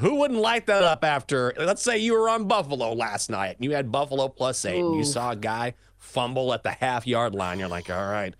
Who 0.00 0.14
wouldn't 0.16 0.40
light 0.40 0.66
that 0.66 0.82
up 0.82 1.04
after, 1.04 1.52
let's 1.58 1.82
say 1.82 1.98
you 1.98 2.14
were 2.14 2.28
on 2.30 2.44
Buffalo 2.48 2.92
last 2.94 3.28
night 3.30 3.56
and 3.56 3.64
you 3.64 3.72
had 3.72 3.92
Buffalo 3.92 4.28
plus 4.28 4.64
eight 4.64 4.80
and 4.82 4.96
you 4.96 5.04
saw 5.04 5.32
a 5.32 5.36
guy 5.36 5.74
fumble 5.98 6.54
at 6.54 6.62
the 6.62 6.70
half 6.70 7.06
yard 7.06 7.34
line. 7.34 7.58
You're 7.58 7.68
like, 7.68 7.90
all 7.90 8.10
right, 8.10 8.34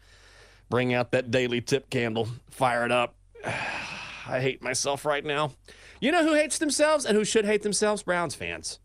bring 0.71 0.95
out 0.95 1.13
that 1.13 1.31
daily 1.31 1.61
tip 1.61 1.91
candle, 1.91 2.29
fire 2.51 2.87
it 2.87 2.93
up. 2.93 3.15
I 3.45 4.41
hate 4.41 4.63
myself 4.63 5.05
right 5.05 5.25
now. 5.25 5.53
You 6.01 6.11
know 6.11 6.25
who 6.27 6.33
hates 6.35 6.57
themselves 6.59 7.05
and 7.05 7.17
who 7.17 7.25
should 7.25 7.45
hate 7.45 7.63
themselves? 7.63 8.03
Browns 8.03 8.35
fans. 8.35 8.81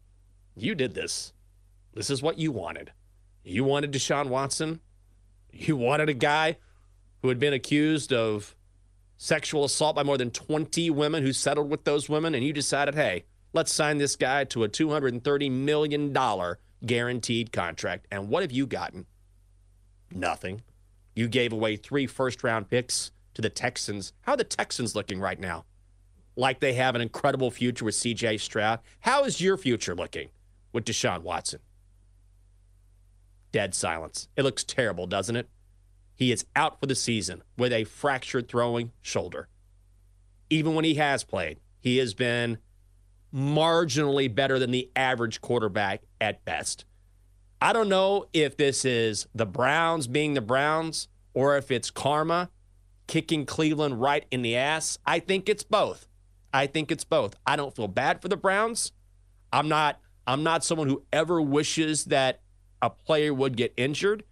You 0.55 0.75
did 0.75 0.93
this. 0.93 1.31
This 1.93 2.09
is 2.09 2.21
what 2.21 2.37
you 2.37 2.51
wanted. 2.51 2.91
You 3.43 3.63
wanted 3.63 3.91
Deshaun 3.91 4.27
Watson. 4.27 4.79
You 5.51 5.75
wanted 5.75 6.09
a 6.09 6.13
guy 6.13 6.57
who 7.21 7.29
had 7.29 7.39
been 7.39 7.53
accused 7.53 8.13
of 8.13 8.55
sexual 9.17 9.65
assault 9.65 9.95
by 9.95 10.03
more 10.03 10.17
than 10.17 10.31
20 10.31 10.89
women 10.89 11.23
who 11.23 11.33
settled 11.33 11.69
with 11.69 11.83
those 11.83 12.09
women, 12.09 12.33
and 12.33 12.43
you 12.43 12.53
decided, 12.53 12.95
hey, 12.95 13.25
let's 13.53 13.73
sign 13.73 13.97
this 13.97 14.15
guy 14.15 14.43
to 14.45 14.63
a 14.63 14.69
$230 14.69 15.51
million 15.51 16.15
guaranteed 16.85 17.51
contract. 17.51 18.07
And 18.11 18.29
what 18.29 18.41
have 18.41 18.51
you 18.51 18.65
gotten? 18.65 19.05
Nothing. 20.11 20.61
You 21.15 21.27
gave 21.27 21.53
away 21.53 21.75
three 21.75 22.07
first 22.07 22.43
round 22.43 22.69
picks 22.69 23.11
to 23.33 23.41
the 23.41 23.49
Texans. 23.49 24.13
How 24.21 24.33
are 24.33 24.37
the 24.37 24.43
Texans 24.43 24.95
looking 24.95 25.19
right 25.19 25.39
now? 25.39 25.65
Like 26.35 26.59
they 26.59 26.73
have 26.73 26.95
an 26.95 27.01
incredible 27.01 27.51
future 27.51 27.85
with 27.85 27.95
CJ 27.95 28.39
Stroud. 28.39 28.79
How 29.01 29.25
is 29.25 29.41
your 29.41 29.57
future 29.57 29.93
looking 29.93 30.29
with 30.73 30.85
Deshaun 30.85 31.21
Watson? 31.21 31.59
Dead 33.51 33.75
silence. 33.75 34.27
It 34.35 34.43
looks 34.43 34.63
terrible, 34.63 35.07
doesn't 35.07 35.35
it? 35.35 35.49
He 36.15 36.31
is 36.31 36.45
out 36.55 36.79
for 36.79 36.85
the 36.85 36.95
season 36.95 37.43
with 37.57 37.73
a 37.73 37.83
fractured 37.83 38.47
throwing 38.47 38.91
shoulder. 39.01 39.47
Even 40.49 40.75
when 40.75 40.85
he 40.85 40.95
has 40.95 41.23
played, 41.23 41.59
he 41.79 41.97
has 41.97 42.13
been 42.13 42.59
marginally 43.33 44.33
better 44.33 44.59
than 44.59 44.71
the 44.71 44.89
average 44.95 45.41
quarterback 45.41 46.03
at 46.19 46.43
best. 46.45 46.85
I 47.61 47.73
don't 47.73 47.89
know 47.89 48.25
if 48.33 48.57
this 48.57 48.85
is 48.85 49.27
the 49.33 49.45
Browns 49.45 50.07
being 50.07 50.33
the 50.33 50.41
Browns 50.41 51.07
or 51.33 51.57
if 51.57 51.71
it's 51.71 51.89
karma 51.89 52.49
kicking 53.07 53.45
Cleveland 53.45 54.01
right 54.01 54.25
in 54.31 54.41
the 54.41 54.55
ass. 54.55 54.97
I 55.05 55.19
think 55.19 55.47
it's 55.49 55.63
both. 55.63 56.07
I 56.53 56.67
think 56.67 56.91
it's 56.91 57.03
both. 57.03 57.35
I 57.45 57.55
don't 57.55 57.75
feel 57.75 57.87
bad 57.87 58.21
for 58.21 58.27
the 58.27 58.37
Browns. 58.37 58.91
I'm 59.53 59.67
not 59.67 59.99
I'm 60.27 60.43
not 60.43 60.63
someone 60.63 60.87
who 60.87 61.03
ever 61.11 61.41
wishes 61.41 62.05
that 62.05 62.41
a 62.81 62.89
player 62.89 63.33
would 63.33 63.57
get 63.57 63.73
injured, 63.77 64.23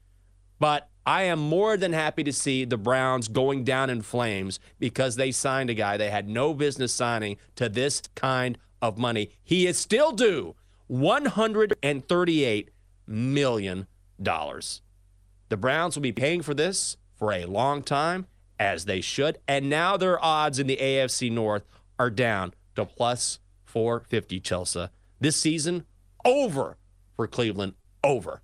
but 0.59 0.89
I 1.05 1.23
am 1.23 1.39
more 1.39 1.77
than 1.77 1.93
happy 1.93 2.23
to 2.23 2.33
see 2.33 2.65
the 2.65 2.77
Browns 2.77 3.27
going 3.27 3.63
down 3.63 3.89
in 3.89 4.01
flames 4.01 4.59
because 4.77 5.15
they 5.15 5.31
signed 5.31 5.69
a 5.69 5.73
guy 5.73 5.97
they 5.97 6.09
had 6.11 6.29
no 6.29 6.53
business 6.53 6.93
signing 6.93 7.37
to 7.55 7.67
this 7.69 8.03
kind 8.15 8.57
of 8.81 8.97
money. 8.97 9.31
He 9.43 9.65
is 9.65 9.77
still 9.77 10.11
due 10.11 10.55
$138 10.91 12.67
million. 13.07 13.87
The 14.19 15.57
Browns 15.57 15.95
will 15.95 16.01
be 16.01 16.11
paying 16.11 16.41
for 16.41 16.53
this 16.53 16.97
for 17.17 17.31
a 17.31 17.45
long 17.45 17.81
time, 17.81 18.27
as 18.59 18.85
they 18.85 19.01
should. 19.01 19.39
And 19.47 19.69
now 19.69 19.97
their 19.97 20.23
odds 20.23 20.59
in 20.59 20.67
the 20.67 20.77
AFC 20.77 21.31
North 21.31 21.63
are 21.97 22.09
down 22.09 22.53
to 22.75 22.85
plus 22.85 23.39
450, 23.65 24.41
Chelsa. 24.41 24.89
This 25.19 25.35
season, 25.35 25.85
over 26.23 26.77
for 27.15 27.27
Cleveland, 27.27 27.73
over. 28.03 28.41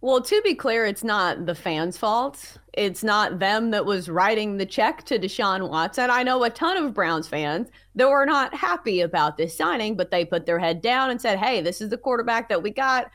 Well, 0.00 0.22
to 0.22 0.42
be 0.42 0.54
clear, 0.54 0.86
it's 0.86 1.02
not 1.02 1.46
the 1.46 1.56
fans' 1.56 1.98
fault. 1.98 2.56
It's 2.72 3.02
not 3.02 3.40
them 3.40 3.72
that 3.72 3.84
was 3.84 4.08
writing 4.08 4.56
the 4.56 4.66
check 4.66 5.04
to 5.06 5.18
Deshaun 5.18 5.68
Watson. 5.68 6.08
I 6.08 6.22
know 6.22 6.44
a 6.44 6.50
ton 6.50 6.76
of 6.76 6.94
Browns 6.94 7.26
fans 7.26 7.68
that 7.96 8.08
were 8.08 8.24
not 8.24 8.54
happy 8.54 9.00
about 9.00 9.36
this 9.36 9.56
signing, 9.56 9.96
but 9.96 10.12
they 10.12 10.24
put 10.24 10.46
their 10.46 10.60
head 10.60 10.82
down 10.82 11.10
and 11.10 11.20
said, 11.20 11.40
hey, 11.40 11.60
this 11.60 11.80
is 11.80 11.90
the 11.90 11.98
quarterback 11.98 12.48
that 12.48 12.62
we 12.62 12.70
got. 12.70 13.10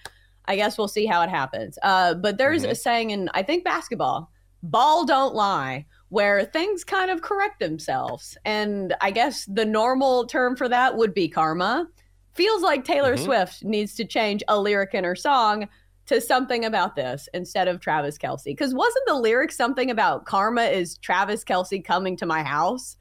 I 0.45 0.57
guess 0.57 0.77
we'll 0.77 0.89
see 0.89 1.05
how 1.05 1.21
it 1.21 1.29
happens. 1.29 1.79
Uh, 1.83 2.15
but 2.15 2.37
there's 2.37 2.65
a 2.65 2.75
saying 2.75 3.11
in, 3.11 3.29
I 3.33 3.43
think, 3.43 3.63
basketball 3.63 4.29
ball 4.63 5.05
don't 5.05 5.35
lie, 5.35 5.85
where 6.09 6.45
things 6.45 6.83
kind 6.83 7.11
of 7.11 7.21
correct 7.21 7.59
themselves. 7.59 8.37
And 8.45 8.95
I 9.01 9.11
guess 9.11 9.45
the 9.45 9.65
normal 9.65 10.25
term 10.25 10.55
for 10.55 10.69
that 10.69 10.95
would 10.95 11.13
be 11.13 11.27
karma. 11.27 11.87
Feels 12.33 12.61
like 12.61 12.83
Taylor 12.83 13.15
Mhm. 13.15 13.23
Swift 13.25 13.63
needs 13.63 13.95
to 13.95 14.05
change 14.05 14.43
a 14.47 14.59
lyric 14.59 14.93
in 14.93 15.03
her 15.03 15.15
song 15.15 15.67
to 16.07 16.19
something 16.19 16.65
about 16.65 16.95
this 16.95 17.29
instead 17.33 17.67
of 17.67 17.79
Travis 17.79 18.17
Kelce. 18.17 18.45
Because 18.45 18.73
wasn't 18.73 19.05
the 19.07 19.13
lyric 19.15 19.51
something 19.51 19.89
about 19.91 20.25
karma 20.25 20.63
is 20.63 20.97
Travis 20.97 21.43
Kelce 21.43 21.83
coming 21.83 22.17
to 22.17 22.25
my 22.25 22.43
house? 22.43 22.97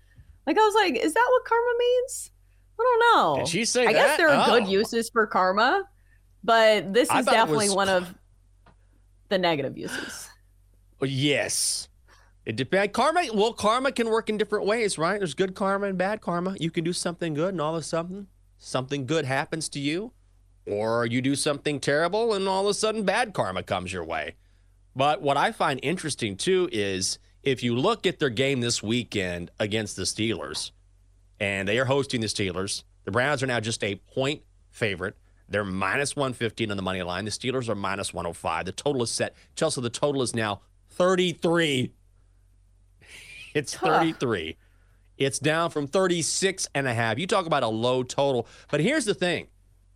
Like, 0.47 0.59
I 0.59 0.61
was 0.65 0.75
like, 0.75 0.97
is 0.97 1.15
that 1.15 1.27
what 1.31 1.45
karma 1.45 1.79
means? 1.79 2.31
I 2.79 2.83
don't 2.83 3.17
know. 3.17 3.37
Did 3.39 3.49
she 3.49 3.65
say 3.65 3.83
I 3.87 3.93
that? 3.93 3.93
guess 3.93 4.17
there 4.19 4.29
are 4.29 4.47
good 4.51 4.65
Oh. 4.65 4.69
uses 4.71 5.09
for 5.09 5.27
karma, 5.27 5.85
but 6.45 6.93
this 6.93 7.11
is 7.13 7.25
definitely 7.27 7.67
was- 7.69 7.77
one 7.77 7.89
of 7.89 8.15
the 9.29 9.39
negative 9.39 9.79
uses. 9.79 10.29
Yes. 11.01 11.89
It 12.45 12.57
depends. 12.57 12.93
Karma, 12.93 13.23
well, 13.33 13.53
karma 13.53 13.93
can 13.93 14.09
work 14.11 14.29
in 14.29 14.37
different 14.37 14.67
ways, 14.67 14.99
right? 14.99 15.19
There's 15.19 15.35
good 15.35 15.55
karma 15.55 15.87
and 15.87 15.97
bad 15.97 16.21
karma. 16.21 16.57
You 16.59 16.71
can 16.71 16.85
do 16.85 16.93
something 16.93 17.35
good 17.35 17.51
and 17.55 17.61
all 17.61 17.75
of 17.75 17.81
a 17.81 17.85
sudden 17.85 18.27
something 18.63 19.07
good 19.07 19.25
happens 19.25 19.69
to 19.71 19.81
you, 19.81 20.13
or 20.67 21.05
you 21.05 21.21
do 21.21 21.35
something 21.35 21.81
terrible 21.81 22.33
and 22.33 22.47
all 22.47 22.65
of 22.65 22.71
a 22.71 22.75
sudden 22.75 23.03
bad 23.05 23.35
karma 23.35 23.63
comes 23.63 23.93
your 23.93 24.05
way. 24.05 24.37
But 24.95 25.21
what 25.21 25.37
I 25.37 25.53
find 25.53 25.81
interesting 25.83 26.37
too 26.37 26.69
is 26.73 27.19
if 27.43 27.63
you 27.63 27.77
look 27.77 28.07
at 28.07 28.19
their 28.21 28.31
game 28.31 28.61
this 28.61 28.83
weekend 28.83 29.51
against 29.59 29.97
the 29.97 30.03
Steelers, 30.03 30.71
and 31.41 31.67
they 31.67 31.79
are 31.79 31.87
hosting 31.87 32.21
the 32.21 32.29
Steelers, 32.29 32.85
the 33.05 33.11
Browns 33.11 33.43
are 33.43 33.47
now 33.49 33.59
just 33.59 33.83
a 33.83 33.97
point 33.97 34.43
favorite. 34.71 35.17
They're 35.49 35.65
minus 35.65 36.15
115 36.15 36.71
on 36.71 36.77
the 36.77 36.83
money 36.83 37.03
line. 37.03 37.25
The 37.25 37.31
Steelers 37.33 37.69
are 37.69 37.75
minus 37.75 38.15
105. 38.15 38.65
The 38.65 38.73
total 38.73 39.03
is 39.03 39.11
set. 39.11 39.35
Chelsa, 39.57 39.83
the 39.83 39.91
total 39.91 40.23
is 40.23 40.35
now 40.35 40.61
33. 40.91 41.93
It's 43.55 43.75
Huh. 43.75 43.99
33. 43.99 44.57
It's 45.19 45.39
down 45.39 45.71
from 45.71 45.87
36 45.87 46.69
and 46.75 46.87
a 46.87 46.95
half. 46.95 47.19
You 47.19 47.27
talk 47.27 47.47
about 47.47 47.63
a 47.63 47.69
low 47.69 48.03
total. 48.03 48.47
But 48.71 48.81
here's 48.81 49.05
the 49.05 49.15
thing 49.15 49.49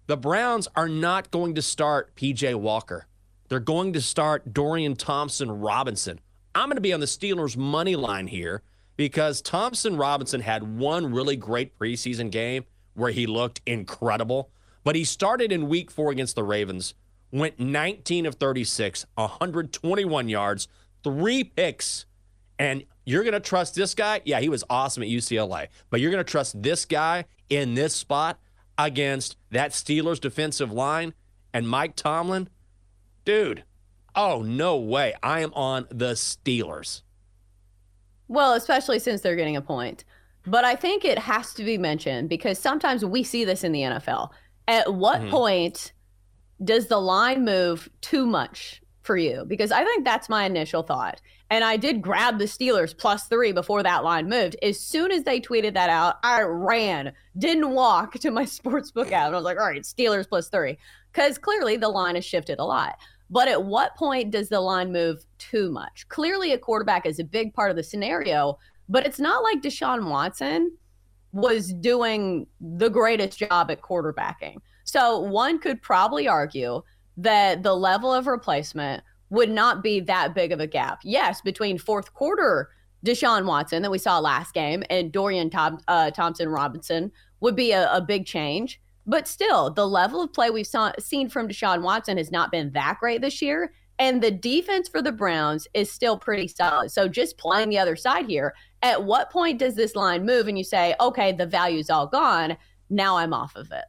the 0.06 0.16
Browns 0.16 0.68
are 0.76 0.88
not 0.88 1.30
going 1.30 1.54
to 1.54 1.62
start 1.62 2.14
PJ 2.14 2.54
Walker. 2.56 3.06
They're 3.48 3.60
going 3.60 3.92
to 3.92 4.00
start 4.00 4.52
Dorian 4.52 4.96
Thompson 4.96 5.50
Robinson. 5.50 6.20
I'm 6.54 6.68
going 6.68 6.76
to 6.76 6.80
be 6.80 6.92
on 6.92 7.00
the 7.00 7.06
Steelers' 7.06 7.56
money 7.56 7.96
line 7.96 8.26
here 8.26 8.62
because 8.96 9.42
Thompson 9.42 9.96
Robinson 9.96 10.40
had 10.40 10.78
one 10.78 11.12
really 11.12 11.36
great 11.36 11.78
preseason 11.78 12.30
game 12.30 12.64
where 12.94 13.12
he 13.12 13.26
looked 13.26 13.60
incredible. 13.66 14.50
But 14.84 14.96
he 14.96 15.04
started 15.04 15.52
in 15.52 15.68
week 15.68 15.90
four 15.90 16.10
against 16.10 16.34
the 16.34 16.44
Ravens, 16.44 16.94
went 17.30 17.60
19 17.60 18.26
of 18.26 18.36
36, 18.36 19.06
121 19.14 20.28
yards, 20.28 20.68
three 21.02 21.44
picks, 21.44 22.06
And 22.58 22.84
you're 23.06 23.22
going 23.22 23.32
to 23.32 23.40
trust 23.40 23.76
this 23.76 23.94
guy? 23.94 24.20
Yeah, 24.24 24.40
he 24.40 24.50
was 24.50 24.64
awesome 24.68 25.02
at 25.02 25.08
UCLA. 25.08 25.68
But 25.88 26.00
you're 26.00 26.10
going 26.10 26.24
to 26.24 26.30
trust 26.30 26.60
this 26.60 26.84
guy 26.84 27.24
in 27.48 27.74
this 27.74 27.94
spot 27.94 28.38
against 28.76 29.36
that 29.52 29.70
Steelers 29.70 30.20
defensive 30.20 30.72
line 30.72 31.14
and 31.54 31.68
Mike 31.68 31.96
Tomlin? 31.96 32.50
Dude, 33.24 33.64
oh, 34.14 34.42
no 34.42 34.76
way. 34.76 35.14
I 35.22 35.40
am 35.40 35.54
on 35.54 35.86
the 35.88 36.12
Steelers. 36.12 37.02
Well, 38.28 38.54
especially 38.54 38.98
since 38.98 39.20
they're 39.20 39.36
getting 39.36 39.56
a 39.56 39.62
point. 39.62 40.04
But 40.44 40.64
I 40.64 40.74
think 40.74 41.04
it 41.04 41.18
has 41.18 41.54
to 41.54 41.64
be 41.64 41.78
mentioned 41.78 42.28
because 42.28 42.58
sometimes 42.58 43.04
we 43.04 43.22
see 43.22 43.44
this 43.44 43.64
in 43.64 43.72
the 43.72 43.82
NFL. 43.82 44.30
At 44.68 44.94
what 44.94 45.20
mm-hmm. 45.20 45.30
point 45.30 45.92
does 46.64 46.88
the 46.88 47.00
line 47.00 47.44
move 47.44 47.88
too 48.00 48.26
much 48.26 48.82
for 49.02 49.16
you? 49.16 49.44
Because 49.46 49.70
I 49.70 49.84
think 49.84 50.04
that's 50.04 50.28
my 50.28 50.44
initial 50.44 50.82
thought. 50.82 51.20
And 51.50 51.62
I 51.62 51.76
did 51.76 52.02
grab 52.02 52.38
the 52.38 52.46
Steelers 52.46 52.96
plus 52.96 53.28
three 53.28 53.52
before 53.52 53.82
that 53.82 54.02
line 54.02 54.28
moved. 54.28 54.56
As 54.62 54.80
soon 54.80 55.12
as 55.12 55.22
they 55.22 55.40
tweeted 55.40 55.74
that 55.74 55.90
out, 55.90 56.16
I 56.24 56.42
ran, 56.42 57.12
didn't 57.38 57.70
walk 57.70 58.14
to 58.14 58.30
my 58.30 58.44
sportsbook 58.44 59.12
app. 59.12 59.26
And 59.26 59.34
I 59.34 59.38
was 59.38 59.44
like, 59.44 59.58
all 59.58 59.66
right, 59.66 59.82
Steelers 59.82 60.28
plus 60.28 60.48
three. 60.48 60.76
Because 61.12 61.38
clearly 61.38 61.76
the 61.76 61.88
line 61.88 62.16
has 62.16 62.24
shifted 62.24 62.58
a 62.58 62.64
lot. 62.64 62.96
But 63.30 63.48
at 63.48 63.64
what 63.64 63.96
point 63.96 64.30
does 64.30 64.48
the 64.48 64.60
line 64.60 64.92
move 64.92 65.24
too 65.38 65.70
much? 65.70 66.06
Clearly, 66.08 66.52
a 66.52 66.58
quarterback 66.58 67.06
is 67.06 67.18
a 67.18 67.24
big 67.24 67.54
part 67.54 67.70
of 67.70 67.76
the 67.76 67.82
scenario, 67.82 68.58
but 68.88 69.04
it's 69.04 69.18
not 69.18 69.42
like 69.42 69.62
Deshaun 69.62 70.08
Watson 70.08 70.76
was 71.32 71.72
doing 71.72 72.46
the 72.60 72.88
greatest 72.88 73.38
job 73.38 73.70
at 73.70 73.82
quarterbacking. 73.82 74.56
So 74.84 75.18
one 75.18 75.58
could 75.58 75.82
probably 75.82 76.28
argue 76.28 76.82
that 77.16 77.62
the 77.62 77.74
level 77.74 78.12
of 78.12 78.26
replacement 78.26 79.02
would 79.30 79.50
not 79.50 79.82
be 79.82 80.00
that 80.00 80.34
big 80.34 80.52
of 80.52 80.60
a 80.60 80.66
gap. 80.66 81.00
Yes, 81.02 81.40
between 81.40 81.78
fourth 81.78 82.14
quarter 82.14 82.70
Deshaun 83.04 83.46
Watson 83.46 83.82
that 83.82 83.90
we 83.90 83.98
saw 83.98 84.18
last 84.18 84.54
game 84.54 84.82
and 84.90 85.12
Dorian 85.12 85.50
Tom, 85.50 85.78
uh, 85.88 86.10
Thompson 86.10 86.48
Robinson 86.48 87.12
would 87.40 87.56
be 87.56 87.72
a, 87.72 87.92
a, 87.92 88.00
big 88.00 88.26
change. 88.26 88.80
But 89.06 89.28
still, 89.28 89.70
the 89.70 89.86
level 89.86 90.22
of 90.22 90.32
play 90.32 90.50
we've 90.50 90.66
saw, 90.66 90.92
seen 90.98 91.28
from 91.28 91.48
Deshaun 91.48 91.82
Watson 91.82 92.16
has 92.16 92.32
not 92.32 92.50
been 92.50 92.72
that 92.72 92.98
great 92.98 93.20
this 93.20 93.40
year. 93.40 93.72
And 93.98 94.22
the 94.22 94.30
defense 94.30 94.88
for 94.88 95.00
the 95.00 95.12
Browns 95.12 95.66
is 95.72 95.90
still 95.90 96.18
pretty 96.18 96.48
solid. 96.48 96.90
So 96.90 97.08
just 97.08 97.38
playing 97.38 97.68
the 97.68 97.78
other 97.78 97.96
side 97.96 98.26
here, 98.26 98.54
at 98.82 99.04
what 99.04 99.30
point 99.30 99.58
does 99.58 99.74
this 99.74 99.94
line 99.94 100.26
move 100.26 100.48
and 100.48 100.58
you 100.58 100.64
say, 100.64 100.94
okay, 101.00 101.32
the 101.32 101.46
value's 101.46 101.88
all 101.88 102.06
gone. 102.06 102.56
Now 102.90 103.16
I'm 103.16 103.32
off 103.32 103.56
of 103.56 103.70
it? 103.72 103.84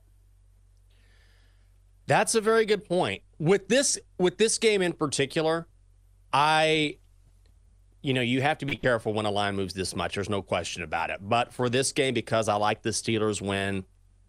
That's 2.05 2.35
a 2.35 2.41
very 2.41 2.65
good 2.65 2.85
point. 2.85 3.21
With 3.39 3.67
this 3.67 3.99
with 4.17 4.38
this 4.38 4.57
game 4.57 4.81
in 4.81 4.93
particular, 4.93 5.67
I 6.33 6.97
you 8.01 8.13
know, 8.13 8.21
you 8.21 8.41
have 8.41 8.57
to 8.59 8.65
be 8.65 8.77
careful 8.77 9.13
when 9.13 9.25
a 9.25 9.31
line 9.31 9.55
moves 9.55 9.73
this 9.73 9.95
much. 9.95 10.15
There's 10.15 10.29
no 10.29 10.41
question 10.41 10.83
about 10.83 11.09
it. 11.09 11.19
But 11.21 11.53
for 11.53 11.69
this 11.69 11.91
game 11.91 12.13
because 12.13 12.47
I 12.47 12.55
like 12.55 12.81
the 12.81 12.91
Steelers 12.91 13.41
win 13.41 13.85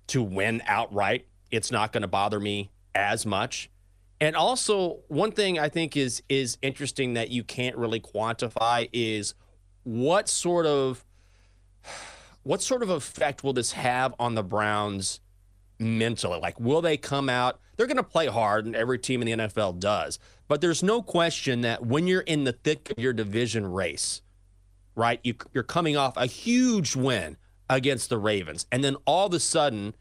to 0.08 0.22
win 0.22 0.62
outright, 0.66 1.26
it's 1.50 1.70
not 1.70 1.92
going 1.92 2.02
to 2.02 2.08
bother 2.08 2.40
me 2.40 2.70
as 2.94 3.24
much. 3.24 3.70
And 4.20 4.34
also, 4.34 5.00
one 5.08 5.30
thing 5.30 5.58
I 5.58 5.68
think 5.68 5.96
is 5.96 6.22
is 6.28 6.58
interesting 6.60 7.14
that 7.14 7.30
you 7.30 7.44
can't 7.44 7.76
really 7.76 8.00
quantify 8.00 8.88
is 8.92 9.34
what 9.84 10.28
sort 10.28 10.66
of 10.66 11.04
what 12.42 12.62
sort 12.62 12.82
of 12.82 12.90
effect 12.90 13.44
will 13.44 13.52
this 13.52 13.72
have 13.72 14.14
on 14.18 14.34
the 14.34 14.42
Browns 14.42 15.20
mentally? 15.78 16.40
Like, 16.40 16.58
will 16.58 16.80
they 16.80 16.96
come 16.96 17.28
out? 17.28 17.60
They're 17.78 17.86
going 17.86 17.96
to 17.96 18.02
play 18.02 18.26
hard, 18.26 18.66
and 18.66 18.74
every 18.74 18.98
team 18.98 19.22
in 19.22 19.26
the 19.26 19.46
NFL 19.46 19.78
does. 19.78 20.18
But 20.48 20.60
there's 20.60 20.82
no 20.82 21.00
question 21.00 21.60
that 21.60 21.86
when 21.86 22.08
you're 22.08 22.22
in 22.22 22.42
the 22.42 22.52
thick 22.52 22.90
of 22.90 22.98
your 22.98 23.12
division 23.12 23.70
race, 23.70 24.20
right, 24.96 25.20
you, 25.22 25.36
you're 25.54 25.62
coming 25.62 25.96
off 25.96 26.16
a 26.16 26.26
huge 26.26 26.96
win 26.96 27.36
against 27.70 28.10
the 28.10 28.18
Ravens, 28.18 28.66
and 28.72 28.82
then 28.82 28.96
all 29.06 29.28
of 29.28 29.32
a 29.32 29.38
sudden, 29.38 29.94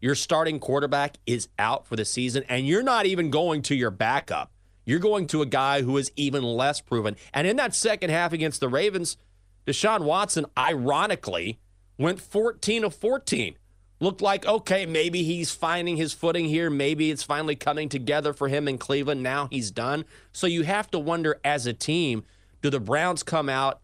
your 0.00 0.14
starting 0.14 0.58
quarterback 0.58 1.18
is 1.26 1.48
out 1.58 1.86
for 1.86 1.94
the 1.94 2.06
season, 2.06 2.42
and 2.48 2.66
you're 2.66 2.82
not 2.82 3.04
even 3.04 3.30
going 3.30 3.60
to 3.62 3.74
your 3.74 3.90
backup. 3.90 4.50
You're 4.86 4.98
going 4.98 5.26
to 5.26 5.42
a 5.42 5.46
guy 5.46 5.82
who 5.82 5.98
is 5.98 6.10
even 6.16 6.42
less 6.42 6.80
proven. 6.80 7.16
And 7.34 7.46
in 7.46 7.56
that 7.56 7.74
second 7.74 8.08
half 8.08 8.32
against 8.32 8.60
the 8.60 8.68
Ravens, 8.68 9.18
Deshaun 9.66 10.04
Watson, 10.04 10.46
ironically, 10.56 11.60
went 11.98 12.18
14 12.18 12.82
of 12.84 12.94
14 12.94 13.56
looked 14.00 14.22
like, 14.22 14.46
okay, 14.46 14.86
maybe 14.86 15.22
he's 15.22 15.50
finding 15.52 15.96
his 15.96 16.12
footing 16.12 16.46
here. 16.46 16.70
Maybe 16.70 17.10
it's 17.10 17.22
finally 17.22 17.54
coming 17.54 17.88
together 17.88 18.32
for 18.32 18.48
him 18.48 18.66
in 18.66 18.78
Cleveland. 18.78 19.22
Now 19.22 19.48
he's 19.50 19.70
done. 19.70 20.04
So 20.32 20.46
you 20.46 20.62
have 20.62 20.90
to 20.90 20.98
wonder 20.98 21.38
as 21.44 21.66
a 21.66 21.72
team, 21.72 22.24
do 22.62 22.70
the 22.70 22.80
Browns 22.80 23.22
come 23.22 23.48
out 23.48 23.80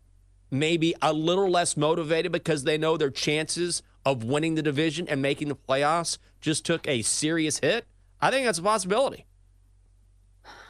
maybe 0.50 0.94
a 1.02 1.12
little 1.12 1.50
less 1.50 1.76
motivated 1.76 2.32
because 2.32 2.64
they 2.64 2.78
know 2.78 2.96
their 2.96 3.10
chances 3.10 3.82
of 4.04 4.24
winning 4.24 4.54
the 4.54 4.62
division 4.62 5.06
and 5.08 5.20
making 5.20 5.48
the 5.48 5.56
playoffs 5.56 6.18
just 6.40 6.64
took 6.64 6.88
a 6.88 7.02
serious 7.02 7.58
hit? 7.58 7.86
I 8.20 8.30
think 8.30 8.46
that's 8.46 8.58
a 8.58 8.62
possibility. 8.62 9.26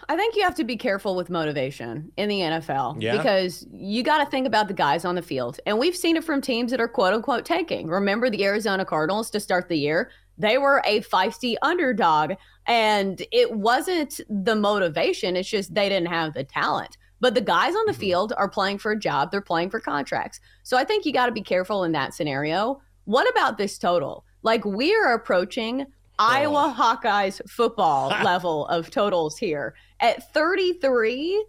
I 0.08 0.16
think 0.16 0.36
you 0.36 0.42
have 0.42 0.54
to 0.56 0.64
be 0.64 0.76
careful 0.76 1.16
with 1.16 1.30
motivation 1.30 2.12
in 2.16 2.28
the 2.28 2.40
NFL 2.40 3.02
yeah. 3.02 3.16
because 3.16 3.66
you 3.72 4.02
got 4.02 4.24
to 4.24 4.30
think 4.30 4.46
about 4.46 4.68
the 4.68 4.74
guys 4.74 5.04
on 5.04 5.16
the 5.16 5.22
field. 5.22 5.58
And 5.66 5.78
we've 5.78 5.96
seen 5.96 6.16
it 6.16 6.24
from 6.24 6.40
teams 6.40 6.70
that 6.70 6.80
are 6.80 6.88
quote 6.88 7.12
unquote 7.12 7.44
tanking. 7.44 7.88
Remember 7.88 8.30
the 8.30 8.44
Arizona 8.44 8.84
Cardinals 8.84 9.30
to 9.30 9.40
start 9.40 9.68
the 9.68 9.76
year? 9.76 10.10
They 10.38 10.58
were 10.58 10.82
a 10.84 11.00
feisty 11.00 11.56
underdog, 11.62 12.34
and 12.66 13.22
it 13.32 13.52
wasn't 13.52 14.20
the 14.28 14.54
motivation, 14.54 15.34
it's 15.34 15.48
just 15.48 15.74
they 15.74 15.88
didn't 15.88 16.08
have 16.08 16.34
the 16.34 16.44
talent. 16.44 16.98
But 17.20 17.34
the 17.34 17.40
guys 17.40 17.74
on 17.74 17.86
the 17.86 17.92
mm-hmm. 17.92 18.00
field 18.00 18.32
are 18.36 18.48
playing 18.48 18.78
for 18.78 18.92
a 18.92 18.98
job, 18.98 19.30
they're 19.30 19.40
playing 19.40 19.70
for 19.70 19.80
contracts. 19.80 20.40
So 20.62 20.76
I 20.76 20.84
think 20.84 21.06
you 21.06 21.12
got 21.12 21.26
to 21.26 21.32
be 21.32 21.42
careful 21.42 21.84
in 21.84 21.92
that 21.92 22.12
scenario. 22.14 22.82
What 23.06 23.28
about 23.30 23.56
this 23.56 23.78
total? 23.78 24.24
Like 24.42 24.64
we 24.64 24.94
are 24.94 25.14
approaching 25.14 25.86
Iowa 26.18 26.74
Hawkeyes 26.76 27.40
football 27.48 28.08
level 28.22 28.66
of 28.66 28.90
totals 28.90 29.38
here. 29.38 29.74
At 30.00 30.32
33, 30.32 31.44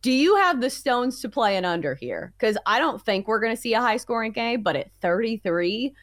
do 0.00 0.10
you 0.12 0.36
have 0.36 0.60
the 0.60 0.70
stones 0.70 1.20
to 1.20 1.28
play 1.28 1.56
an 1.56 1.64
under 1.64 1.94
here? 1.94 2.32
Because 2.36 2.58
I 2.66 2.78
don't 2.78 3.02
think 3.02 3.28
we're 3.28 3.40
going 3.40 3.54
to 3.54 3.60
see 3.60 3.74
a 3.74 3.80
high 3.80 3.96
scoring 3.96 4.32
game, 4.32 4.62
but 4.62 4.76
at 4.76 4.90
33, 5.00 5.94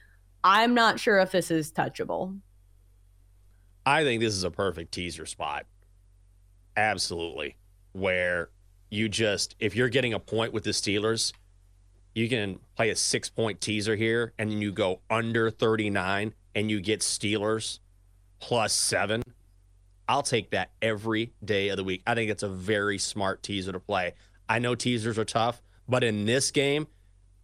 I'm 0.44 0.74
not 0.74 1.00
sure 1.00 1.20
if 1.20 1.32
this 1.32 1.52
is 1.52 1.72
touchable. 1.72 2.40
I 3.86 4.04
think 4.04 4.22
this 4.22 4.34
is 4.34 4.44
a 4.44 4.52
perfect 4.52 4.94
teaser 4.94 5.26
spot. 5.26 5.66
Absolutely. 6.78 7.58
Where 7.92 8.50
you 8.90 9.10
just, 9.10 9.56
if 9.60 9.76
you're 9.76 9.90
getting 9.90 10.14
a 10.14 10.20
point 10.20 10.54
with 10.54 10.64
the 10.64 10.72
Steelers, 10.72 11.34
you 12.16 12.30
can 12.30 12.60
play 12.76 12.90
a 12.90 12.96
six 12.96 13.30
point 13.30 13.62
teaser 13.62 13.96
here 13.96 14.34
and 14.38 14.62
you 14.62 14.72
go 14.72 15.02
under 15.10 15.52
39 15.52 16.34
and 16.56 16.72
you 16.72 16.80
get 16.80 17.02
Steelers 17.02 17.80
plus 18.40 18.74
seven 18.74 19.24
I'll 20.10 20.24
take 20.24 20.50
that 20.50 20.72
every 20.82 21.34
day 21.46 21.70
of 21.70 21.78
the 21.78 21.84
week. 21.84 22.02
I 22.08 22.16
think 22.16 22.32
it's 22.32 22.42
a 22.42 22.50
very 22.50 22.98
smart 22.98 23.44
teaser 23.44 23.72
to 23.72 23.80
play. 23.80 24.16
I 24.50 24.58
know 24.58 24.74
teasers 24.74 25.20
are 25.20 25.24
tough, 25.24 25.62
but 25.88 26.04
in 26.04 26.26
this 26.26 26.50
game, 26.50 26.88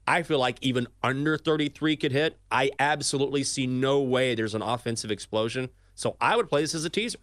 I 0.07 0.23
feel 0.23 0.39
like 0.39 0.57
even 0.61 0.87
under 1.03 1.37
33 1.37 1.95
could 1.95 2.11
hit. 2.11 2.39
I 2.49 2.71
absolutely 2.79 3.43
see 3.43 3.67
no 3.67 4.01
way 4.01 4.33
there's 4.33 4.55
an 4.55 4.63
offensive 4.63 5.11
explosion. 5.11 5.69
So 5.93 6.17
I 6.19 6.35
would 6.35 6.49
play 6.49 6.61
this 6.61 6.73
as 6.73 6.85
a 6.85 6.89
teaser. 6.89 7.19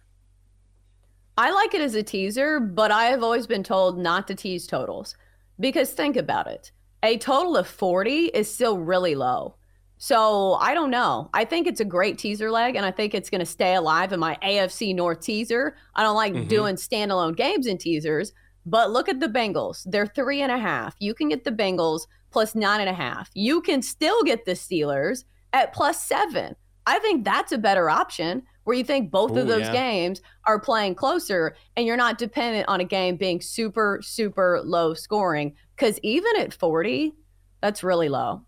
I 1.37 1.51
like 1.51 1.73
it 1.73 1.81
as 1.81 1.95
a 1.95 2.03
teaser, 2.03 2.61
but 2.61 2.91
I 2.91 3.05
have 3.05 3.21
always 3.21 3.45
been 3.45 3.63
told 3.63 3.97
not 3.97 4.29
to 4.29 4.35
tease 4.35 4.65
totals 4.65 5.17
because 5.59 5.91
think 5.91 6.15
about 6.15 6.47
it. 6.47 6.71
A 7.03 7.17
total 7.17 7.57
of 7.57 7.67
40 7.67 8.27
is 8.27 8.49
still 8.49 8.77
really 8.77 9.13
low. 9.13 9.55
So 9.97 10.53
I 10.55 10.73
don't 10.73 10.91
know. 10.91 11.29
I 11.33 11.45
think 11.45 11.67
it's 11.67 11.79
a 11.79 11.85
great 11.85 12.17
teaser 12.17 12.51
leg, 12.51 12.75
and 12.75 12.85
I 12.85 12.91
think 12.91 13.13
it's 13.13 13.29
going 13.29 13.39
to 13.39 13.45
stay 13.45 13.75
alive 13.75 14.11
in 14.11 14.19
my 14.19 14.37
AFC 14.43 14.93
North 14.93 15.21
teaser. 15.21 15.75
I 15.95 16.03
don't 16.03 16.15
like 16.15 16.33
mm-hmm. 16.33 16.47
doing 16.47 16.75
standalone 16.75 17.35
games 17.37 17.67
in 17.67 17.77
teasers, 17.77 18.33
but 18.65 18.91
look 18.91 19.07
at 19.07 19.19
the 19.19 19.27
Bengals. 19.27 19.83
They're 19.85 20.07
three 20.07 20.41
and 20.41 20.51
a 20.51 20.57
half. 20.57 20.95
You 20.99 21.13
can 21.13 21.29
get 21.29 21.43
the 21.43 21.51
Bengals 21.51 22.01
plus 22.31 22.55
nine 22.55 22.81
and 22.81 22.89
a 22.89 22.93
half. 22.93 23.29
You 23.33 23.61
can 23.61 23.81
still 23.81 24.23
get 24.23 24.45
the 24.45 24.53
Steelers 24.53 25.23
at 25.53 25.73
plus 25.73 26.03
seven. 26.03 26.55
I 26.85 26.99
think 26.99 27.23
that's 27.23 27.51
a 27.51 27.57
better 27.57 27.89
option 27.89 28.43
where 28.63 28.75
you 28.75 28.83
think 28.83 29.11
both 29.11 29.31
Ooh, 29.31 29.39
of 29.39 29.47
those 29.47 29.61
yeah. 29.61 29.73
games 29.73 30.21
are 30.45 30.59
playing 30.59 30.95
closer 30.95 31.55
and 31.75 31.85
you're 31.85 31.97
not 31.97 32.17
dependent 32.17 32.67
on 32.67 32.81
a 32.81 32.85
game 32.85 33.15
being 33.15 33.41
super, 33.41 33.99
super 34.01 34.61
low 34.63 34.93
scoring. 34.93 35.55
Because 35.75 35.99
even 36.03 36.35
at 36.37 36.53
40, 36.53 37.13
that's 37.61 37.83
really 37.83 38.09
low. 38.09 38.41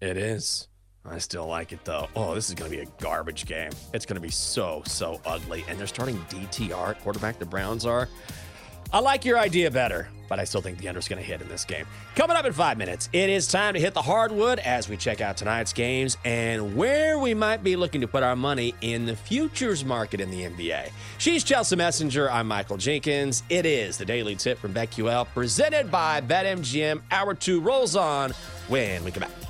It 0.00 0.16
is. 0.16 0.68
I 1.04 1.18
still 1.18 1.46
like 1.46 1.72
it 1.72 1.84
though. 1.84 2.08
Oh, 2.14 2.34
this 2.34 2.48
is 2.48 2.54
going 2.54 2.70
to 2.70 2.76
be 2.76 2.82
a 2.82 2.86
garbage 3.02 3.46
game. 3.46 3.70
It's 3.94 4.04
going 4.06 4.16
to 4.16 4.20
be 4.20 4.30
so, 4.30 4.82
so 4.86 5.20
ugly. 5.24 5.64
And 5.68 5.78
they're 5.78 5.86
starting 5.86 6.18
DTR 6.30 6.90
at 6.90 7.00
quarterback, 7.02 7.38
the 7.38 7.46
Browns 7.46 7.86
are. 7.86 8.08
I 8.92 8.98
like 8.98 9.24
your 9.24 9.38
idea 9.38 9.70
better. 9.70 10.08
but 10.28 10.38
I 10.38 10.44
still 10.44 10.60
think 10.60 10.78
the 10.78 10.88
under's 10.88 11.08
going 11.08 11.20
to 11.20 11.26
hit 11.26 11.42
in 11.42 11.48
this 11.48 11.64
game. 11.64 11.86
Coming 12.14 12.36
up 12.36 12.44
in 12.44 12.52
five 12.52 12.78
minutes, 12.78 13.08
it 13.12 13.28
is 13.28 13.48
time 13.48 13.74
to 13.74 13.80
hit 13.80 13.94
the 13.94 14.02
hardwood 14.02 14.60
as 14.60 14.88
we 14.88 14.96
check 14.96 15.20
out 15.20 15.36
tonight's 15.36 15.72
games 15.72 16.16
and 16.24 16.76
where 16.76 17.18
we 17.18 17.34
might 17.34 17.64
be 17.64 17.74
looking 17.76 18.00
to 18.00 18.06
put 18.08 18.22
our 18.22 18.36
money 18.36 18.74
in 18.80 19.06
the 19.06 19.16
futures 19.16 19.84
market 19.84 20.20
in 20.20 20.30
the 20.30 20.44
NBA. 20.44 20.90
She's 21.18 21.44
Chelsa 21.44 21.76
Messinger. 21.76 22.30
I'm 22.30 22.46
Michael 22.46 22.76
Jenkins. 22.76 23.42
It 23.48 23.66
is 23.66 23.98
the 23.98 24.04
Daily 24.04 24.36
Tip 24.36 24.58
from 24.58 24.72
BetQL 24.72 25.26
presented 25.34 25.90
by 25.90 26.20
BetMGM. 26.20 27.02
Hour 27.10 27.34
two 27.34 27.60
rolls 27.60 27.96
on 27.96 28.30
when 28.68 29.02
we 29.04 29.10
come 29.10 29.22
back. 29.22 29.49